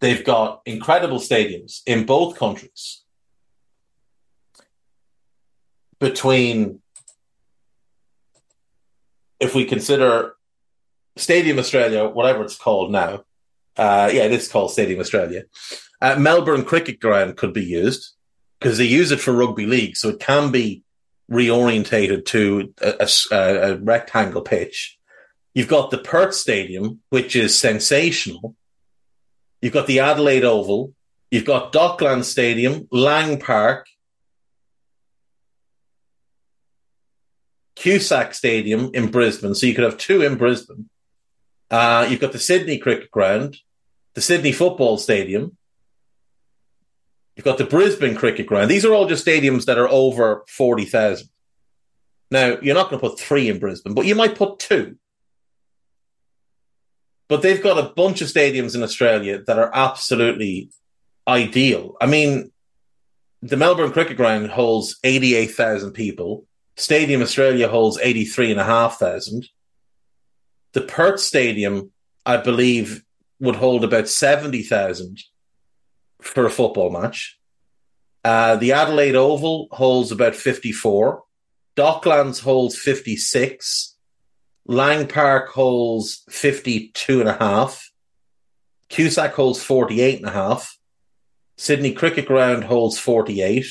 They've 0.00 0.24
got 0.24 0.62
incredible 0.66 1.18
stadiums 1.18 1.80
in 1.86 2.06
both 2.06 2.38
countries 2.38 3.01
between 6.02 6.80
if 9.38 9.54
we 9.54 9.64
consider 9.64 10.34
Stadium 11.16 11.58
Australia, 11.58 12.08
whatever 12.08 12.42
it's 12.42 12.56
called 12.56 12.90
now. 12.90 13.24
Uh, 13.76 14.10
yeah, 14.12 14.24
it 14.24 14.32
is 14.32 14.48
called 14.48 14.72
Stadium 14.72 15.00
Australia. 15.00 15.44
Uh, 16.00 16.16
Melbourne 16.18 16.64
Cricket 16.64 17.00
Ground 17.00 17.36
could 17.36 17.52
be 17.54 17.64
used 17.64 18.14
because 18.58 18.78
they 18.78 18.84
use 18.84 19.12
it 19.12 19.20
for 19.20 19.32
rugby 19.32 19.64
league, 19.64 19.96
so 19.96 20.10
it 20.10 20.20
can 20.20 20.50
be 20.50 20.82
reorientated 21.30 22.26
to 22.26 22.74
a, 22.82 23.08
a, 23.30 23.72
a 23.72 23.76
rectangle 23.76 24.42
pitch. 24.42 24.98
You've 25.54 25.68
got 25.68 25.90
the 25.90 25.98
Perth 25.98 26.34
Stadium, 26.34 27.00
which 27.10 27.36
is 27.36 27.58
sensational. 27.58 28.56
You've 29.60 29.72
got 29.72 29.86
the 29.86 30.00
Adelaide 30.00 30.44
Oval. 30.44 30.94
You've 31.30 31.44
got 31.44 31.72
Dockland 31.72 32.24
Stadium, 32.24 32.88
Lang 32.90 33.38
Park, 33.38 33.86
Cusack 37.76 38.34
Stadium 38.34 38.90
in 38.94 39.10
Brisbane. 39.10 39.54
So 39.54 39.66
you 39.66 39.74
could 39.74 39.84
have 39.84 39.98
two 39.98 40.22
in 40.22 40.36
Brisbane. 40.36 40.88
Uh, 41.70 42.06
you've 42.08 42.20
got 42.20 42.32
the 42.32 42.38
Sydney 42.38 42.78
Cricket 42.78 43.10
Ground, 43.10 43.56
the 44.14 44.20
Sydney 44.20 44.52
Football 44.52 44.98
Stadium. 44.98 45.56
You've 47.36 47.44
got 47.44 47.58
the 47.58 47.64
Brisbane 47.64 48.14
Cricket 48.14 48.46
Ground. 48.46 48.70
These 48.70 48.84
are 48.84 48.92
all 48.92 49.08
just 49.08 49.26
stadiums 49.26 49.64
that 49.64 49.78
are 49.78 49.88
over 49.88 50.44
40,000. 50.48 51.28
Now, 52.30 52.58
you're 52.60 52.74
not 52.74 52.90
going 52.90 53.00
to 53.00 53.08
put 53.08 53.18
three 53.18 53.48
in 53.48 53.58
Brisbane, 53.58 53.94
but 53.94 54.06
you 54.06 54.14
might 54.14 54.36
put 54.36 54.58
two. 54.58 54.96
But 57.28 57.40
they've 57.40 57.62
got 57.62 57.78
a 57.78 57.94
bunch 57.94 58.20
of 58.20 58.28
stadiums 58.28 58.74
in 58.74 58.82
Australia 58.82 59.42
that 59.46 59.58
are 59.58 59.70
absolutely 59.72 60.70
ideal. 61.26 61.96
I 62.00 62.06
mean, 62.06 62.52
the 63.40 63.56
Melbourne 63.56 63.92
Cricket 63.92 64.16
Ground 64.16 64.50
holds 64.50 64.98
88,000 65.02 65.92
people. 65.92 66.46
Stadium 66.76 67.22
Australia 67.22 67.68
holds 67.68 67.98
83,500. 68.00 69.46
The 70.72 70.80
Perth 70.80 71.20
Stadium, 71.20 71.90
I 72.24 72.38
believe, 72.38 73.04
would 73.40 73.56
hold 73.56 73.84
about 73.84 74.08
70,000 74.08 75.22
for 76.20 76.46
a 76.46 76.50
football 76.50 76.90
match. 76.90 77.38
Uh, 78.24 78.56
the 78.56 78.72
Adelaide 78.72 79.16
Oval 79.16 79.68
holds 79.72 80.12
about 80.12 80.36
54. 80.36 81.22
Docklands 81.76 82.40
holds 82.40 82.78
56. 82.78 83.96
Lang 84.66 85.08
Park 85.08 85.50
holds 85.50 86.24
52 86.30 87.20
and 87.20 87.28
a 87.28 87.32
half. 87.34 87.90
Cusack 88.88 89.32
holds 89.34 89.62
48 89.62 90.18
and 90.18 90.28
a 90.28 90.32
half. 90.32 90.78
Sydney 91.56 91.92
Cricket 91.92 92.26
Ground 92.26 92.64
holds 92.64 92.98
48. 92.98 93.66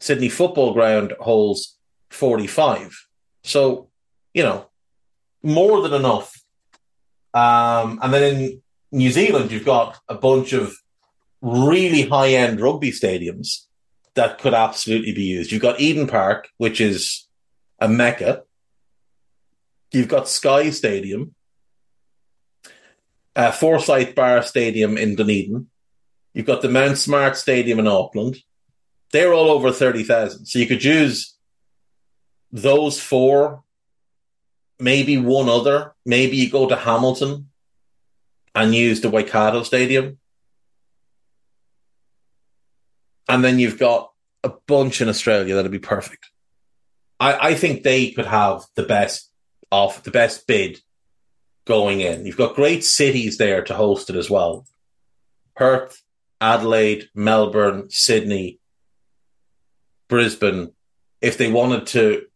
Sydney 0.00 0.28
Football 0.28 0.74
Ground 0.74 1.14
holds 1.20 1.73
45. 2.14 3.06
So, 3.42 3.88
you 4.32 4.42
know, 4.42 4.68
more 5.42 5.82
than 5.82 5.92
enough. 5.92 6.40
Um, 7.34 7.98
and 8.02 8.14
then 8.14 8.34
in 8.34 8.62
New 8.92 9.10
Zealand, 9.10 9.50
you've 9.50 9.64
got 9.64 9.98
a 10.08 10.14
bunch 10.14 10.52
of 10.52 10.74
really 11.42 12.02
high 12.02 12.30
end 12.30 12.60
rugby 12.60 12.90
stadiums 12.90 13.66
that 14.14 14.38
could 14.38 14.54
absolutely 14.54 15.12
be 15.12 15.24
used. 15.24 15.52
You've 15.52 15.62
got 15.62 15.80
Eden 15.80 16.06
Park, 16.06 16.48
which 16.56 16.80
is 16.80 17.26
a 17.78 17.88
mecca. 17.88 18.44
You've 19.92 20.08
got 20.08 20.28
Sky 20.28 20.70
Stadium, 20.70 21.34
uh, 23.36 23.50
Forsyth 23.50 24.14
Barr 24.14 24.42
Stadium 24.42 24.96
in 24.96 25.16
Dunedin. 25.16 25.68
You've 26.32 26.46
got 26.46 26.62
the 26.62 26.68
Mount 26.68 26.98
Smart 26.98 27.36
Stadium 27.36 27.78
in 27.78 27.86
Auckland. 27.86 28.38
They're 29.12 29.32
all 29.32 29.50
over 29.50 29.70
30,000. 29.70 30.46
So 30.46 30.58
you 30.58 30.66
could 30.66 30.82
use 30.82 31.33
those 32.54 33.00
four, 33.00 33.64
maybe 34.78 35.18
one 35.18 35.48
other, 35.48 35.92
maybe 36.06 36.36
you 36.36 36.48
go 36.48 36.68
to 36.68 36.76
Hamilton 36.76 37.50
and 38.54 38.74
use 38.74 39.00
the 39.00 39.10
Waikato 39.10 39.64
Stadium. 39.64 40.18
And 43.28 43.42
then 43.42 43.58
you've 43.58 43.78
got 43.78 44.12
a 44.44 44.52
bunch 44.68 45.00
in 45.00 45.08
Australia 45.08 45.56
that'd 45.56 45.72
be 45.72 45.80
perfect. 45.80 46.30
I, 47.18 47.50
I 47.50 47.54
think 47.54 47.82
they 47.82 48.12
could 48.12 48.26
have 48.26 48.64
the 48.76 48.84
best 48.84 49.30
off 49.72 50.04
the 50.04 50.12
best 50.12 50.46
bid 50.46 50.80
going 51.64 52.02
in. 52.02 52.24
You've 52.24 52.36
got 52.36 52.54
great 52.54 52.84
cities 52.84 53.36
there 53.36 53.64
to 53.64 53.74
host 53.74 54.10
it 54.10 54.16
as 54.16 54.30
well. 54.30 54.64
Perth, 55.56 56.00
Adelaide, 56.40 57.08
Melbourne, 57.16 57.90
Sydney, 57.90 58.60
Brisbane. 60.08 60.72
If 61.20 61.38
they 61.38 61.50
wanted 61.50 61.86
to 61.88 62.26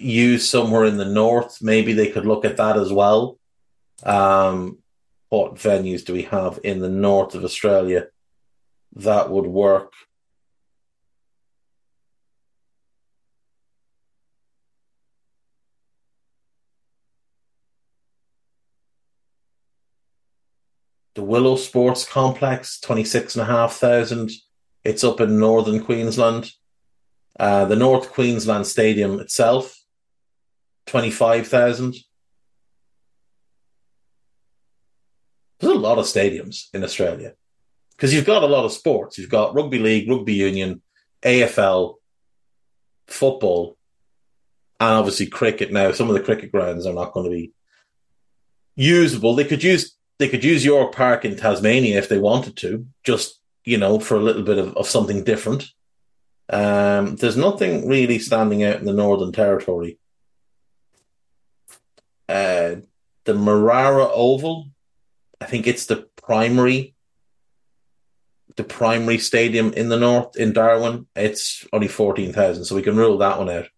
use 0.00 0.48
somewhere 0.48 0.84
in 0.84 0.96
the 0.96 1.04
north, 1.04 1.62
maybe 1.62 1.92
they 1.92 2.08
could 2.08 2.26
look 2.26 2.44
at 2.44 2.56
that 2.56 2.76
as 2.76 2.92
well. 2.92 3.38
Um, 4.02 4.78
what 5.28 5.56
venues 5.56 6.04
do 6.04 6.12
we 6.12 6.22
have 6.22 6.58
in 6.64 6.80
the 6.80 6.88
north 6.88 7.34
of 7.34 7.44
Australia 7.44 8.06
that 8.96 9.30
would 9.30 9.46
work? 9.46 9.92
The 21.14 21.24
Willow 21.24 21.56
Sports 21.56 22.08
Complex, 22.08 22.78
26,500. 22.80 24.30
It's 24.84 25.02
up 25.02 25.20
in 25.20 25.40
northern 25.40 25.84
Queensland. 25.84 26.52
Uh, 27.38 27.64
the 27.64 27.76
North 27.76 28.12
Queensland 28.12 28.66
Stadium 28.66 29.20
itself, 29.20 29.77
25,000. 30.88 31.94
There's 35.60 35.72
a 35.72 35.78
lot 35.78 35.98
of 35.98 36.04
stadiums 36.04 36.66
in 36.72 36.84
Australia 36.84 37.34
because 37.96 38.14
you've 38.14 38.26
got 38.26 38.42
a 38.42 38.46
lot 38.46 38.64
of 38.64 38.72
sports. 38.72 39.18
You've 39.18 39.30
got 39.30 39.54
rugby 39.54 39.78
league, 39.78 40.08
rugby 40.08 40.34
union, 40.34 40.82
AFL, 41.22 41.96
football, 43.08 43.76
and 44.78 44.90
obviously 44.90 45.26
cricket. 45.26 45.72
Now, 45.72 45.90
some 45.92 46.08
of 46.08 46.14
the 46.14 46.22
cricket 46.22 46.52
grounds 46.52 46.86
are 46.86 46.94
not 46.94 47.12
going 47.12 47.24
to 47.24 47.36
be 47.36 47.52
usable. 48.76 49.34
They 49.34 49.44
could 49.44 49.62
use 49.62 49.96
they 50.18 50.28
could 50.28 50.44
use 50.44 50.64
York 50.64 50.94
Park 50.94 51.24
in 51.24 51.36
Tasmania 51.36 51.98
if 51.98 52.08
they 52.08 52.18
wanted 52.18 52.56
to, 52.58 52.86
just 53.04 53.40
you 53.64 53.78
know, 53.78 54.00
for 54.00 54.16
a 54.16 54.20
little 54.20 54.42
bit 54.42 54.58
of, 54.58 54.76
of 54.76 54.86
something 54.86 55.24
different. 55.24 55.68
Um, 56.50 57.16
there's 57.16 57.36
nothing 57.36 57.86
really 57.88 58.18
standing 58.18 58.64
out 58.64 58.76
in 58.76 58.86
the 58.86 58.92
Northern 58.92 59.32
Territory. 59.32 59.98
Uh, 62.28 62.76
the 63.24 63.32
Marrara 63.34 64.10
Oval, 64.12 64.68
I 65.40 65.46
think 65.46 65.66
it's 65.66 65.86
the 65.86 66.08
primary, 66.16 66.94
the 68.56 68.64
primary 68.64 69.18
stadium 69.18 69.72
in 69.72 69.88
the 69.88 69.98
north 69.98 70.36
in 70.36 70.52
Darwin. 70.52 71.06
It's 71.14 71.66
only 71.72 71.88
fourteen 71.88 72.32
thousand, 72.32 72.64
so 72.64 72.74
we 72.74 72.82
can 72.82 72.96
rule 72.96 73.18
that 73.18 73.38
one 73.38 73.50
out. 73.50 73.68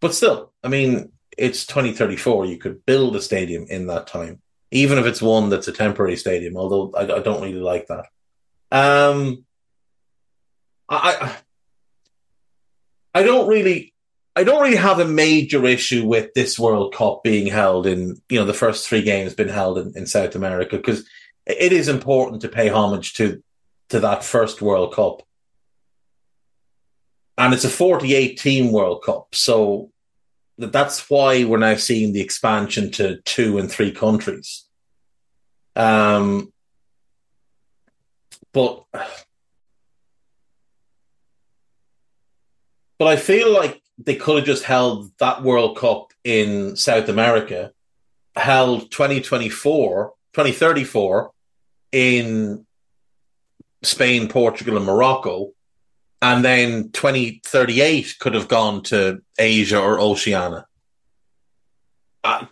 But 0.00 0.14
still, 0.14 0.52
I 0.62 0.68
mean, 0.68 1.12
it's 1.36 1.66
2034. 1.66 2.46
You 2.46 2.58
could 2.58 2.84
build 2.86 3.16
a 3.16 3.22
stadium 3.22 3.66
in 3.68 3.86
that 3.88 4.06
time, 4.06 4.40
even 4.70 4.98
if 4.98 5.06
it's 5.06 5.22
one 5.22 5.48
that's 5.48 5.68
a 5.68 5.72
temporary 5.72 6.16
stadium. 6.16 6.56
Although 6.56 6.92
I, 6.96 7.02
I 7.02 7.20
don't 7.20 7.42
really 7.42 7.54
like 7.54 7.88
that. 7.88 8.06
Um, 8.70 9.44
I, 10.88 11.36
I 13.14 13.22
don't 13.22 13.48
really 13.48 13.94
I 14.36 14.44
don't 14.44 14.62
really 14.62 14.76
have 14.76 15.00
a 15.00 15.06
major 15.06 15.64
issue 15.64 16.06
with 16.06 16.34
this 16.34 16.58
World 16.58 16.92
Cup 16.94 17.24
being 17.24 17.46
held 17.46 17.86
in, 17.86 18.20
you 18.28 18.38
know, 18.38 18.44
the 18.44 18.52
first 18.52 18.86
three 18.86 19.02
games 19.02 19.32
been 19.32 19.48
held 19.48 19.78
in, 19.78 19.94
in 19.96 20.06
South 20.06 20.34
America 20.34 20.76
because 20.76 21.08
it 21.46 21.72
is 21.72 21.88
important 21.88 22.42
to 22.42 22.48
pay 22.48 22.68
homage 22.68 23.14
to 23.14 23.42
to 23.88 24.00
that 24.00 24.22
first 24.22 24.60
World 24.60 24.92
Cup. 24.92 25.22
And 27.38 27.54
it's 27.54 27.64
a 27.64 27.70
48 27.70 28.38
team 28.38 28.72
World 28.72 29.02
Cup. 29.02 29.34
So 29.34 29.90
that's 30.58 31.08
why 31.08 31.44
we're 31.44 31.56
now 31.58 31.76
seeing 31.76 32.12
the 32.12 32.20
expansion 32.20 32.90
to 32.92 33.22
two 33.22 33.56
and 33.56 33.70
three 33.70 33.92
countries. 33.92 34.64
Um, 35.74 36.52
but 38.52 38.84
but 42.98 43.08
I 43.08 43.16
feel 43.16 43.52
like 43.52 43.82
they 43.98 44.16
could 44.16 44.36
have 44.36 44.44
just 44.44 44.64
held 44.64 45.10
that 45.18 45.42
World 45.42 45.76
Cup 45.78 46.12
in 46.24 46.76
South 46.76 47.08
America, 47.08 47.72
held 48.34 48.90
2024, 48.90 50.12
2034 50.34 51.30
in 51.92 52.66
Spain, 53.82 54.28
Portugal, 54.28 54.76
and 54.76 54.84
Morocco, 54.84 55.52
and 56.20 56.44
then 56.44 56.90
2038 56.90 58.16
could 58.18 58.34
have 58.34 58.48
gone 58.48 58.82
to 58.84 59.22
Asia 59.38 59.80
or 59.80 60.00
Oceania. 60.00 60.66
I, 62.24 62.48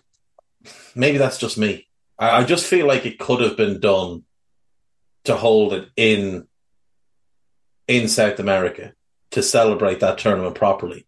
maybe 0.95 1.19
that's 1.19 1.39
just 1.39 1.59
me. 1.59 1.89
I, 2.19 2.39
I 2.39 2.45
just 2.45 2.67
feel 2.67 2.87
like 2.87 3.05
it 3.05 3.19
could 3.19 3.41
have 3.41 3.57
been 3.57 3.81
done 3.81 4.25
to 5.25 5.37
hold 5.37 5.73
it 5.73 5.89
in 5.97 6.47
in 7.87 8.09
South 8.09 8.39
America 8.39 8.95
to 9.33 9.43
celebrate 9.43 10.01
that 10.01 10.17
tournament 10.17 10.55
properly. 10.55 11.07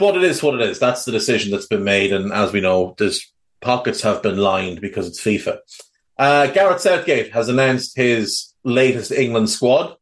But 0.00 0.16
it 0.16 0.24
is 0.24 0.42
what 0.42 0.54
it 0.54 0.62
is. 0.62 0.78
That's 0.78 1.04
the 1.04 1.12
decision 1.12 1.52
that's 1.52 1.66
been 1.66 1.84
made, 1.84 2.10
and 2.10 2.32
as 2.32 2.52
we 2.52 2.62
know, 2.62 2.94
there's 2.96 3.30
pockets 3.60 4.00
have 4.00 4.22
been 4.22 4.38
lined 4.38 4.80
because 4.80 5.06
it's 5.06 5.20
FIFA. 5.20 5.58
Uh, 6.18 6.46
Gareth 6.46 6.80
Southgate 6.80 7.32
has 7.32 7.50
announced 7.50 7.96
his 7.96 8.54
latest 8.64 9.12
England 9.12 9.50
squad. 9.50 9.96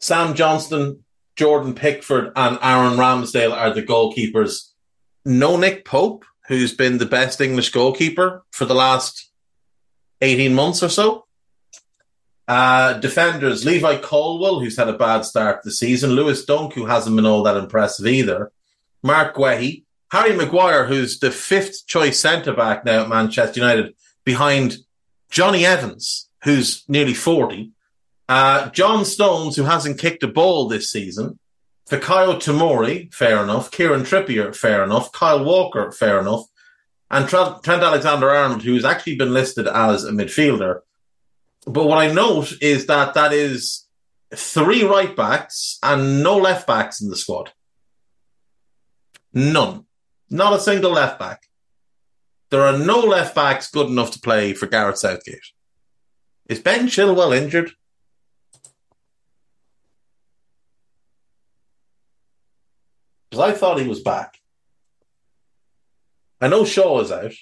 Sam 0.00 0.34
Johnstone, 0.34 1.04
Jordan 1.36 1.74
Pickford, 1.74 2.32
and 2.36 2.58
Aaron 2.62 2.96
Ramsdale 2.96 3.52
are 3.52 3.74
the 3.74 3.82
goalkeepers. 3.82 4.70
No 5.26 5.58
Nick 5.58 5.84
Pope, 5.84 6.24
who's 6.48 6.74
been 6.74 6.96
the 6.96 7.04
best 7.04 7.42
English 7.42 7.70
goalkeeper 7.70 8.44
for 8.50 8.64
the 8.64 8.74
last 8.74 9.30
18 10.22 10.54
months 10.54 10.82
or 10.82 10.88
so. 10.88 11.26
Uh, 12.46 12.94
defenders, 12.94 13.64
Levi 13.64 13.98
Colwill, 13.98 14.60
who's 14.60 14.76
had 14.76 14.88
a 14.88 14.98
bad 14.98 15.24
start 15.24 15.62
to 15.62 15.68
the 15.68 15.74
season. 15.74 16.10
Lewis 16.10 16.44
Dunk, 16.44 16.74
who 16.74 16.86
hasn't 16.86 17.16
been 17.16 17.26
all 17.26 17.42
that 17.44 17.56
impressive 17.56 18.06
either. 18.06 18.52
Marc 19.02 19.34
Guehi. 19.34 19.84
Harry 20.10 20.36
Maguire, 20.36 20.86
who's 20.86 21.18
the 21.18 21.30
fifth 21.30 21.86
choice 21.86 22.20
centre 22.20 22.54
back 22.54 22.84
now 22.84 23.02
at 23.02 23.08
Manchester 23.08 23.58
United, 23.58 23.94
behind 24.24 24.76
Jonny 25.28 25.66
Evans, 25.66 26.28
who's 26.44 26.84
nearly 26.88 27.14
40. 27.14 27.72
Uh, 28.28 28.70
John 28.70 29.04
Stones, 29.04 29.56
who 29.56 29.64
hasn't 29.64 29.98
kicked 29.98 30.22
a 30.22 30.28
ball 30.28 30.68
this 30.68 30.90
season. 30.90 31.38
Fikayo 31.90 32.36
Tomori, 32.36 33.12
fair 33.12 33.42
enough. 33.42 33.70
Kieran 33.70 34.02
Trippier, 34.02 34.54
fair 34.54 34.84
enough. 34.84 35.10
Kyle 35.12 35.44
Walker, 35.44 35.90
fair 35.90 36.20
enough. 36.20 36.44
And 37.10 37.28
Trent 37.28 37.66
Alexander 37.68 38.30
Arnold, 38.30 38.62
who's 38.62 38.84
actually 38.84 39.16
been 39.16 39.34
listed 39.34 39.66
as 39.66 40.04
a 40.04 40.12
midfielder, 40.12 40.80
but 41.66 41.86
what 41.86 41.98
I 41.98 42.12
note 42.12 42.52
is 42.60 42.86
that 42.86 43.14
that 43.14 43.32
is 43.32 43.86
three 44.34 44.84
right 44.84 45.14
backs 45.14 45.78
and 45.82 46.22
no 46.22 46.36
left 46.36 46.66
backs 46.66 47.00
in 47.00 47.08
the 47.08 47.16
squad. 47.16 47.52
None. 49.32 49.86
Not 50.30 50.54
a 50.54 50.60
single 50.60 50.92
left 50.92 51.18
back. 51.18 51.42
There 52.50 52.62
are 52.62 52.78
no 52.78 53.00
left 53.00 53.34
backs 53.34 53.70
good 53.70 53.88
enough 53.88 54.12
to 54.12 54.20
play 54.20 54.52
for 54.52 54.66
Gareth 54.66 54.98
Southgate. 54.98 55.52
Is 56.48 56.60
Ben 56.60 56.86
Chilwell 56.86 57.36
injured? 57.36 57.72
Because 63.30 63.50
I 63.50 63.56
thought 63.56 63.80
he 63.80 63.88
was 63.88 64.02
back. 64.02 64.38
I 66.40 66.48
know 66.48 66.64
Shaw 66.64 67.00
is 67.00 67.10
out. 67.10 67.32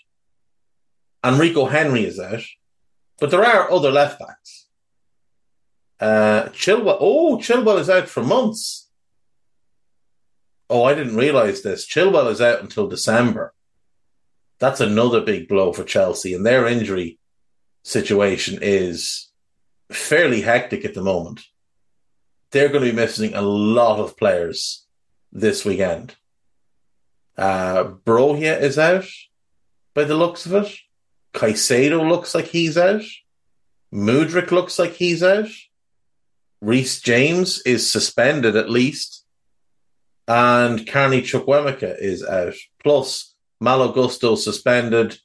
Enrico 1.24 1.66
Henry 1.66 2.04
is 2.04 2.18
out. 2.18 2.42
But 3.22 3.30
there 3.30 3.44
are 3.44 3.70
other 3.70 3.92
left 3.92 4.18
backs. 4.18 4.66
Uh, 6.00 6.48
Chilwell. 6.48 6.96
Oh, 6.98 7.36
Chilwell 7.36 7.78
is 7.78 7.88
out 7.88 8.08
for 8.08 8.20
months. 8.20 8.90
Oh, 10.68 10.82
I 10.82 10.94
didn't 10.94 11.14
realize 11.14 11.62
this. 11.62 11.86
Chilwell 11.86 12.28
is 12.32 12.40
out 12.40 12.62
until 12.62 12.88
December. 12.88 13.54
That's 14.58 14.80
another 14.80 15.20
big 15.20 15.46
blow 15.46 15.72
for 15.72 15.84
Chelsea, 15.84 16.34
and 16.34 16.44
their 16.44 16.66
injury 16.66 17.20
situation 17.84 18.58
is 18.60 19.30
fairly 19.92 20.40
hectic 20.40 20.84
at 20.84 20.94
the 20.94 21.00
moment. 21.00 21.42
They're 22.50 22.70
going 22.70 22.84
to 22.84 22.90
be 22.90 22.96
missing 22.96 23.34
a 23.34 23.42
lot 23.42 24.00
of 24.00 24.16
players 24.16 24.84
this 25.30 25.64
weekend. 25.64 26.16
Uh, 27.38 27.84
Broja 27.84 28.60
is 28.60 28.80
out 28.80 29.06
by 29.94 30.02
the 30.02 30.16
looks 30.16 30.44
of 30.44 30.54
it. 30.54 30.76
Caicedo 31.34 32.08
looks 32.08 32.34
like 32.34 32.46
he's 32.46 32.76
out. 32.76 33.02
Mudryk 33.92 34.50
looks 34.50 34.78
like 34.78 34.92
he's 34.92 35.22
out. 35.22 35.48
Reece 36.60 37.00
James 37.00 37.60
is 37.62 37.90
suspended 37.90 38.56
at 38.56 38.70
least. 38.70 39.24
And 40.28 40.86
Carney 40.86 41.22
Chukwuemeka 41.22 41.98
is 41.98 42.24
out. 42.24 42.54
Plus, 42.82 43.34
Malo 43.60 43.92
Gusto 43.92 44.36
suspended. 44.36 45.18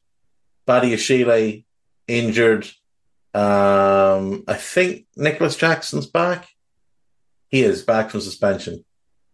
Badiashile 0.67 1.63
injured. 2.07 2.67
Um, 3.33 4.43
I 4.47 4.55
think 4.55 5.05
Nicolas 5.15 5.55
Jackson's 5.55 6.07
back. 6.07 6.47
He 7.49 7.61
is 7.61 7.83
back 7.83 8.09
from 8.09 8.21
suspension. 8.21 8.83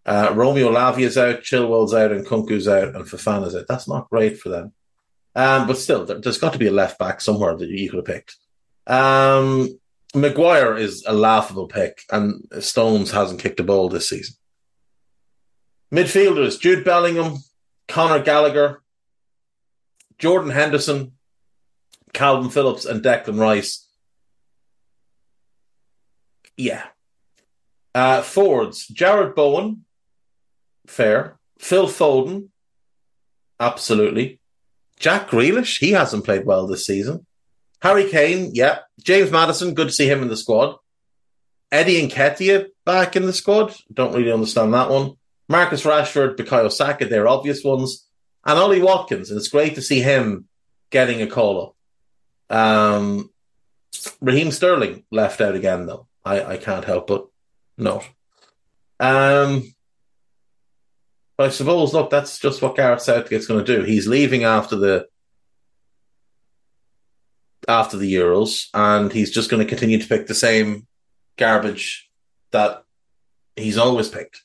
Uh, 0.05 0.33
Romeo 0.35 0.69
Lavia's 0.69 1.17
out, 1.17 1.41
Chilwell's 1.41 1.93
out, 1.93 2.11
and 2.11 2.25
Nkunku's 2.25 2.67
out, 2.67 2.95
and 2.95 3.05
Fofana's 3.05 3.55
out. 3.55 3.65
That's 3.67 3.87
not 3.87 4.09
great 4.09 4.37
for 4.37 4.49
them. 4.49 4.73
Um, 5.35 5.67
but 5.67 5.77
still, 5.77 6.05
there, 6.05 6.19
has 6.23 6.37
got 6.37 6.53
to 6.53 6.59
be 6.59 6.67
a 6.67 6.71
left 6.71 6.99
back 6.99 7.21
somewhere 7.21 7.55
that 7.55 7.69
you 7.69 7.89
could 7.89 7.97
have 7.97 8.05
picked. 8.05 8.37
Um, 8.85 9.79
Maguire 10.13 10.77
is 10.77 11.03
a 11.07 11.13
laughable 11.13 11.67
pick, 11.67 12.03
and 12.11 12.47
Stones 12.59 13.11
hasn't 13.11 13.39
kicked 13.39 13.59
a 13.59 13.63
ball 13.63 13.89
this 13.89 14.09
season. 14.09 14.35
Midfielders 15.91 16.59
Jude 16.59 16.85
Bellingham, 16.85 17.37
Conor 17.87 18.23
Gallagher, 18.23 18.81
Jordan 20.19 20.51
Henderson, 20.51 21.13
Kalvin 22.13 22.51
Phillips, 22.51 22.85
and 22.85 23.03
Declan 23.03 23.39
Rice. 23.39 23.87
Yeah. 26.57 26.85
Uh, 27.95 28.21
Forwards 28.21 28.87
Jarrod 28.87 29.35
Bowen, 29.35 29.85
fair. 30.87 31.37
Phil 31.59 31.87
Foden, 31.87 32.49
absolutely. 33.59 34.39
Jack 35.03 35.29
Grealish, 35.29 35.79
he 35.79 35.91
hasn't 35.91 36.23
played 36.23 36.45
well 36.45 36.65
this 36.65 36.85
season. 36.85 37.25
Harry 37.81 38.09
Kane, 38.09 38.51
yeah. 38.53 38.79
James 39.03 39.31
Maddison, 39.31 39.73
good 39.73 39.87
to 39.87 39.93
see 39.93 40.07
him 40.09 40.21
in 40.21 40.29
the 40.29 40.37
squad. 40.37 40.77
Eddie 41.73 42.07
Nketiah 42.07 42.67
back 42.85 43.17
in 43.17 43.25
the 43.25 43.33
squad. 43.33 43.75
Don't 43.93 44.15
really 44.15 44.31
understand 44.31 44.73
that 44.73 44.89
one. 44.89 45.17
Marcus 45.49 45.83
Rashford, 45.83 46.37
Bukayo 46.37 46.71
Saka, 46.71 47.05
they're 47.05 47.27
obvious 47.27 47.65
ones. 47.65 48.07
And 48.45 48.57
Ollie 48.57 48.81
Watkins, 48.81 49.29
and 49.29 49.37
it's 49.37 49.49
great 49.49 49.75
to 49.75 49.81
see 49.81 49.99
him 49.99 50.47
getting 50.89 51.21
a 51.21 51.27
call 51.27 51.75
up. 52.49 52.57
Um, 52.57 53.29
Raheem 54.21 54.51
Sterling 54.51 55.03
left 55.11 55.41
out 55.41 55.55
again, 55.55 55.85
though. 55.85 56.07
I, 56.23 56.43
I 56.45 56.57
can't 56.57 56.85
help 56.85 57.07
but 57.07 57.27
note. 57.77 58.07
Um, 59.01 59.73
but 61.37 61.47
I 61.47 61.49
suppose, 61.49 61.93
look, 61.93 62.09
that's 62.09 62.39
just 62.39 62.61
what 62.61 62.75
Gareth 62.75 63.01
Southgate's 63.01 63.47
going 63.47 63.63
to 63.63 63.77
do. 63.77 63.83
He's 63.83 64.07
leaving 64.07 64.43
after 64.43 64.75
the 64.75 65.07
after 67.67 67.97
the 67.97 68.13
Euros, 68.13 68.67
and 68.73 69.11
he's 69.11 69.31
just 69.31 69.49
going 69.49 69.63
to 69.63 69.69
continue 69.69 69.97
to 69.97 70.07
pick 70.07 70.27
the 70.27 70.35
same 70.35 70.85
garbage 71.37 72.09
that 72.51 72.83
he's 73.55 73.77
always 73.77 74.09
picked. 74.09 74.43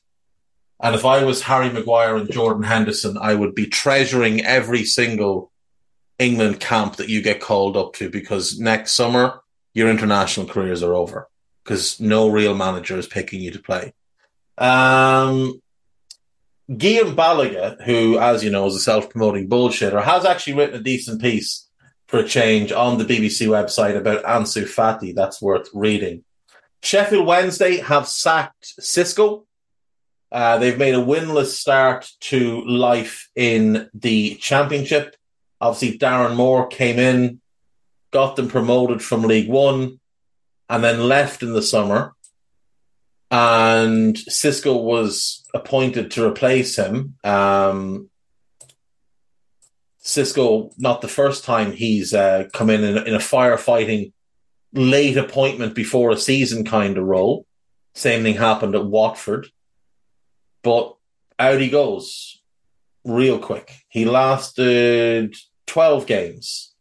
And 0.81 0.95
if 0.95 1.05
I 1.05 1.23
was 1.23 1.41
Harry 1.41 1.69
Maguire 1.69 2.15
and 2.15 2.31
Jordan 2.31 2.63
Henderson, 2.63 3.17
I 3.19 3.35
would 3.35 3.53
be 3.53 3.67
treasuring 3.67 4.45
every 4.45 4.85
single 4.85 5.51
England 6.17 6.59
camp 6.59 6.95
that 6.95 7.09
you 7.09 7.21
get 7.21 7.41
called 7.41 7.75
up 7.75 7.93
to 7.95 8.09
because 8.09 8.59
next 8.59 8.93
summer 8.93 9.41
your 9.73 9.89
international 9.89 10.45
careers 10.45 10.81
are 10.81 10.93
over 10.93 11.29
because 11.63 11.99
no 11.99 12.29
real 12.29 12.55
manager 12.55 12.97
is 12.97 13.07
picking 13.07 13.41
you 13.41 13.51
to 13.51 13.59
play. 13.59 13.93
Um, 14.57 15.61
Guillem 16.69 17.15
Balagué, 17.15 17.81
who, 17.83 18.19
as 18.19 18.43
you 18.43 18.51
know, 18.51 18.67
is 18.67 18.75
a 18.75 18.79
self-promoting 18.79 19.49
bullshitter, 19.49 20.03
has 20.03 20.23
actually 20.23 20.53
written 20.53 20.79
a 20.79 20.83
decent 20.83 21.19
piece 21.19 21.67
for 22.07 22.19
a 22.19 22.27
change 22.27 22.71
on 22.71 22.97
the 22.97 23.05
BBC 23.05 23.47
website 23.47 23.97
about 23.97 24.23
Ansu 24.23 24.63
Fati. 24.63 25.15
That's 25.15 25.41
worth 25.41 25.67
reading. 25.73 26.23
Sheffield 26.83 27.25
Wednesday 27.25 27.77
have 27.77 28.07
sacked 28.07 28.73
Xisco. 28.79 29.45
Uh, 30.31 30.59
they've 30.59 30.77
made 30.77 30.93
a 30.93 30.99
winless 30.99 31.47
start 31.47 32.09
to 32.19 32.63
life 32.65 33.29
in 33.35 33.89
the 33.95 34.35
championship. 34.35 35.15
Obviously, 35.59 35.97
Darren 35.97 36.35
Moore 36.35 36.67
came 36.67 36.99
in, 36.99 37.41
got 38.11 38.35
them 38.35 38.47
promoted 38.47 39.01
from 39.01 39.23
League 39.23 39.49
One, 39.49 39.99
and 40.69 40.83
then 40.83 41.07
left 41.07 41.41
in 41.41 41.53
the 41.53 41.63
summer. 41.63 42.13
And 43.31 44.15
Xisco 44.15 44.81
was 44.81 45.45
appointed 45.53 46.11
to 46.11 46.25
replace 46.25 46.75
him. 46.75 47.15
Um, 47.23 48.09
Xisco, 50.03 50.73
not 50.77 51.01
the 51.01 51.07
first 51.07 51.43
time 51.43 51.71
he's 51.71 52.13
uh, 52.13 52.45
come 52.53 52.69
in, 52.69 52.83
in 52.83 52.97
in 52.97 53.13
a 53.13 53.19
firefighting 53.19 54.13
late 54.73 55.17
appointment 55.17 55.75
before 55.75 56.11
a 56.11 56.17
season 56.17 56.65
kind 56.65 56.97
of 56.97 57.03
role. 57.03 57.45
Same 57.93 58.23
thing 58.23 58.35
happened 58.35 58.75
at 58.75 58.85
Watford. 58.85 59.47
But 60.63 60.95
out 61.37 61.59
he 61.59 61.69
goes 61.69 62.41
real 63.05 63.39
quick. 63.39 63.73
He 63.89 64.05
lasted 64.05 65.35
12 65.67 66.05
games. 66.05 66.73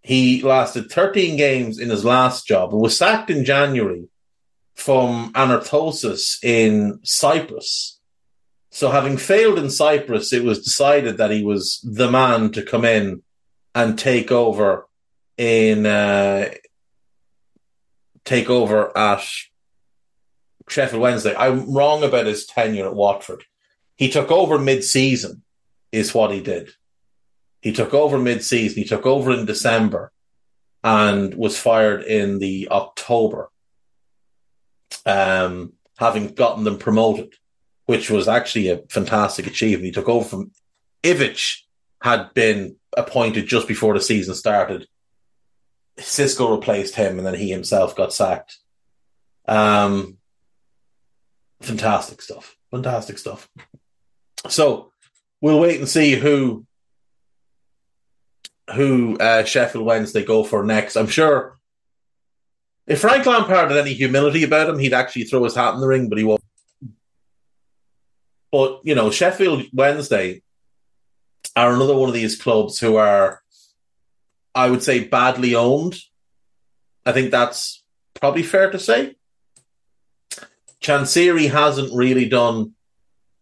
He 0.00 0.42
lasted 0.42 0.90
13 0.90 1.36
games 1.36 1.78
in 1.78 1.90
his 1.90 2.04
last 2.04 2.46
job 2.46 2.72
and 2.72 2.80
was 2.80 2.96
sacked 2.96 3.30
in 3.30 3.44
January 3.44 4.08
from 4.74 5.32
Anorthosis 5.34 6.42
in 6.42 7.00
Cyprus. 7.02 8.00
So, 8.70 8.90
having 8.90 9.18
failed 9.18 9.58
in 9.58 9.70
Cyprus, 9.70 10.32
it 10.32 10.44
was 10.44 10.64
decided 10.64 11.18
that 11.18 11.30
he 11.30 11.44
was 11.44 11.80
the 11.84 12.10
man 12.10 12.52
to 12.52 12.62
come 12.62 12.84
in 12.84 13.22
and 13.74 13.98
take 13.98 14.32
over 14.32 14.88
in 15.36 15.84
uh, 15.84 16.50
take 18.24 18.48
over 18.48 18.96
at 18.96 19.24
Sheffield 20.68 21.02
Wednesday. 21.02 21.34
I'm 21.36 21.72
wrong 21.72 22.02
about 22.02 22.26
his 22.26 22.46
tenure 22.46 22.86
at 22.86 22.94
Watford. 22.94 23.44
He 23.96 24.08
took 24.08 24.30
over 24.30 24.58
mid-season, 24.58 25.42
is 25.92 26.14
what 26.14 26.32
he 26.32 26.40
did. 26.40 26.70
He 27.60 27.72
took 27.72 27.92
over 27.92 28.18
mid-season. 28.18 28.82
He 28.82 28.88
took 28.88 29.06
over 29.06 29.32
in 29.32 29.44
December, 29.44 30.12
and 30.82 31.34
was 31.34 31.58
fired 31.58 32.02
in 32.02 32.38
the 32.38 32.68
October. 32.70 33.50
Um, 35.04 35.72
having 35.98 36.28
gotten 36.28 36.64
them 36.64 36.78
promoted, 36.78 37.34
which 37.86 38.10
was 38.10 38.28
actually 38.28 38.68
a 38.68 38.78
fantastic 38.88 39.46
achievement. 39.46 39.86
He 39.86 39.92
took 39.92 40.08
over 40.08 40.28
from 40.28 40.52
Ivic 41.02 41.58
had 42.00 42.34
been 42.34 42.76
appointed 42.96 43.46
just 43.46 43.68
before 43.68 43.94
the 43.94 44.00
season 44.00 44.34
started. 44.34 44.86
Xisco 45.98 46.56
replaced 46.56 46.94
him, 46.94 47.18
and 47.18 47.26
then 47.26 47.34
he 47.34 47.50
himself 47.50 47.94
got 47.94 48.12
sacked. 48.12 48.58
Um, 49.46 50.18
fantastic 51.60 52.22
stuff. 52.22 52.56
Fantastic 52.70 53.18
stuff. 53.18 53.48
So 54.48 54.90
we'll 55.40 55.60
wait 55.60 55.78
and 55.78 55.88
see 55.88 56.14
who 56.14 56.66
who 58.74 59.16
uh, 59.18 59.44
Sheffield 59.44 59.84
Wednesday 59.84 60.24
go 60.24 60.44
for 60.44 60.64
next. 60.64 60.96
I'm 60.96 61.08
sure 61.08 61.58
if 62.86 63.00
Frank 63.00 63.26
Lampard 63.26 63.70
had 63.70 63.78
any 63.78 63.92
humility 63.92 64.44
about 64.44 64.68
him, 64.68 64.78
he'd 64.78 64.92
actually 64.92 65.24
throw 65.24 65.44
his 65.44 65.54
hat 65.54 65.74
in 65.74 65.80
the 65.80 65.86
ring, 65.86 66.08
but 66.08 66.18
he 66.18 66.24
won't. 66.24 66.42
But 68.50 68.80
you 68.84 68.94
know, 68.94 69.10
Sheffield 69.10 69.64
Wednesday 69.72 70.42
are 71.56 71.74
another 71.74 71.96
one 71.96 72.08
of 72.08 72.14
these 72.14 72.40
clubs 72.40 72.78
who 72.78 72.96
are, 72.96 73.42
I 74.54 74.70
would 74.70 74.82
say, 74.82 75.04
badly 75.04 75.54
owned. 75.54 75.96
I 77.04 77.12
think 77.12 77.30
that's 77.30 77.82
probably 78.14 78.42
fair 78.42 78.70
to 78.70 78.78
say. 78.78 79.16
Chansiri 80.82 81.50
hasn't 81.50 81.94
really 81.94 82.28
done 82.28 82.74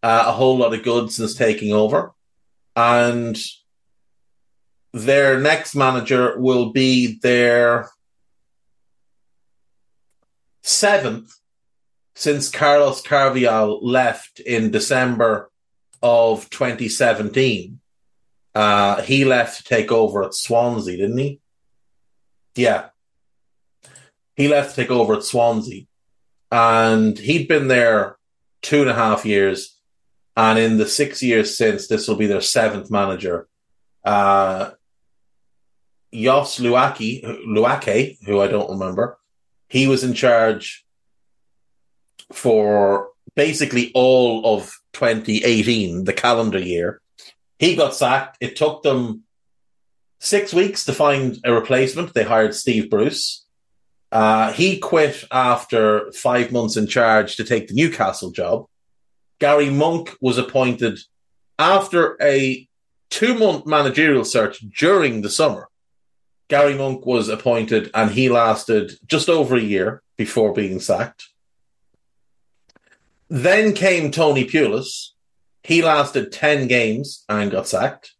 uh, 0.03 0.25
a 0.27 0.31
whole 0.31 0.57
lot 0.57 0.73
of 0.73 0.83
good 0.83 1.11
since 1.11 1.35
taking 1.35 1.73
over. 1.73 2.13
And 2.75 3.37
their 4.93 5.39
next 5.39 5.75
manager 5.75 6.39
will 6.39 6.71
be 6.71 7.19
their 7.21 7.89
seventh 10.61 11.35
since 12.15 12.49
Carlos 12.49 13.01
Carvalhal 13.01 13.79
left 13.81 14.39
in 14.39 14.71
December 14.71 15.49
of 16.01 16.49
2017. 16.49 17.79
Uh, 18.53 19.01
he 19.01 19.23
left 19.25 19.57
to 19.57 19.63
take 19.63 19.91
over 19.91 20.23
at 20.23 20.33
Swansea, 20.33 20.97
didn't 20.97 21.17
he? 21.17 21.39
Yeah. 22.55 22.89
He 24.35 24.47
left 24.47 24.71
to 24.71 24.75
take 24.75 24.91
over 24.91 25.13
at 25.13 25.23
Swansea 25.23 25.85
and 26.51 27.17
he'd 27.17 27.47
been 27.47 27.67
there 27.67 28.17
two 28.61 28.81
and 28.81 28.89
a 28.89 28.93
half 28.93 29.25
years. 29.25 29.77
And 30.35 30.59
in 30.59 30.77
the 30.77 30.87
six 30.87 31.23
years 31.23 31.57
since, 31.57 31.87
this 31.87 32.07
will 32.07 32.15
be 32.15 32.27
their 32.27 32.41
seventh 32.41 32.89
manager. 32.91 33.47
Uh, 34.03 34.71
Jos 36.13 36.59
Luhukay, 36.59 38.17
who 38.25 38.39
I 38.39 38.47
don't 38.47 38.71
remember, 38.71 39.17
he 39.71 39.87
was 39.87 40.03
in 40.03 40.13
charge 40.13 40.85
for 42.33 43.07
basically 43.37 43.89
all 43.95 44.57
of 44.57 44.69
2018, 44.91 46.03
the 46.03 46.11
calendar 46.11 46.59
year. 46.59 46.99
He 47.57 47.77
got 47.77 47.95
sacked. 47.95 48.35
It 48.41 48.57
took 48.57 48.83
them 48.83 49.23
six 50.19 50.53
weeks 50.53 50.83
to 50.85 50.93
find 50.93 51.37
a 51.45 51.53
replacement. 51.53 52.13
They 52.13 52.23
hired 52.23 52.53
Steve 52.53 52.89
Bruce. 52.89 53.45
Uh, 54.11 54.51
he 54.51 54.77
quit 54.77 55.23
after 55.31 56.11
five 56.11 56.51
months 56.51 56.75
in 56.75 56.85
charge 56.85 57.37
to 57.37 57.45
take 57.45 57.69
the 57.69 57.73
Newcastle 57.73 58.31
job. 58.31 58.65
Gary 59.39 59.69
Monk 59.69 60.17
was 60.19 60.37
appointed 60.37 60.99
after 61.57 62.17
a 62.21 62.67
two 63.09 63.35
month 63.35 63.65
managerial 63.65 64.25
search 64.25 64.59
during 64.77 65.21
the 65.21 65.29
summer. 65.29 65.69
Gary 66.51 66.75
Monk 66.75 67.05
was 67.05 67.29
appointed 67.29 67.89
and 67.93 68.11
he 68.11 68.27
lasted 68.27 68.91
just 69.07 69.29
over 69.29 69.55
a 69.55 69.61
year 69.61 70.03
before 70.17 70.53
being 70.53 70.81
sacked. 70.81 71.29
Then 73.29 73.73
came 73.73 74.11
Tony 74.11 74.45
Pulis. 74.45 75.11
He 75.63 75.81
lasted 75.81 76.33
10 76.33 76.67
games 76.67 77.23
and 77.29 77.49
got 77.49 77.69
sacked. 77.69 78.11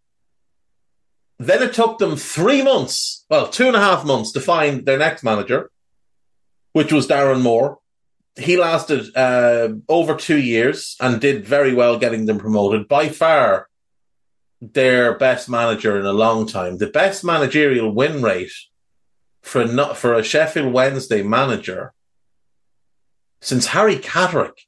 Then 1.39 1.61
it 1.61 1.73
took 1.73 1.97
them 1.97 2.15
three 2.15 2.61
months, 2.61 3.25
well, 3.29 3.49
two 3.49 3.67
and 3.67 3.75
a 3.75 3.81
half 3.81 4.05
months 4.05 4.31
to 4.31 4.39
find 4.39 4.85
their 4.85 4.97
next 4.97 5.23
manager 5.23 5.69
which 6.73 6.93
was 6.93 7.07
Darren 7.07 7.41
Moore. 7.41 7.79
He 8.37 8.55
lasted 8.57 9.13
uh, 9.15 9.73
over 9.89 10.15
two 10.15 10.39
years 10.39 10.95
and 11.01 11.19
did 11.19 11.45
very 11.45 11.73
well 11.73 11.99
getting 11.99 12.27
them 12.27 12.39
promoted. 12.39 12.87
By 12.87 13.09
far, 13.09 13.67
their 14.61 15.17
best 15.17 15.49
manager 15.49 15.99
in 15.99 16.05
a 16.05 16.13
long 16.13 16.45
time. 16.45 16.77
The 16.77 16.87
best 16.87 17.23
managerial 17.23 17.91
win 17.91 18.21
rate 18.21 18.53
for 19.41 19.65
not, 19.65 19.97
for 19.97 20.13
a 20.13 20.23
Sheffield 20.23 20.71
Wednesday 20.71 21.23
manager 21.23 21.93
since 23.41 23.67
Harry 23.67 23.95
Catterick 23.95 24.67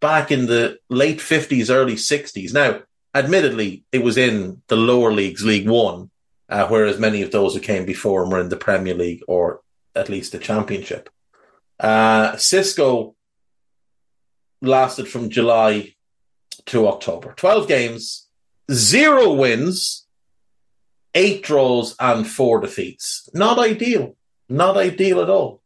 back 0.00 0.30
in 0.30 0.46
the 0.46 0.78
late 0.88 1.20
fifties, 1.20 1.70
early 1.70 1.96
sixties. 1.96 2.54
Now, 2.54 2.82
admittedly, 3.14 3.84
it 3.90 4.04
was 4.04 4.16
in 4.16 4.62
the 4.68 4.76
lower 4.76 5.12
leagues, 5.12 5.44
League 5.44 5.68
One, 5.68 6.10
uh, 6.48 6.68
whereas 6.68 6.98
many 6.98 7.22
of 7.22 7.32
those 7.32 7.54
who 7.54 7.60
came 7.60 7.84
before 7.84 8.22
him 8.22 8.30
were 8.30 8.40
in 8.40 8.50
the 8.50 8.56
Premier 8.56 8.94
League 8.94 9.22
or 9.26 9.60
at 9.96 10.08
least 10.08 10.32
the 10.32 10.38
Championship. 10.38 11.10
Uh, 11.78 12.32
Xisco 12.32 13.14
lasted 14.62 15.08
from 15.08 15.30
July 15.30 15.94
to 16.66 16.88
October. 16.88 17.34
12 17.36 17.68
games, 17.68 18.23
zero 18.70 19.32
wins, 19.32 20.06
eight 21.14 21.42
draws, 21.42 21.94
and 21.98 22.26
four 22.26 22.60
defeats. 22.60 23.28
Not 23.34 23.58
ideal. 23.58 24.16
Not 24.48 24.76
ideal 24.76 25.20
at 25.20 25.30
all. 25.30 25.62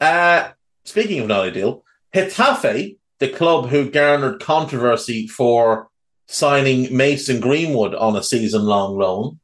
Uh, 0.00 0.50
speaking 0.84 1.20
of 1.20 1.28
not 1.28 1.46
ideal, 1.46 1.84
Getafe, 2.14 2.96
the 3.18 3.28
club 3.28 3.68
who 3.68 3.90
garnered 3.90 4.40
controversy 4.40 5.26
for 5.26 5.88
signing 6.26 6.96
Mason 6.96 7.40
Greenwood 7.40 7.94
on 7.94 8.16
a 8.16 8.22
season 8.22 8.62
long 8.62 8.96
loan 8.96 9.40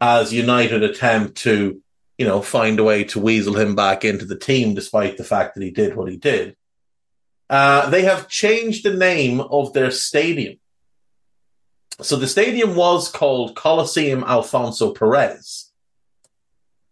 as 0.00 0.32
United 0.32 0.82
attempt 0.82 1.36
to, 1.38 1.80
you 2.18 2.26
know, 2.26 2.42
find 2.42 2.78
a 2.78 2.84
way 2.84 3.04
to 3.04 3.20
weasel 3.20 3.56
him 3.56 3.74
back 3.74 4.04
into 4.04 4.24
the 4.24 4.38
team 4.38 4.74
despite 4.74 5.16
the 5.16 5.24
fact 5.24 5.54
that 5.54 5.62
he 5.62 5.70
did 5.70 5.94
what 5.94 6.10
he 6.10 6.16
did. 6.16 6.56
Uh, 7.48 7.88
they 7.90 8.02
have 8.02 8.28
changed 8.28 8.84
the 8.84 8.94
name 8.94 9.40
of 9.40 9.72
their 9.72 9.90
stadium. 9.90 10.56
So 12.00 12.16
the 12.16 12.26
stadium 12.26 12.74
was 12.74 13.08
called 13.08 13.54
Coliseum 13.54 14.24
Alfonso 14.24 14.92
Perez. 14.92 15.70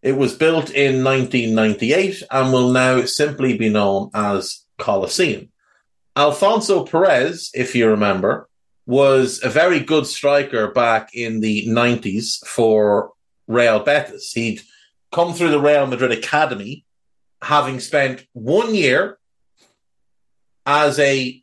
It 0.01 0.17
was 0.17 0.35
built 0.35 0.71
in 0.71 1.03
1998 1.05 2.23
and 2.31 2.53
will 2.53 2.71
now 2.71 3.05
simply 3.05 3.57
be 3.57 3.69
known 3.69 4.11
as 4.15 4.65
Coliseum. 4.79 5.51
Alfonso 6.15 6.85
Perez, 6.85 7.51
if 7.55 7.75
you 7.75 7.89
remember, 7.89 8.49
was 8.87 9.41
a 9.43 9.49
very 9.49 9.81
good 9.81 10.07
striker 10.07 10.71
back 10.71 11.15
in 11.15 11.41
the 11.41 11.67
90s 11.67 12.45
for 12.47 13.13
Real 13.47 13.81
Betis. 13.81 14.33
He'd 14.33 14.61
come 15.11 15.35
through 15.35 15.51
the 15.51 15.61
Real 15.61 15.87
Madrid 15.87 16.13
Academy, 16.13 16.85
having 17.41 17.81
spent 17.81 18.27
one 18.33 18.75
year 18.75 19.19
as 20.67 20.99
a 20.99 21.43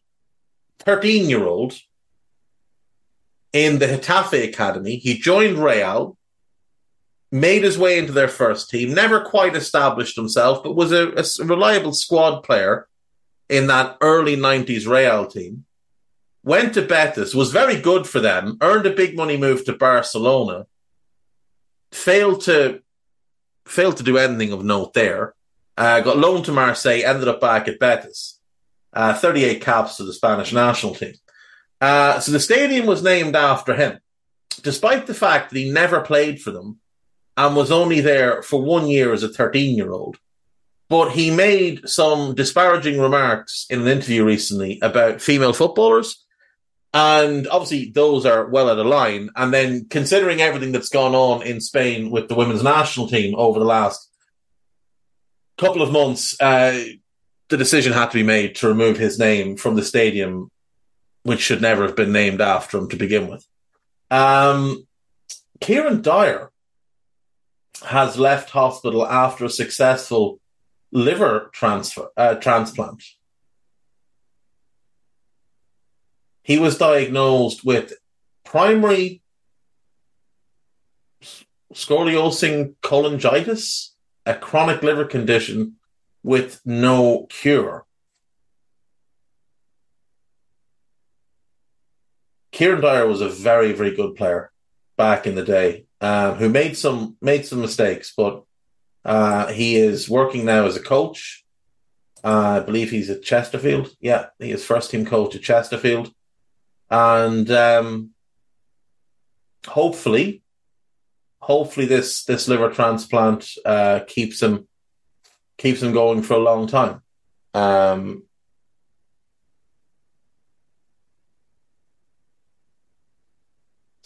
13 0.80 1.30
year 1.30 1.46
old 1.46 1.78
in 3.54 3.80
the 3.80 3.88
Getafe 3.88 4.48
Academy. 4.48 4.98
He 4.98 5.18
joined 5.18 5.58
Real, 5.58 6.18
made 7.32 7.64
his 7.64 7.78
way 7.78 7.98
into 7.98 8.12
their 8.12 8.28
first 8.28 8.70
team, 8.70 8.94
never 8.94 9.22
quite 9.22 9.56
established 9.56 10.16
himself, 10.16 10.64
but 10.64 10.76
was 10.76 10.92
a, 10.92 11.12
a 11.12 11.46
reliable 11.46 11.94
squad 11.94 12.42
player 12.42 12.88
in 13.48 13.68
that 13.68 13.98
early 14.02 14.36
90s 14.36 14.88
Real 14.88 15.26
team. 15.26 15.66
Went 16.44 16.74
to 16.76 16.82
Betis, 16.82 17.36
was 17.36 17.52
very 17.52 17.80
good 17.80 18.08
for 18.08 18.20
them, 18.20 18.58
earned 18.62 18.86
a 18.86 18.92
big 18.92 19.16
money 19.16 19.38
move 19.38 19.66
to 19.66 19.74
Barcelona, 19.74 20.68
failed 21.92 22.42
to 22.42 22.82
failed 23.66 23.98
to 23.98 24.04
do 24.04 24.18
anything 24.18 24.52
of 24.52 24.64
note 24.64 24.94
there. 24.94 25.36
Uh, 25.78 26.02
got 26.02 26.18
loaned 26.18 26.46
to 26.46 26.52
Marseille, 26.52 27.04
ended 27.06 27.28
up 27.28 27.40
back 27.40 27.68
at 27.68 27.80
Betis. 27.80 28.40
Uh, 28.92 29.14
38 29.14 29.62
caps 29.62 29.98
to 29.98 30.04
the 30.04 30.14
Spanish 30.14 30.52
national 30.52 30.96
team. 30.96 31.14
Uh, 31.82 32.20
so 32.20 32.32
the 32.32 32.40
stadium 32.40 32.86
was 32.86 33.04
named 33.04 33.36
after 33.36 33.74
him, 33.74 34.00
despite 34.62 35.08
the 35.08 35.14
fact 35.14 35.50
that 35.50 35.60
he 35.60 35.72
never 35.72 36.02
played 36.02 36.42
for 36.42 36.52
them 36.52 36.80
and 37.38 37.56
was 37.56 37.72
only 37.72 38.02
there 38.02 38.42
for 38.42 38.62
one 38.62 38.88
year 38.88 39.14
as 39.14 39.24
a 39.24 39.30
13 39.30 39.76
year 39.76 39.92
old. 39.92 40.18
But 40.90 41.12
he 41.12 41.32
made 41.32 41.88
some 41.88 42.36
disparaging 42.36 43.00
remarks 43.00 43.66
in 43.70 43.82
an 43.82 43.88
interview 43.88 44.26
recently 44.26 44.80
about 44.82 45.22
female 45.22 45.54
footballers. 45.54 46.26
And 46.94 47.48
obviously, 47.48 47.92
those 47.92 48.26
are 48.26 48.48
well 48.48 48.70
out 48.70 48.80
of 48.80 48.88
line. 48.88 49.30
And 49.36 49.54
then, 49.54 49.86
considering 49.90 50.42
everything 50.42 50.72
that's 50.72 50.90
gone 50.90 51.14
on 51.14 51.44
in 51.44 51.62
Spain 51.62 52.10
with 52.10 52.28
the 52.28 52.36
women's 52.36 52.64
national 52.64 53.08
team 53.08 53.36
over 53.36 53.60
the 53.60 53.66
last 53.66 54.10
couple 55.60 55.84
of 55.84 55.92
months, 55.92 56.36
uh, 56.42 56.84
the 57.50 57.58
decision 57.58 57.94
had 57.94 58.08
to 58.08 58.18
be 58.18 58.24
made 58.24 58.56
to 58.56 58.68
remove 58.68 58.98
his 58.98 59.20
name 59.20 59.56
from 59.56 59.76
the 59.76 59.84
stadium, 59.84 60.50
which 61.30 61.42
should 61.42 61.62
never 61.62 61.84
have 61.84 61.96
been 61.96 62.12
named 62.12 62.42
after 62.42 62.80
him 62.80 62.90
to 62.90 62.96
begin 62.96 63.28
with. 63.28 63.46
Um, 64.10 64.88
Kieran 65.62 66.02
Dyer 66.02 66.50
has 67.86 68.18
left 68.18 68.50
hospital 68.50 69.06
after 69.06 69.46
a 69.46 69.50
successful 69.52 70.40
liver 70.92 71.52
transfer 71.54 72.08
uh, 72.18 72.34
transplant. 72.34 73.04
He 76.42 76.58
was 76.58 76.80
diagnosed 76.80 77.64
with 77.64 77.94
primary 78.44 79.22
sclerosing 81.76 82.74
cholangitis, 82.82 83.90
a 84.26 84.34
chronic 84.34 84.82
liver 84.82 85.06
condition 85.06 85.76
with 86.24 86.60
no 86.66 87.28
cure. 87.30 87.86
Kieran 92.52 92.82
Dyer 92.82 93.08
was 93.08 93.22
a 93.22 93.30
very, 93.30 93.74
very 93.74 93.96
good 93.96 94.16
player 94.16 94.52
back 94.98 95.28
in 95.28 95.36
the 95.36 95.44
day, 95.44 95.86
um, 96.02 96.36
who 96.36 96.50
made 96.50 96.76
some 96.76 97.16
made 97.22 97.46
some 97.46 97.62
mistakes, 97.62 98.14
but 98.16 98.44
uh, 99.06 99.48
he 99.48 99.76
is 99.76 100.10
working 100.10 100.46
now 100.46 100.66
as 100.66 100.76
a 100.76 100.82
coach. 100.82 101.46
Uh, 102.24 102.60
I 102.62 102.66
believe 102.66 102.92
he's 102.92 103.10
at 103.10 103.24
Chesterfield. 103.24 103.90
Yeah, 104.02 104.28
he 104.40 104.52
is 104.52 104.66
first 104.66 104.92
team 104.92 105.06
coach 105.06 105.36
at 105.36 105.42
Chesterfield, 105.42 106.12
and 106.90 107.50
um, 107.52 108.10
hopefully, 109.66 110.42
hopefully 111.40 111.86
this 111.86 112.26
this 112.26 112.48
liver 112.48 112.70
transplant 112.72 113.50
uh, 113.66 114.02
keeps 114.08 114.42
him 114.42 114.68
keeps 115.58 115.82
him 115.82 115.94
going 115.94 116.24
for 116.24 116.34
a 116.34 116.40
long 116.40 116.68
time. 116.68 117.02
Um, 117.54 118.24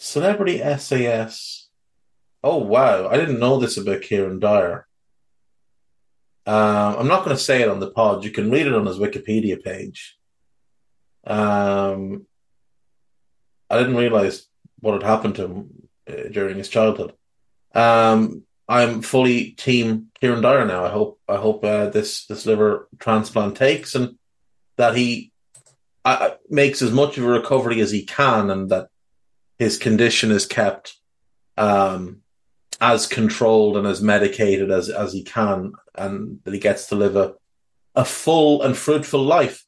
Celebrity 0.04 0.58
SAS. 0.58 1.70
Oh 2.42 2.58
wow, 2.58 3.08
I 3.08 3.16
didn't 3.16 3.40
know 3.40 3.58
this 3.58 3.78
about 3.78 4.02
Kieran 4.02 4.38
Dyer. 4.38 4.86
Um, 6.44 6.96
I'm 6.98 7.08
not 7.08 7.24
going 7.24 7.34
to 7.34 7.42
say 7.42 7.62
it 7.62 7.70
on 7.70 7.80
the 7.80 7.90
pod. 7.90 8.22
You 8.22 8.30
can 8.30 8.50
read 8.50 8.66
it 8.66 8.74
on 8.74 8.84
his 8.84 8.98
Wikipedia 8.98 9.64
page. 9.64 10.18
Um, 11.26 12.26
I 13.70 13.78
didn't 13.78 13.96
realize 13.96 14.46
what 14.80 14.92
had 14.92 15.02
happened 15.02 15.36
to 15.36 15.44
him 15.46 15.88
uh, 16.06 16.28
during 16.30 16.58
his 16.58 16.68
childhood. 16.68 17.14
Um, 17.74 18.42
I'm 18.68 19.00
fully 19.00 19.52
team 19.52 20.10
Kieran 20.20 20.42
Dyer 20.42 20.66
now. 20.66 20.84
I 20.84 20.90
hope 20.90 21.18
I 21.26 21.36
hope 21.36 21.64
uh, 21.64 21.88
this 21.88 22.26
this 22.26 22.44
liver 22.44 22.90
transplant 22.98 23.56
takes 23.56 23.94
and 23.94 24.18
that 24.76 24.94
he 24.96 25.32
uh, 26.04 26.32
makes 26.50 26.82
as 26.82 26.92
much 26.92 27.16
of 27.16 27.24
a 27.24 27.28
recovery 27.28 27.80
as 27.80 27.90
he 27.90 28.04
can, 28.04 28.50
and 28.50 28.68
that 28.68 28.88
his 29.58 29.78
condition 29.78 30.30
is 30.30 30.46
kept 30.46 30.96
um, 31.56 32.22
as 32.80 33.06
controlled 33.06 33.76
and 33.76 33.86
as 33.86 34.00
medicated 34.00 34.70
as 34.70 34.88
as 34.88 35.12
he 35.12 35.22
can, 35.22 35.72
and 35.94 36.40
that 36.44 36.54
he 36.54 36.60
gets 36.60 36.86
to 36.88 36.96
live 36.96 37.16
a 37.16 37.34
a 37.94 38.04
full 38.04 38.62
and 38.62 38.76
fruitful 38.76 39.22
life. 39.22 39.64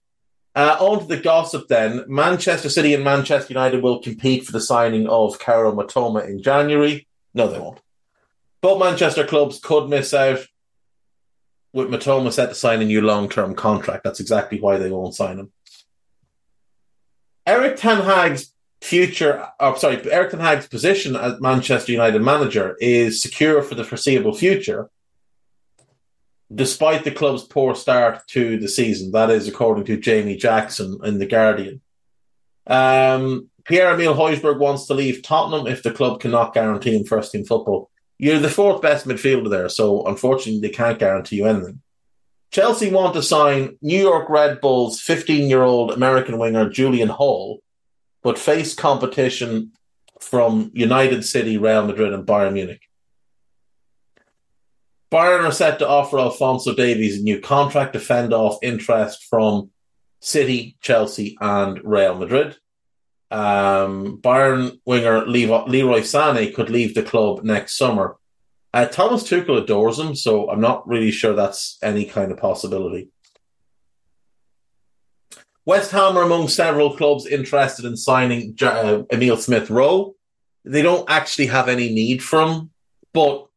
Uh, 0.55 0.77
on 0.81 1.01
to 1.01 1.07
the 1.07 1.19
gossip 1.19 1.69
then. 1.69 2.03
Manchester 2.09 2.71
City 2.71 2.95
and 2.95 3.05
Manchester 3.05 3.53
United 3.53 3.83
will 3.83 4.01
compete 4.01 4.47
for 4.47 4.53
the 4.53 4.61
signing 4.61 5.07
of 5.07 5.39
Kaoru 5.39 5.75
Mitoma 5.75 6.27
in 6.27 6.43
January. 6.43 7.07
No, 7.35 7.47
they 7.47 7.59
won't. 7.59 7.81
Both 8.63 8.81
Manchester 8.81 9.27
clubs 9.27 9.61
could 9.61 9.91
miss 9.91 10.15
out 10.15 10.47
with 11.75 11.89
Mitoma 11.89 12.33
set 12.33 12.49
to 12.49 12.55
sign 12.55 12.81
a 12.81 12.87
new 12.87 13.03
long 13.03 13.29
term 13.29 13.55
contract. 13.55 14.03
That's 14.03 14.19
exactly 14.19 14.59
why 14.59 14.79
they 14.79 14.91
won't 14.91 15.15
sign 15.15 15.39
him. 15.39 15.53
Erik 17.47 17.77
Ten 17.77 18.03
Hag's 18.03 18.51
future, 18.81 19.47
oh, 19.59 19.75
sorry, 19.77 20.01
Erik 20.11 20.31
Ten 20.31 20.41
Hag's 20.41 20.69
position 20.69 21.17
as 21.17 21.41
Manchester 21.41 21.93
United 21.93 22.23
manager 22.23 22.77
is 22.81 23.23
secure 23.23 23.63
for 23.63 23.75
the 23.75 23.85
foreseeable 23.85 24.35
future, 24.35 24.91
despite 26.55 27.05
the 27.05 27.11
club's 27.11 27.45
poor 27.45 27.75
start 27.75 28.27
to 28.29 28.59
the 28.59 28.69
season. 28.69 29.13
That 29.13 29.31
is 29.31 29.49
according 29.49 29.85
to 29.87 29.97
Jamie 29.97 30.37
Jackson 30.37 30.99
in 31.05 31.19
The 31.19 31.27
Guardian. 31.27 31.81
Um, 32.67 33.51
Pierre 33.65 33.95
Emile 33.95 34.15
Højbjerg 34.15 34.59
wants 34.59 34.87
to 34.87 34.95
leave 34.95 35.23
Tottenham 35.23 35.67
if 35.67 35.83
the 35.83 35.91
club 35.91 36.21
cannot 36.21 36.55
guarantee 36.55 36.97
him 36.97 37.05
first 37.05 37.33
team 37.33 37.45
football. 37.45 37.91
You're 38.19 38.39
the 38.39 38.49
fourth 38.49 38.81
best 38.81 39.07
midfielder 39.07 39.51
there, 39.51 39.69
so 39.69 40.07
unfortunately 40.07 40.61
they 40.61 40.75
can't 40.75 40.99
guarantee 40.99 41.37
you 41.37 41.47
anything. 41.47 41.83
Chelsea 42.51 42.91
want 42.91 43.15
to 43.15 43.23
sign 43.23 43.77
New 43.83 44.01
York 44.01 44.31
Red 44.31 44.61
Bulls 44.61 45.01
15 45.01 45.51
year 45.51 45.63
old 45.63 45.91
American 45.91 46.39
winger 46.39 46.71
Julian 46.71 47.09
Hall 47.09 47.61
but 48.27 48.41
face 48.41 48.75
competition 48.75 49.71
from 50.19 50.73
United 50.75 51.25
City, 51.25 51.59
Real 51.59 51.87
Madrid, 51.87 52.13
and 52.13 52.27
Bayern 52.27 52.55
Munich. 52.55 52.83
Bayern 55.13 55.45
are 55.45 55.53
set 55.53 55.79
to 55.79 55.89
offer 55.89 56.19
Alphonso 56.19 56.75
Davies 56.75 57.21
a 57.21 57.23
new 57.23 57.41
contract 57.41 57.93
to 57.93 58.01
fend 58.01 58.35
off 58.35 58.59
interest 58.65 59.27
from 59.31 59.71
City, 60.19 60.77
Chelsea, 60.81 61.39
and 61.41 61.81
Real 61.85 62.17
Madrid. 62.17 62.57
Um, 63.31 64.19
Bayern 64.21 64.81
winger 64.85 65.25
Leroy 65.25 66.01
Sané 66.01 66.53
could 66.53 66.69
leave 66.69 66.97
the 66.97 67.05
club 67.05 67.45
next 67.45 67.79
summer. 67.79 68.17
Uh, 68.75 68.87
Thomas 68.87 69.23
Tuchel 69.23 69.63
adores 69.63 70.01
him, 70.01 70.17
so 70.17 70.51
I'm 70.51 70.61
not 70.61 70.89
really 70.89 71.13
sure 71.13 71.35
that's 71.35 71.79
any 71.81 72.05
kind 72.05 72.33
of 72.33 72.39
possibility. 72.39 73.09
West 75.67 75.91
Ham 75.91 76.17
are 76.17 76.23
among 76.23 76.47
several 76.47 76.97
clubs 76.97 77.27
interested 77.27 77.85
in 77.85 77.97
signing 77.97 78.57
uh, 78.63 79.03
Emile 79.13 79.37
Smith 79.37 79.69
Rowe. 79.69 80.15
They 80.65 80.81
don't 80.81 81.11
actually 81.11 81.47
have 81.47 81.69
any 81.69 81.93
need 81.93 82.23
for 82.23 82.41
him, 82.43 82.71
but 83.13 83.49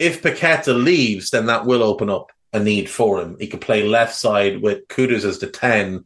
if 0.00 0.20
Paqueta 0.20 0.74
leaves, 0.74 1.30
then 1.30 1.46
that 1.46 1.64
will 1.64 1.84
open 1.84 2.10
up 2.10 2.32
a 2.52 2.58
need 2.58 2.90
for 2.90 3.20
him. 3.20 3.36
He 3.38 3.46
could 3.46 3.60
play 3.60 3.84
left 3.84 4.16
side 4.16 4.60
with 4.60 4.88
Kudus 4.88 5.24
as 5.24 5.38
the 5.38 5.46
10, 5.46 6.04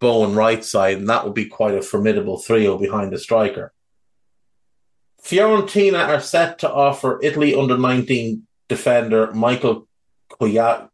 Bowen 0.00 0.34
right 0.34 0.64
side, 0.64 0.98
and 0.98 1.08
that 1.10 1.24
would 1.24 1.34
be 1.34 1.46
quite 1.46 1.74
a 1.74 1.82
formidable 1.82 2.40
trio 2.40 2.78
behind 2.78 3.12
the 3.12 3.18
striker. 3.18 3.74
Fiorentina 5.22 6.08
are 6.08 6.20
set 6.20 6.60
to 6.60 6.72
offer 6.72 7.20
Italy 7.22 7.54
under 7.54 7.76
19 7.76 8.46
defender 8.68 9.32
Michael 9.32 9.86
Kayode 10.30 10.88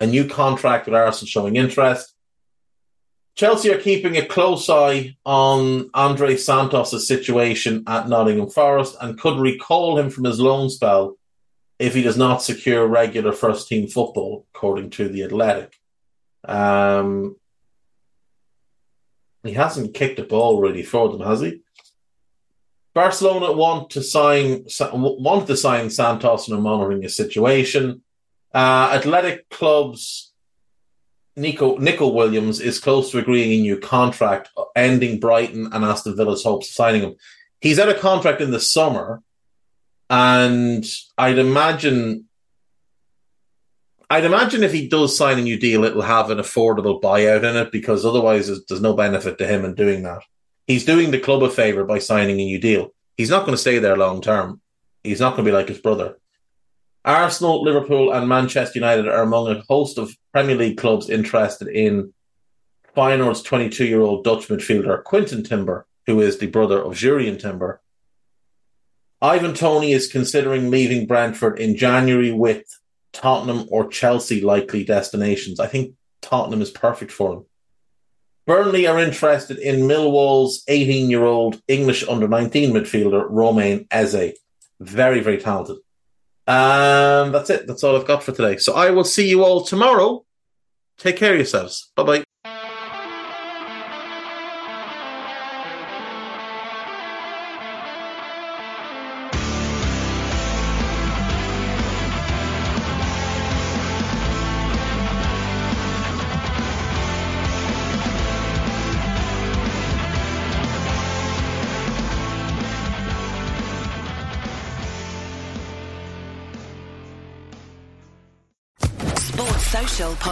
a 0.00 0.06
new 0.06 0.26
contract 0.26 0.86
with 0.86 0.94
Arsenal 0.94 1.28
showing 1.28 1.56
interest. 1.56 2.14
Chelsea 3.36 3.72
are 3.72 3.80
keeping 3.80 4.16
a 4.16 4.26
close 4.26 4.68
eye 4.68 5.16
on 5.24 5.90
Andrey 5.94 6.36
Santos' 6.36 7.06
situation 7.06 7.84
at 7.86 8.08
Nottingham 8.08 8.50
Forest 8.50 8.96
and 9.00 9.18
could 9.18 9.38
recall 9.38 9.98
him 9.98 10.10
from 10.10 10.24
his 10.24 10.40
loan 10.40 10.68
spell 10.68 11.16
if 11.78 11.94
he 11.94 12.02
does 12.02 12.16
not 12.16 12.42
secure 12.42 12.86
regular 12.86 13.32
first 13.32 13.68
team 13.68 13.88
football, 13.88 14.46
according 14.54 14.90
to 14.90 15.08
The 15.08 15.24
Athletic. 15.24 15.74
Um, 16.44 17.36
he 19.42 19.52
hasn't 19.52 19.94
kicked 19.94 20.18
a 20.18 20.24
ball 20.24 20.60
really 20.60 20.82
for 20.82 21.08
them, 21.08 21.26
has 21.26 21.40
he? 21.40 21.62
Barcelona 22.92 23.52
want 23.52 23.90
to 23.90 24.02
sign 24.02 24.66
want 24.80 25.46
to 25.46 25.56
sign 25.56 25.90
Santos 25.90 26.48
and 26.48 26.58
are 26.58 26.60
monitoring 26.60 27.02
his 27.02 27.16
situation. 27.16 28.02
Uh, 28.52 28.92
athletic 28.94 29.48
clubs 29.48 30.30
Nico 31.36 31.76
Nico 31.78 32.08
Williams 32.08 32.60
is 32.60 32.80
close 32.80 33.10
to 33.10 33.18
agreeing 33.18 33.52
a 33.52 33.62
new 33.62 33.78
contract, 33.78 34.50
ending 34.76 35.20
Brighton 35.20 35.70
and 35.72 35.84
Aston 35.84 36.16
Villa's 36.16 36.42
hopes 36.42 36.68
of 36.68 36.74
signing 36.74 37.02
him. 37.02 37.14
He's 37.60 37.78
out 37.78 37.88
of 37.88 38.00
contract 38.00 38.40
in 38.40 38.50
the 38.50 38.60
summer, 38.60 39.22
and 40.08 40.84
I'd 41.16 41.38
imagine 41.38 42.28
I'd 44.08 44.24
imagine 44.24 44.64
if 44.64 44.72
he 44.72 44.88
does 44.88 45.16
sign 45.16 45.38
a 45.38 45.42
new 45.42 45.56
deal, 45.56 45.84
it'll 45.84 46.02
have 46.02 46.30
an 46.30 46.38
affordable 46.38 47.00
buyout 47.00 47.44
in 47.48 47.56
it 47.56 47.70
because 47.70 48.04
otherwise 48.04 48.48
there's, 48.48 48.64
there's 48.66 48.80
no 48.80 48.94
benefit 48.94 49.38
to 49.38 49.46
him 49.46 49.64
in 49.64 49.74
doing 49.74 50.02
that. 50.02 50.22
He's 50.66 50.84
doing 50.84 51.12
the 51.12 51.20
club 51.20 51.44
a 51.44 51.50
favour 51.50 51.84
by 51.84 52.00
signing 52.00 52.40
a 52.40 52.44
new 52.44 52.58
deal. 52.58 52.92
He's 53.16 53.30
not 53.30 53.40
going 53.40 53.52
to 53.52 53.60
stay 53.60 53.78
there 53.78 53.96
long 53.96 54.20
term. 54.20 54.60
He's 55.04 55.20
not 55.20 55.36
going 55.36 55.44
to 55.44 55.50
be 55.50 55.56
like 55.56 55.68
his 55.68 55.78
brother. 55.78 56.18
Arsenal, 57.04 57.62
Liverpool, 57.62 58.12
and 58.12 58.28
Manchester 58.28 58.78
United 58.78 59.08
are 59.08 59.22
among 59.22 59.48
a 59.48 59.62
host 59.68 59.98
of 59.98 60.14
Premier 60.32 60.56
League 60.56 60.76
clubs 60.76 61.08
interested 61.08 61.68
in 61.68 62.12
Feyenoord's 62.96 63.42
22 63.42 63.86
year 63.86 64.00
old 64.00 64.24
Dutch 64.24 64.48
midfielder 64.48 65.02
Quinten 65.02 65.46
Timber, 65.46 65.86
who 66.06 66.20
is 66.20 66.38
the 66.38 66.46
brother 66.46 66.82
of 66.82 66.94
Jurrien 66.94 67.40
Timber. 67.40 67.80
Ivan 69.22 69.54
Toney 69.54 69.92
is 69.92 70.10
considering 70.10 70.70
leaving 70.70 71.06
Brentford 71.06 71.58
in 71.58 71.76
January 71.76 72.32
with 72.32 72.64
Tottenham 73.12 73.66
or 73.70 73.88
Chelsea 73.88 74.40
likely 74.40 74.84
destinations. 74.84 75.60
I 75.60 75.66
think 75.66 75.94
Tottenham 76.22 76.62
is 76.62 76.70
perfect 76.70 77.12
for 77.12 77.34
him. 77.34 77.44
Burnley 78.46 78.86
are 78.86 78.98
interested 78.98 79.58
in 79.58 79.86
Millwall's 79.86 80.64
18 80.68 81.10
year 81.10 81.24
old 81.24 81.60
English 81.68 82.06
under 82.08 82.28
19 82.28 82.72
midfielder 82.72 83.26
Romain 83.28 83.86
Esse. 83.90 84.34
Very, 84.80 85.20
very 85.20 85.38
talented. 85.38 85.76
And 86.50 87.32
that's 87.32 87.48
it. 87.48 87.68
That's 87.68 87.84
all 87.84 87.96
I've 87.96 88.08
got 88.08 88.24
for 88.24 88.32
today. 88.32 88.56
So 88.56 88.74
I 88.74 88.90
will 88.90 89.04
see 89.04 89.28
you 89.28 89.44
all 89.44 89.62
tomorrow. 89.62 90.24
Take 90.98 91.16
care 91.16 91.30
of 91.30 91.38
yourselves. 91.38 91.92
Bye 91.94 92.02
bye. 92.02 92.29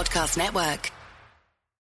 Podcast 0.09 0.39
Network. 0.39 0.98